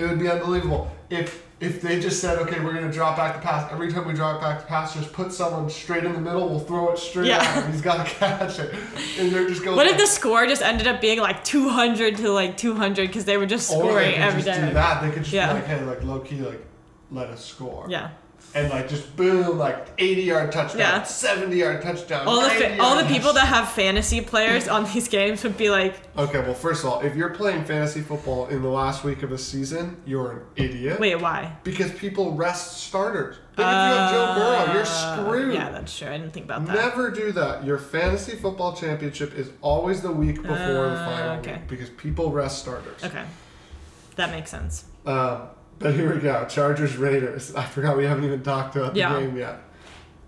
it 0.00 0.08
would 0.08 0.18
be 0.18 0.28
unbelievable 0.28 0.90
if 1.10 1.46
if 1.60 1.82
they 1.82 2.00
just 2.00 2.22
said, 2.22 2.38
okay, 2.38 2.58
we're 2.60 2.72
gonna 2.72 2.90
drop 2.90 3.18
back 3.18 3.34
the 3.36 3.42
pass. 3.42 3.70
Every 3.70 3.92
time 3.92 4.06
we 4.08 4.14
drop 4.14 4.40
back 4.40 4.60
the 4.60 4.66
pass, 4.66 4.94
just 4.94 5.12
put 5.12 5.30
someone 5.30 5.68
straight 5.68 6.04
in 6.04 6.14
the 6.14 6.20
middle. 6.20 6.48
We'll 6.48 6.58
throw 6.60 6.90
it 6.92 6.98
straight 6.98 7.26
Yeah. 7.26 7.36
at 7.36 7.64
him. 7.64 7.70
He's 7.70 7.82
got 7.82 8.06
to 8.06 8.10
catch 8.14 8.58
it, 8.58 8.74
and 9.18 9.30
they're 9.30 9.46
just 9.46 9.62
going. 9.62 9.76
What 9.76 9.86
if 9.86 9.98
the 9.98 10.06
score 10.06 10.46
just 10.46 10.62
ended 10.62 10.86
up 10.86 11.02
being 11.02 11.20
like 11.20 11.44
200 11.44 12.16
to 12.16 12.30
like 12.32 12.56
200 12.56 13.08
because 13.08 13.26
they 13.26 13.36
were 13.36 13.44
just 13.44 13.66
scoring 13.68 13.88
Or 13.90 14.00
they 14.00 14.12
could 14.12 14.20
every 14.22 14.42
just 14.42 14.58
time? 14.58 14.68
do 14.68 14.74
that. 14.74 15.02
They 15.02 15.10
could 15.10 15.22
just 15.24 15.34
Yeah. 15.34 15.48
be 15.48 15.54
like, 15.60 15.66
hey, 15.66 15.84
like 15.84 16.02
low 16.02 16.20
key, 16.20 16.36
like 16.40 16.64
let 17.10 17.28
us 17.28 17.44
score. 17.44 17.84
Yeah. 17.90 18.08
And 18.52 18.68
like 18.68 18.88
just 18.88 19.16
boom, 19.16 19.58
like 19.58 19.86
80 19.98 20.22
yard 20.22 20.50
touchdown, 20.50 20.78
Yeah. 20.80 21.02
70 21.04 21.56
yard 21.56 21.82
touchdown. 21.82 22.26
All 22.26 22.40
the 22.42 22.50
fa- 22.50 22.80
all 22.82 22.96
the 22.96 23.04
people 23.04 23.32
that 23.34 23.46
have 23.46 23.68
fantasy 23.70 24.20
players 24.20 24.66
on 24.66 24.84
these 24.92 25.06
games 25.06 25.44
would 25.44 25.56
be 25.56 25.70
like, 25.70 26.00
Okay, 26.18 26.40
well, 26.40 26.54
first 26.54 26.82
of 26.82 26.90
all, 26.90 27.00
if 27.00 27.14
you're 27.14 27.30
playing 27.30 27.64
fantasy 27.64 28.00
football 28.00 28.48
in 28.48 28.60
the 28.62 28.68
last 28.68 29.04
week 29.04 29.22
of 29.22 29.30
a 29.30 29.38
season, 29.38 29.96
you're 30.04 30.32
an 30.32 30.40
idiot. 30.56 30.98
wait, 30.98 31.14
why? 31.20 31.56
Because 31.62 31.92
people 31.92 32.34
rest 32.34 32.78
starters. 32.88 33.36
Like 33.56 33.66
if 33.66 33.72
you 33.72 33.98
have 33.98 34.10
Joe 34.10 34.34
Burrow, 34.34 34.72
you're 34.72 34.82
Uh, 34.82 34.84
screwed. 35.26 35.54
Yeah, 35.54 35.70
that's 35.70 35.96
true. 35.96 36.08
I 36.08 36.18
didn't 36.18 36.32
think 36.32 36.46
about 36.46 36.66
that. 36.66 36.74
Never 36.74 37.10
do 37.12 37.30
that. 37.32 37.64
Your 37.64 37.78
fantasy 37.78 38.34
football 38.34 38.74
championship 38.74 39.32
is 39.38 39.50
always 39.60 40.00
the 40.00 40.10
week 40.10 40.36
before 40.42 40.56
the 40.56 40.96
Uh, 40.96 41.06
final 41.06 41.30
okay. 41.38 41.52
week 41.52 41.68
because 41.68 41.90
people 41.90 42.32
rest 42.32 42.58
starters. 42.58 43.04
Okay, 43.04 43.22
that 44.16 44.30
makes 44.32 44.50
sense. 44.50 44.84
Um, 45.06 45.42
but 45.80 45.94
here 45.94 46.14
we 46.14 46.20
go. 46.20 46.46
Chargers 46.48 46.96
Raiders. 46.96 47.52
I 47.56 47.64
forgot 47.64 47.96
we 47.96 48.04
haven't 48.04 48.24
even 48.24 48.42
talked 48.42 48.76
about 48.76 48.92
the 48.94 49.00
Yeah. 49.00 49.18
game 49.18 49.36
yet. 49.36 49.58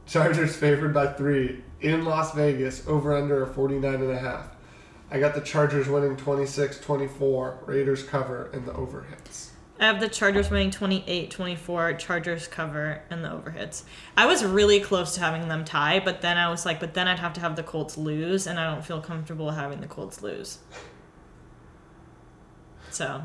Chargers 0.07 0.57
favored 0.57 0.93
by 0.93 1.07
three 1.13 1.63
in 1.81 2.05
Las 2.05 2.35
Vegas, 2.35 2.87
over 2.89 3.15
under 3.15 3.43
a 3.43 3.47
49 3.47 3.95
and 3.95 4.11
a 4.11 4.19
half. 4.19 4.49
I 5.11 5.21
got 5.21 5.35
the 5.35 5.41
Chargers 5.41 5.89
winning 5.89 6.17
26-24, 6.17 7.59
Raiders 7.67 8.03
cover, 8.03 8.51
and 8.53 8.67
the 8.67 8.73
over 8.73 9.03
hits. 9.11 9.51
I 9.79 9.87
have 9.87 10.01
the 10.01 10.09
Chargers 10.09 10.49
winning 10.51 10.71
28-24, 10.71 11.93
Chargers 11.99 12.47
cover, 12.47 13.03
and 13.11 13.25
the 13.25 13.29
overhits. 13.29 13.83
I 14.17 14.27
was 14.27 14.45
really 14.45 14.81
close 14.81 15.15
to 15.15 15.21
having 15.21 15.49
them 15.49 15.65
tie, 15.65 16.01
but 16.01 16.21
then 16.21 16.39
I 16.39 16.49
was 16.51 16.65
like, 16.65 16.79
but 16.79 16.95
then 16.95 17.09
I'd 17.09 17.19
have 17.19 17.33
to 17.35 17.41
have 17.41 17.57
the 17.57 17.63
Colts 17.63 17.99
lose, 17.99 18.47
and 18.47 18.61
I 18.61 18.73
don't 18.73 18.85
feel 18.85 19.01
comfortable 19.01 19.51
having 19.51 19.81
the 19.81 19.89
Colts 19.89 20.23
lose. 20.23 20.59
So 22.91 23.23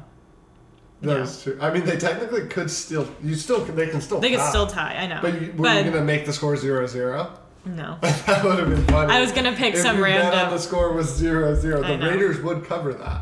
That 1.02 1.18
Yeah. 1.18 1.24
is 1.24 1.44
true. 1.44 1.58
I 1.62 1.72
mean, 1.72 1.86
they 1.86 1.98
technically 1.98 2.48
could 2.48 2.72
still. 2.72 3.08
You 3.24 3.36
still. 3.36 3.64
They 3.64 3.88
can 3.88 4.02
still. 4.02 4.20
they 4.20 4.32
could 4.32 4.40
tie. 4.40 4.50
still 4.50 4.66
tie. 4.68 4.96
I 4.96 5.08
know, 5.08 5.20
But 5.22 5.40
you, 5.42 5.48
were 5.56 5.64
but 5.64 5.86
you 5.86 5.92
gonna 5.92 6.04
make 6.04 6.26
the 6.26 6.34
score 6.34 6.56
0-0? 6.56 7.30
no. 7.66 7.98
that 8.02 8.44
would 8.44 8.58
have 8.60 8.70
been 8.70 8.84
funny. 8.88 9.14
I 9.14 9.20
was 9.22 9.32
gonna 9.32 9.54
pick 9.54 9.76
if 9.76 9.82
some 9.82 10.02
random. 10.02 10.32
bet 10.32 10.46
on 10.46 10.52
the 10.52 10.58
score 10.60 10.94
was 10.94 11.22
0-0. 11.22 11.84
I 11.84 11.98
The. 11.98 12.08
Raiders 12.10 12.42
would 12.42 12.66
cover 12.66 12.94
that. 12.96 13.22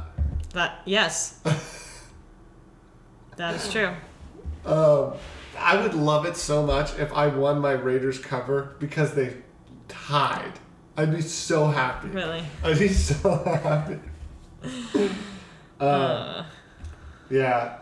That 0.53 0.81
yes, 0.85 1.41
that 3.35 3.55
is 3.55 3.69
true. 3.71 3.89
Um, 4.65 5.13
I 5.59 5.81
would 5.81 5.93
love 5.93 6.25
it 6.25 6.37
so 6.37 6.65
much 6.65 6.97
if 6.97 7.11
I 7.13 7.27
won 7.27 7.59
my 7.59 7.71
Raiders 7.73 8.19
cover 8.19 8.75
because 8.79 9.13
they 9.13 9.35
tied. 9.89 10.53
I'd 10.97 11.13
be 11.13 11.21
so 11.21 11.67
happy. 11.67 12.07
Really. 12.07 12.43
I'd 12.63 12.79
be 12.79 12.87
so 12.87 13.35
happy. 13.63 13.99
Uh, 15.79 15.83
Uh, 15.83 16.45
yeah, 17.29 17.77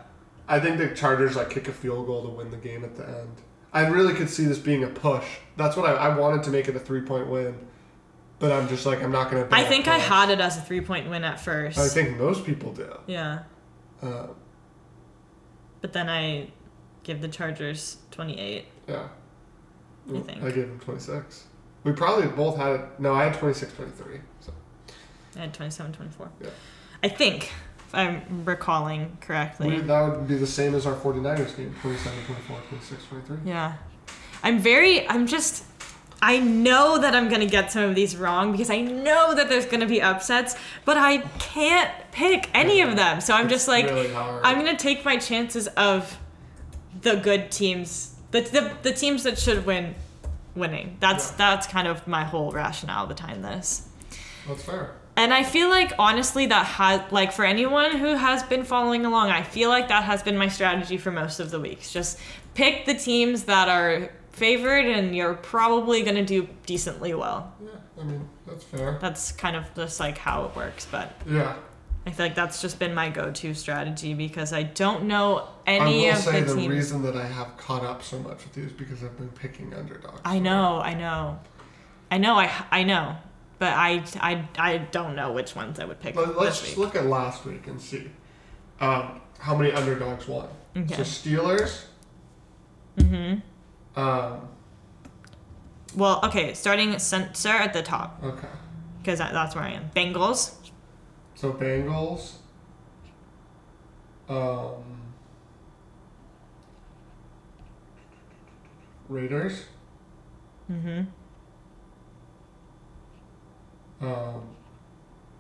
I 0.48 0.60
think 0.60 0.78
the 0.78 0.90
Chargers 0.96 1.36
like 1.36 1.50
kick 1.50 1.68
a 1.68 1.74
field 1.74 2.06
goal 2.08 2.24
to 2.24 2.30
win 2.30 2.52
the 2.52 2.58
game 2.58 2.84
at 2.84 2.96
the 2.96 3.08
end. 3.08 3.38
I 3.74 3.88
really 3.88 4.14
could 4.14 4.30
see 4.30 4.46
this 4.46 4.60
being 4.60 4.84
a 4.84 4.88
push. 4.88 5.26
That's 5.58 5.76
what 5.76 5.90
I, 5.90 5.94
I 5.94 6.18
wanted 6.18 6.44
to 6.44 6.52
make 6.52 6.68
it 6.68 6.76
a 6.76 6.80
three 6.80 7.02
point 7.02 7.28
win, 7.28 7.56
but 8.40 8.52
I'm 8.52 8.68
just 8.68 8.86
like 8.86 9.02
I'm 9.04 9.12
not 9.12 9.32
gonna. 9.32 9.48
I 9.52 9.64
think 9.64 9.88
I 9.88 9.98
had 9.98 10.30
it 10.30 10.40
as 10.40 10.58
a 10.58 10.62
three 10.62 10.82
point 10.82 11.10
win 11.10 11.24
at 11.24 11.40
first. 11.40 11.78
I 11.80 11.88
think 11.88 12.18
most 12.18 12.46
people 12.46 12.72
do. 12.74 12.92
yeah, 13.08 13.40
Uh, 14.02 14.28
but 15.82 15.94
then 15.94 16.10
I 16.10 16.52
give 17.04 17.22
the 17.22 17.28
Chargers 17.28 17.98
twenty 18.12 18.40
eight. 18.40 18.66
yeah. 18.88 19.08
I 20.14 20.20
think. 20.20 20.44
I 20.44 20.52
gave 20.52 20.68
them 20.68 20.80
26. 20.82 21.46
We 21.86 21.94
probably 21.94 22.28
both 22.28 22.58
had 22.58 22.74
it. 22.74 22.82
No, 23.00 23.14
I 23.14 23.24
had 23.24 23.36
26 23.36 23.72
23. 23.74 24.20
So. 24.42 24.52
I 25.38 25.40
had 25.40 25.54
27 25.54 25.94
24. 25.94 26.30
Yeah. 26.42 26.50
I 27.02 27.08
think, 27.08 27.54
if 27.94 28.00
I'm 28.00 28.46
recalling 28.46 29.18
correctly. 29.22 29.68
We, 29.70 29.80
that 29.82 30.02
would 30.10 30.28
be 30.28 30.36
the 30.36 30.48
same 30.48 30.74
as 30.76 30.86
our 30.86 30.96
49ers 30.96 31.56
game 31.56 31.74
27, 31.82 32.26
24, 32.26 32.58
26, 32.70 33.06
23. 33.06 33.38
Yeah. 33.46 33.74
I'm 34.44 34.60
very, 34.60 35.08
I'm 35.08 35.28
just, 35.28 35.64
I 36.22 36.40
know 36.40 36.98
that 36.98 37.16
I'm 37.16 37.30
going 37.30 37.42
to 37.42 37.48
get 37.48 37.72
some 37.72 37.84
of 37.84 37.96
these 37.96 38.18
wrong 38.18 38.52
because 38.52 38.70
I 38.70 38.82
know 38.82 39.34
that 39.36 39.48
there's 39.50 39.66
going 39.66 39.82
to 39.82 39.86
be 39.88 40.02
upsets, 40.02 40.56
but 40.86 40.98
I 40.98 41.20
can't 41.40 41.92
pick 42.12 42.50
any 42.54 42.82
of 42.82 42.96
them. 42.96 43.22
So 43.22 43.34
I'm 43.34 43.48
just 43.48 43.68
like, 43.68 43.86
really. 43.86 44.14
I'm 44.16 44.60
going 44.60 44.76
to 44.76 44.82
take 44.82 45.06
my 45.06 45.18
chances 45.18 45.68
of 45.70 46.18
the 47.02 47.16
good 47.16 47.52
teams, 47.52 48.16
the, 48.32 48.42
the, 48.42 48.74
the 48.82 48.92
teams 48.94 49.24
that 49.24 49.38
should 49.38 49.66
win, 49.66 49.96
winning. 50.56 50.98
That's, 51.00 51.30
Yeah. 51.32 51.38
that's 51.38 51.68
kind 51.68 51.88
of 51.88 52.06
my 52.08 52.24
whole 52.24 52.52
rationale 52.52 53.06
behind 53.08 53.44
this. 53.46 53.88
That's 54.48 54.64
fair. 54.64 54.96
And 55.16 55.34
I 55.34 55.44
feel 55.44 55.70
like 55.70 55.94
honestly 56.00 56.48
that 56.48 56.66
has 56.66 57.02
like 57.12 57.32
for 57.32 57.46
anyone 57.46 57.98
who 57.98 58.16
has 58.16 58.42
been 58.44 58.64
following 58.64 59.06
along, 59.06 59.30
I 59.30 59.44
feel 59.44 59.70
like 59.70 59.88
that 59.90 60.04
has 60.04 60.24
been 60.24 60.38
my 60.38 60.48
strategy 60.48 60.98
for 60.98 61.12
most 61.12 61.40
of 61.40 61.52
the 61.52 61.60
weeks. 61.60 61.94
Just 61.94 62.18
pick 62.56 62.86
the 62.86 62.96
teams 62.96 63.44
that 63.44 63.70
are 63.70 64.10
favored 64.32 64.86
and 64.86 65.16
you're 65.16 65.36
probably 65.36 66.02
going 66.02 66.16
to 66.16 66.26
do 66.26 66.50
decently 66.66 67.14
well. 67.14 67.54
Yeah, 67.64 67.70
I 68.02 68.04
mean, 68.04 68.28
that's 68.48 68.64
fair. 68.64 68.98
That's 69.00 69.32
kind 69.32 69.56
of 69.56 69.66
just 69.76 70.00
like 70.00 70.18
how 70.18 70.46
it 70.46 70.56
works, 70.56 70.88
but 70.90 71.14
Yeah. 71.30 71.56
I 72.06 72.12
feel 72.12 72.26
like 72.26 72.36
that's 72.36 72.62
just 72.62 72.80
been 72.80 72.94
my 72.94 73.08
go-to 73.10 73.54
strategy 73.54 74.14
because 74.14 74.52
I 74.52 74.64
don't 74.64 75.06
know 75.06 75.48
any 75.66 76.10
of 76.10 76.18
the 76.18 76.22
teams. 76.24 76.28
I 76.28 76.32
will 76.42 76.48
say 76.48 76.54
the 76.54 76.56
teams. 76.62 76.74
reason 76.74 77.02
that 77.04 77.16
I 77.16 77.26
have 77.26 77.56
caught 77.56 77.86
up 77.86 78.04
so 78.04 78.20
much 78.20 78.44
with 78.44 78.58
you 78.58 78.64
is 78.66 78.74
because 78.74 79.04
I've 79.06 79.16
been 79.18 79.30
picking 79.30 79.74
underdogs. 79.74 80.20
I 80.26 80.40
know, 80.40 80.82
I 80.82 80.96
know. 80.96 81.40
I 82.12 82.18
know 82.18 82.36
I 82.36 82.52
I 82.72 82.84
know, 82.84 83.16
but 83.60 83.74
I 83.74 84.04
I 84.20 84.48
I 84.58 84.78
don't 84.78 85.16
know 85.16 85.32
which 85.32 85.56
ones 85.56 85.80
I 85.80 85.86
would 85.86 86.00
pick 86.00 86.16
Let, 86.16 86.30
us 86.38 86.62
just 86.62 86.78
look 86.78 86.96
at 86.96 87.06
last 87.06 87.46
week 87.46 87.68
and 87.68 87.80
see 87.80 88.10
um, 88.80 89.22
how 89.40 89.56
many 89.56 89.72
underdogs 89.72 90.28
won. 90.28 90.48
Okay. 90.76 90.96
So 90.96 91.04
Steelers. 91.04 91.86
Mhm. 92.98 93.42
Um, 93.96 94.48
Well, 95.96 96.20
okay, 96.26 96.54
starting 96.54 96.98
center 97.00 97.50
at 97.50 97.74
the 97.74 97.82
top. 97.84 98.20
okay. 98.24 98.48
because 99.02 99.20
that's 99.20 99.56
where 99.56 99.64
I 99.64 99.72
am. 99.72 99.90
Bengals. 99.96 100.56
So 101.36 101.52
Bengals. 101.54 102.34
Um, 104.30 104.84
Raiders. 109.10 109.66
Mm-hmm. 110.72 111.02
Um, 114.04 114.42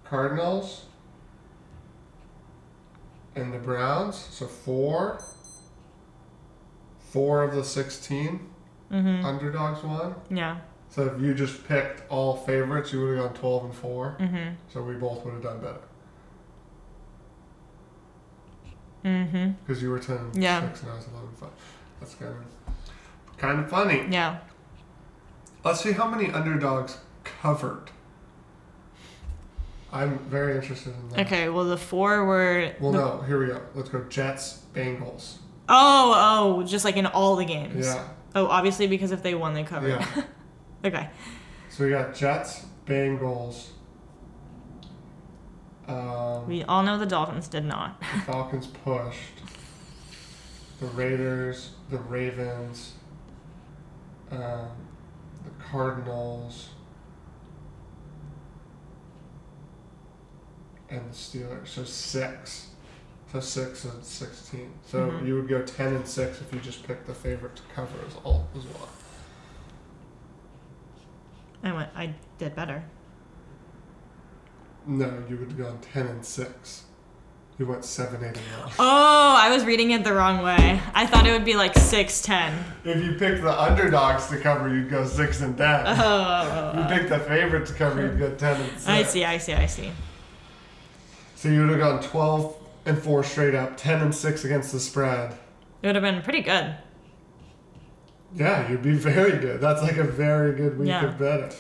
Cardinals. 0.03 0.86
And 3.36 3.53
the 3.53 3.57
Browns. 3.59 4.16
So 4.18 4.45
four. 4.47 5.22
Four 6.99 7.43
of 7.43 7.53
the 7.55 7.64
16 7.64 8.49
Mm-hmm. 8.91 9.26
underdogs 9.26 9.84
won. 9.84 10.14
Yeah. 10.30 10.57
So 10.89 11.05
if 11.07 11.20
you 11.20 11.34
just 11.34 11.68
picked 11.68 12.03
all 12.11 12.38
favorites, 12.38 12.93
you 12.93 13.01
would 13.03 13.18
have 13.18 13.26
gone 13.30 13.34
12 13.34 13.66
and 13.66 13.74
4. 13.76 14.18
Mm-hmm. 14.20 14.49
So 14.72 14.84
we 14.84 14.93
both 14.93 15.26
would 15.26 15.34
have 15.34 15.41
done 15.41 15.59
better. 15.61 15.82
Mm-hmm. 19.03 19.51
Because 19.66 19.82
you 19.82 19.89
were 19.89 19.97
10 19.99 20.16
and 20.18 20.36
Yeah. 20.43 20.61
6 20.61 20.84
and 20.84 20.91
I 20.91 20.95
was 20.95 21.07
11 21.07 21.28
and 21.30 21.38
5. 21.38 21.49
That's 21.99 22.16
kind 22.16 22.32
of 22.36 23.38
kind 23.38 23.59
of 23.59 23.70
funny. 23.70 24.05
Yeah. 24.09 24.38
Let's 25.64 25.82
see 25.82 25.93
how 25.93 26.07
many 26.07 26.32
underdogs 26.32 26.97
covered. 27.24 27.89
I'm 29.94 30.18
very 30.28 30.56
interested 30.56 30.94
in 30.96 31.10
that. 31.10 31.20
Okay. 31.28 31.48
Well, 31.50 31.66
the 31.66 31.78
four 31.78 32.26
were. 32.26 32.74
Well, 32.80 32.91
the- 32.91 32.98
no, 32.98 33.22
here 33.22 33.39
we 33.39 33.46
go. 33.48 33.62
Let's 33.76 33.89
go 33.89 34.04
Jets, 34.10 34.64
Bengals. 34.74 35.36
Oh, 35.70 36.14
oh, 36.60 36.64
just 36.64 36.84
like 36.84 36.98
in 36.98 37.06
all 37.06 37.36
the 37.38 37.46
games. 37.46 37.86
Yeah. 37.86 38.04
Oh, 38.36 38.48
obviously 38.48 38.88
because 38.88 39.12
if 39.12 39.22
they 39.24 39.36
won, 39.36 39.54
they 39.54 39.64
covered. 39.64 39.89
Yeah. 39.89 40.24
okay. 40.86 41.10
So 41.70 41.84
we 41.86 41.91
got 41.91 42.14
Jets, 42.16 42.66
Bengals. 42.86 43.68
Um, 45.88 46.48
We 46.48 46.64
all 46.64 46.84
know 46.84 46.98
the 46.98 47.06
Dolphins 47.06 47.48
did 47.48 47.66
not. 47.66 48.00
the 48.02 48.22
Falcons 48.32 48.68
pushed. 48.68 49.20
The 50.80 50.86
Raiders, 50.88 51.72
the 51.89 51.98
Ravens, 52.00 52.94
um, 54.32 54.68
the 55.44 55.64
Cardinals, 55.72 56.70
and 60.94 61.10
the 61.10 61.16
Steelers. 61.16 61.68
So 61.68 61.84
six. 61.84 62.68
So 63.32 63.39
six 63.39 63.84
and 63.86 64.04
sixteen. 64.04 64.72
So 64.86 65.10
Mhm. 65.10 65.26
you 65.28 65.36
would 65.36 65.48
go 65.48 65.62
ten 65.64 65.94
and 65.96 66.08
six 66.08 66.39
if 66.39 66.54
you 66.54 66.60
just 66.60 66.86
picked 66.86 67.08
the 67.08 67.14
favorite 67.16 67.56
to 67.56 67.64
cover 67.76 67.98
as 68.08 68.16
all 68.24 68.48
as 68.56 68.64
well. 68.66 68.89
I 71.64 71.72
went. 71.72 71.89
I 71.96 72.14
did 72.38 72.56
better. 72.56 72.84
No, 74.86 75.24
you 75.30 75.38
would 75.38 75.48
have 75.50 75.58
gone 75.58 75.80
ten 75.82 76.08
and 76.08 76.26
six. 76.26 76.84
You 77.58 77.68
went 77.68 77.86
seven, 77.86 78.22
eight, 78.24 78.36
and 78.38 78.62
one. 78.64 78.72
Oh, 78.80 79.36
I 79.39 79.50
was 79.52 79.64
reading 79.64 79.91
it 79.91 80.04
the 80.04 80.12
wrong 80.14 80.41
way. 80.44 80.82
I 80.94 81.06
thought 81.06 81.26
it 81.28 81.32
would 81.32 81.46
be 81.46 81.56
like 81.56 81.78
six 81.78 82.22
ten. 82.22 82.52
If 82.84 83.02
you 83.04 83.14
picked 83.14 83.41
the 83.44 83.62
underdogs 83.62 84.28
to 84.28 84.39
cover, 84.39 84.68
you'd 84.74 84.89
go 84.89 85.06
six 85.06 85.39
and 85.41 85.58
ten. 85.58 85.86
If 85.88 85.98
you 85.98 86.04
Oh. 86.04 86.88
picked 86.89 87.10
the 87.10 87.20
favorite 87.20 87.66
to 87.68 87.74
cover, 87.74 88.02
you'd 88.02 88.20
go 88.20 88.32
ten 88.36 88.60
and 88.60 88.72
six. 88.72 88.88
I 88.89 89.04
see. 89.04 89.24
I 89.24 89.38
see. 89.38 89.54
I 89.54 89.66
see. 89.68 89.91
So 91.44 91.50
you 91.50 91.60
would 91.60 91.72
have 91.72 91.80
gone 91.80 92.02
twelve 92.02 92.56
and 92.86 92.98
four 92.98 93.22
straight 93.22 93.54
up, 93.54 93.76
ten 93.76 94.00
and 94.02 94.16
six 94.16 94.46
against 94.46 94.72
the 94.72 94.80
spread. 94.80 95.34
It 95.82 95.88
would 95.88 95.96
have 95.96 96.02
been 96.02 96.22
pretty 96.22 96.39
good. 96.39 96.74
Yeah, 98.34 98.72
you'd 98.72 98.82
be 98.82 98.94
very 98.94 99.38
good. 99.39 99.60
That's 99.60 99.82
like 99.82 99.98
a 99.98 100.06
very 100.06 100.54
good 100.56 100.80
week 100.80 100.88
Yeah. 100.88 101.04
of 101.04 101.20
betting. 101.20 101.52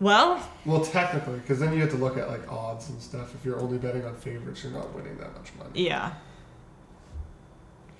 Well, 0.00 0.42
Well, 0.64 0.84
technically, 0.84 1.38
because 1.38 1.60
then 1.60 1.72
you 1.72 1.82
have 1.82 1.90
to 1.90 1.96
look 1.96 2.18
at 2.18 2.28
like 2.28 2.50
odds 2.50 2.88
and 2.90 3.00
stuff. 3.00 3.32
If 3.32 3.44
you're 3.44 3.60
only 3.60 3.78
betting 3.78 4.04
on 4.04 4.16
favorites, 4.16 4.64
you're 4.64 4.72
not 4.72 4.92
winning 4.92 5.16
that 5.18 5.32
much 5.36 5.52
money. 5.56 5.70
yeah. 5.74 6.14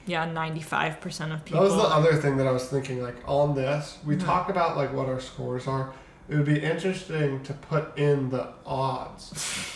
Yeah, 0.06 0.24
ninety-five 0.24 1.00
percent 1.00 1.30
of 1.30 1.44
people. 1.44 1.60
That 1.62 1.68
was 1.72 1.76
the 1.76 1.88
other 1.88 2.14
thing 2.14 2.36
that 2.38 2.48
I 2.48 2.50
was 2.50 2.64
thinking. 2.68 3.00
Like 3.00 3.14
on 3.28 3.54
this, 3.54 3.98
we 4.04 4.16
Mhm. 4.16 4.24
talk 4.24 4.50
about 4.50 4.76
like 4.76 4.92
what 4.92 5.08
our 5.08 5.20
scores 5.20 5.68
are. 5.68 5.92
It 6.28 6.34
would 6.34 6.46
be 6.46 6.58
interesting 6.58 7.44
to 7.44 7.52
put 7.52 7.96
in 7.96 8.30
the 8.30 8.48
odds 8.66 9.72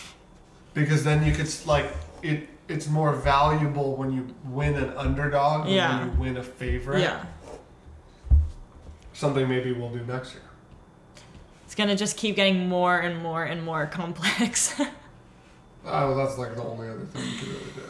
because 0.73 1.03
then 1.03 1.25
you 1.25 1.33
could 1.33 1.49
like 1.65 1.85
it. 2.23 2.47
It's 2.67 2.87
more 2.87 3.13
valuable 3.15 3.95
when 3.97 4.13
you 4.13 4.33
win 4.45 4.75
an 4.75 4.93
underdog 4.95 5.65
than 5.65 5.73
Yeah. 5.73 5.99
when 6.05 6.13
you 6.13 6.19
win 6.19 6.37
a 6.37 6.43
favorite. 6.43 7.01
Yeah. 7.01 7.25
Something 9.13 9.47
maybe 9.49 9.71
we'll 9.73 9.89
do 9.89 10.03
next 10.05 10.33
year. 10.33 10.43
It's 11.65 11.75
gonna 11.75 11.95
just 11.95 12.17
keep 12.17 12.35
getting 12.35 12.67
more 12.69 12.99
and 12.99 13.21
more 13.21 13.43
and 13.43 13.63
more 13.63 13.85
complex. 13.87 14.79
Oh, 15.83 16.13
that's 16.15 16.37
like 16.37 16.53
the 16.55 16.61
only 16.61 16.87
other 16.87 17.05
thing 17.05 17.23
you 17.27 17.37
could 17.39 17.47
really 17.47 17.71
do. 17.75 17.81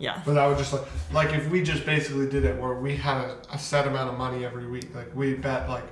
yeah. 0.00 0.20
But 0.26 0.34
that 0.34 0.46
would 0.48 0.58
just 0.58 0.72
like 0.72 0.82
like 1.12 1.32
if 1.32 1.48
we 1.48 1.62
just 1.62 1.86
basically 1.86 2.28
did 2.28 2.44
it 2.44 2.60
where 2.60 2.74
we 2.74 2.96
had 2.96 3.18
a, 3.18 3.36
a 3.52 3.58
set 3.58 3.86
amount 3.86 4.10
of 4.10 4.18
money 4.18 4.44
every 4.44 4.66
week. 4.66 4.92
Like 4.92 5.14
we 5.14 5.34
bet 5.34 5.68
like 5.68 5.84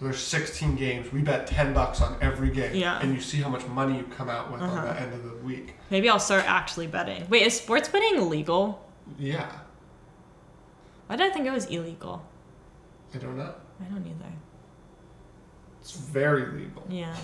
there's 0.00 0.18
16 0.18 0.76
games. 0.76 1.12
We 1.12 1.22
bet 1.22 1.46
10 1.46 1.74
bucks 1.74 2.00
on 2.00 2.16
every 2.20 2.50
game. 2.50 2.74
Yeah. 2.74 3.00
And 3.00 3.14
you 3.14 3.20
see 3.20 3.38
how 3.40 3.48
much 3.48 3.66
money 3.66 3.98
you 3.98 4.04
come 4.04 4.28
out 4.28 4.52
with 4.52 4.62
Uh-huh. 4.62 4.76
on 4.78 4.84
the 4.84 5.00
end 5.00 5.12
of 5.12 5.24
the 5.24 5.36
week. 5.44 5.74
Maybe 5.90 6.08
I'll 6.08 6.20
start 6.20 6.44
actually 6.48 6.86
betting. 6.86 7.26
Wait, 7.28 7.42
is 7.46 7.56
sports 7.56 7.88
betting 7.88 8.28
legal? 8.28 8.86
Yeah. 9.18 9.50
Why 11.06 11.16
did 11.16 11.30
I 11.30 11.34
think 11.34 11.46
it 11.46 11.50
was 11.52 11.66
illegal? 11.66 12.22
I 13.14 13.18
don't 13.18 13.36
know. 13.36 13.54
I 13.80 13.84
don't 13.84 14.06
either. 14.06 14.32
It's 15.80 15.92
very 15.92 16.46
legal. 16.52 16.84
Yeah. 16.88 17.14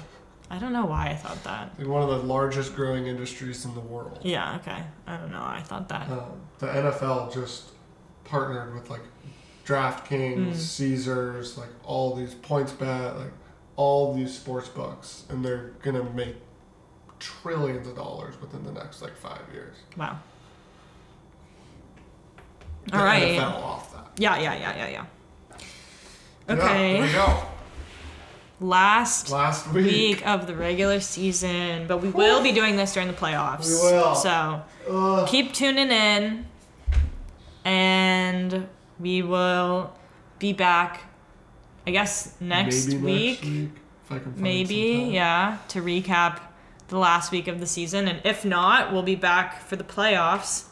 I 0.50 0.58
don't 0.58 0.72
know 0.72 0.86
why 0.86 1.08
I 1.08 1.14
thought 1.14 1.42
that. 1.44 1.78
One 1.86 2.02
of 2.02 2.08
the 2.08 2.18
largest 2.26 2.74
growing 2.74 3.06
industries 3.06 3.64
in 3.64 3.74
the 3.74 3.80
world. 3.80 4.18
Yeah, 4.22 4.56
okay. 4.56 4.82
I 5.06 5.16
don't 5.16 5.30
know. 5.30 5.42
I 5.42 5.60
thought 5.62 5.88
that. 5.88 6.08
Um, 6.10 6.40
the 6.58 6.66
NFL 6.66 7.32
just 7.32 7.70
partnered 8.24 8.74
with 8.74 8.88
like 8.90 9.00
DraftKings, 9.64 10.52
Mm. 10.52 10.54
Caesars, 10.54 11.56
like 11.58 11.68
all 11.84 12.14
these 12.14 12.34
PointsBet, 12.34 13.18
like 13.18 13.32
all 13.76 14.14
these 14.14 14.34
sports 14.36 14.68
books, 14.68 15.24
and 15.28 15.44
they're 15.44 15.72
gonna 15.82 16.02
make 16.02 16.36
trillions 17.18 17.86
of 17.88 17.96
dollars 17.96 18.34
within 18.40 18.62
the 18.64 18.72
next 18.72 19.00
like 19.02 19.16
five 19.16 19.40
years. 19.52 19.76
Wow. 19.96 20.18
The 22.86 22.98
All 22.98 23.04
right. 23.04 23.22
NFL 23.38 23.62
off 23.62 23.92
that. 23.94 24.06
Yeah, 24.18 24.38
yeah, 24.38 24.54
yeah, 24.54 24.76
yeah, 24.76 24.88
yeah. 24.88 25.04
Yeah, 26.48 26.54
Okay. 26.54 27.00
we 27.02 27.12
go. 27.12 27.42
Last 28.60 29.30
Last 29.30 29.66
week. 29.72 29.86
week 29.86 30.26
of 30.26 30.46
the 30.46 30.54
regular 30.54 31.00
season, 31.00 31.86
but 31.86 31.98
we 31.98 32.10
will 32.10 32.42
be 32.42 32.52
doing 32.52 32.76
this 32.76 32.92
during 32.92 33.08
the 33.08 33.14
playoffs. 33.14 33.66
We 33.68 33.92
will. 33.96 34.14
So 34.14 34.62
Ugh. 34.90 35.26
keep 35.28 35.52
tuning 35.52 35.90
in, 35.90 36.46
and 37.64 38.68
we 39.01 39.22
will 39.22 39.92
be 40.38 40.53
back. 40.53 41.01
I 41.86 41.90
guess 41.90 42.34
next 42.40 42.86
Maybe 42.88 43.03
week, 43.05 43.40
Next 43.42 43.45
week 43.51 43.70
if 44.05 44.12
I 44.12 44.18
can 44.18 44.32
find 44.32 44.40
maybe 44.42 45.09
yeah, 45.12 45.59
to 45.68 45.82
recap 45.82 46.40
the 46.88 46.99
last 46.99 47.30
week 47.32 47.49
of 47.49 47.61
the 47.61 47.66
season, 47.66 48.09
and 48.09 48.20
if 48.24 48.45
not, 48.45 48.92
we'll 48.92 49.03
be 49.03 49.16
back 49.16 49.61
for 49.62 49.76
the 49.76 49.84
playoffs. 49.84 50.64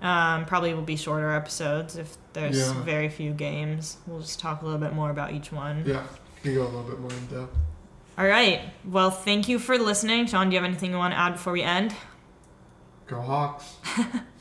Um, 0.00 0.46
probably 0.46 0.74
will 0.74 0.82
be 0.82 0.96
shorter 0.96 1.30
episodes 1.32 1.96
if 1.96 2.16
there's 2.32 2.58
Yeah. 2.58 2.82
very 2.82 3.08
few 3.08 3.32
games. 3.32 3.98
We'll 4.06 4.20
just 4.20 4.40
talk 4.40 4.62
a 4.62 4.64
little 4.64 4.80
bit 4.80 4.92
more 4.94 5.10
about 5.10 5.32
each 5.32 5.52
one. 5.52 5.84
Yeah, 5.86 6.02
you 6.42 6.54
go 6.56 6.62
a 6.62 6.64
little 6.64 6.82
bit 6.82 6.98
more 6.98 7.12
in 7.12 7.26
depth. 7.26 7.56
All 8.18 8.26
right. 8.26 8.60
Well, 8.84 9.10
thank 9.10 9.48
you 9.48 9.58
for 9.58 9.78
listening. 9.78 10.26
Shaun, 10.26 10.50
do 10.50 10.54
you 10.54 10.60
have 10.60 10.68
anything 10.68 10.90
you 10.90 10.98
want 10.98 11.14
to 11.14 11.18
add 11.18 11.34
before 11.34 11.52
we 11.52 11.62
end? 11.62 11.94
Go 13.06 13.20
Hawks. 13.20 13.76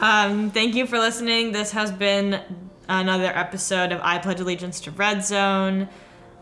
Um, 0.00 0.50
thank 0.50 0.74
you 0.74 0.86
for 0.86 0.98
listening. 0.98 1.52
This 1.52 1.72
has 1.72 1.92
been 1.92 2.40
another 2.88 3.26
episode 3.26 3.92
of 3.92 4.00
I 4.02 4.18
Pledge 4.18 4.40
Allegiance 4.40 4.80
to 4.80 4.90
Red 4.90 5.24
Zone. 5.24 5.88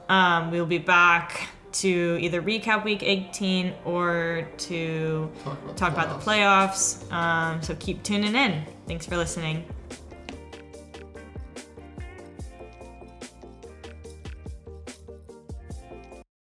Um, 0.08 0.50
we'll 0.50 0.66
be 0.66 0.78
back 0.78 1.48
to 1.70 2.18
either 2.20 2.40
recap 2.40 2.84
week 2.84 3.02
18 3.02 3.74
or 3.84 4.48
to 4.58 5.30
Talk 5.44 5.58
about 5.58 5.76
talk 5.76 5.94
the 5.94 6.00
about 6.00 6.20
the 6.20 6.30
playoffs. 6.30 7.12
Um, 7.12 7.62
so 7.62 7.74
keep 7.74 8.02
tuning 8.02 8.34
in. 8.34 8.64
Thanks 8.86 9.06
for 9.06 9.16
listening. 9.16 9.64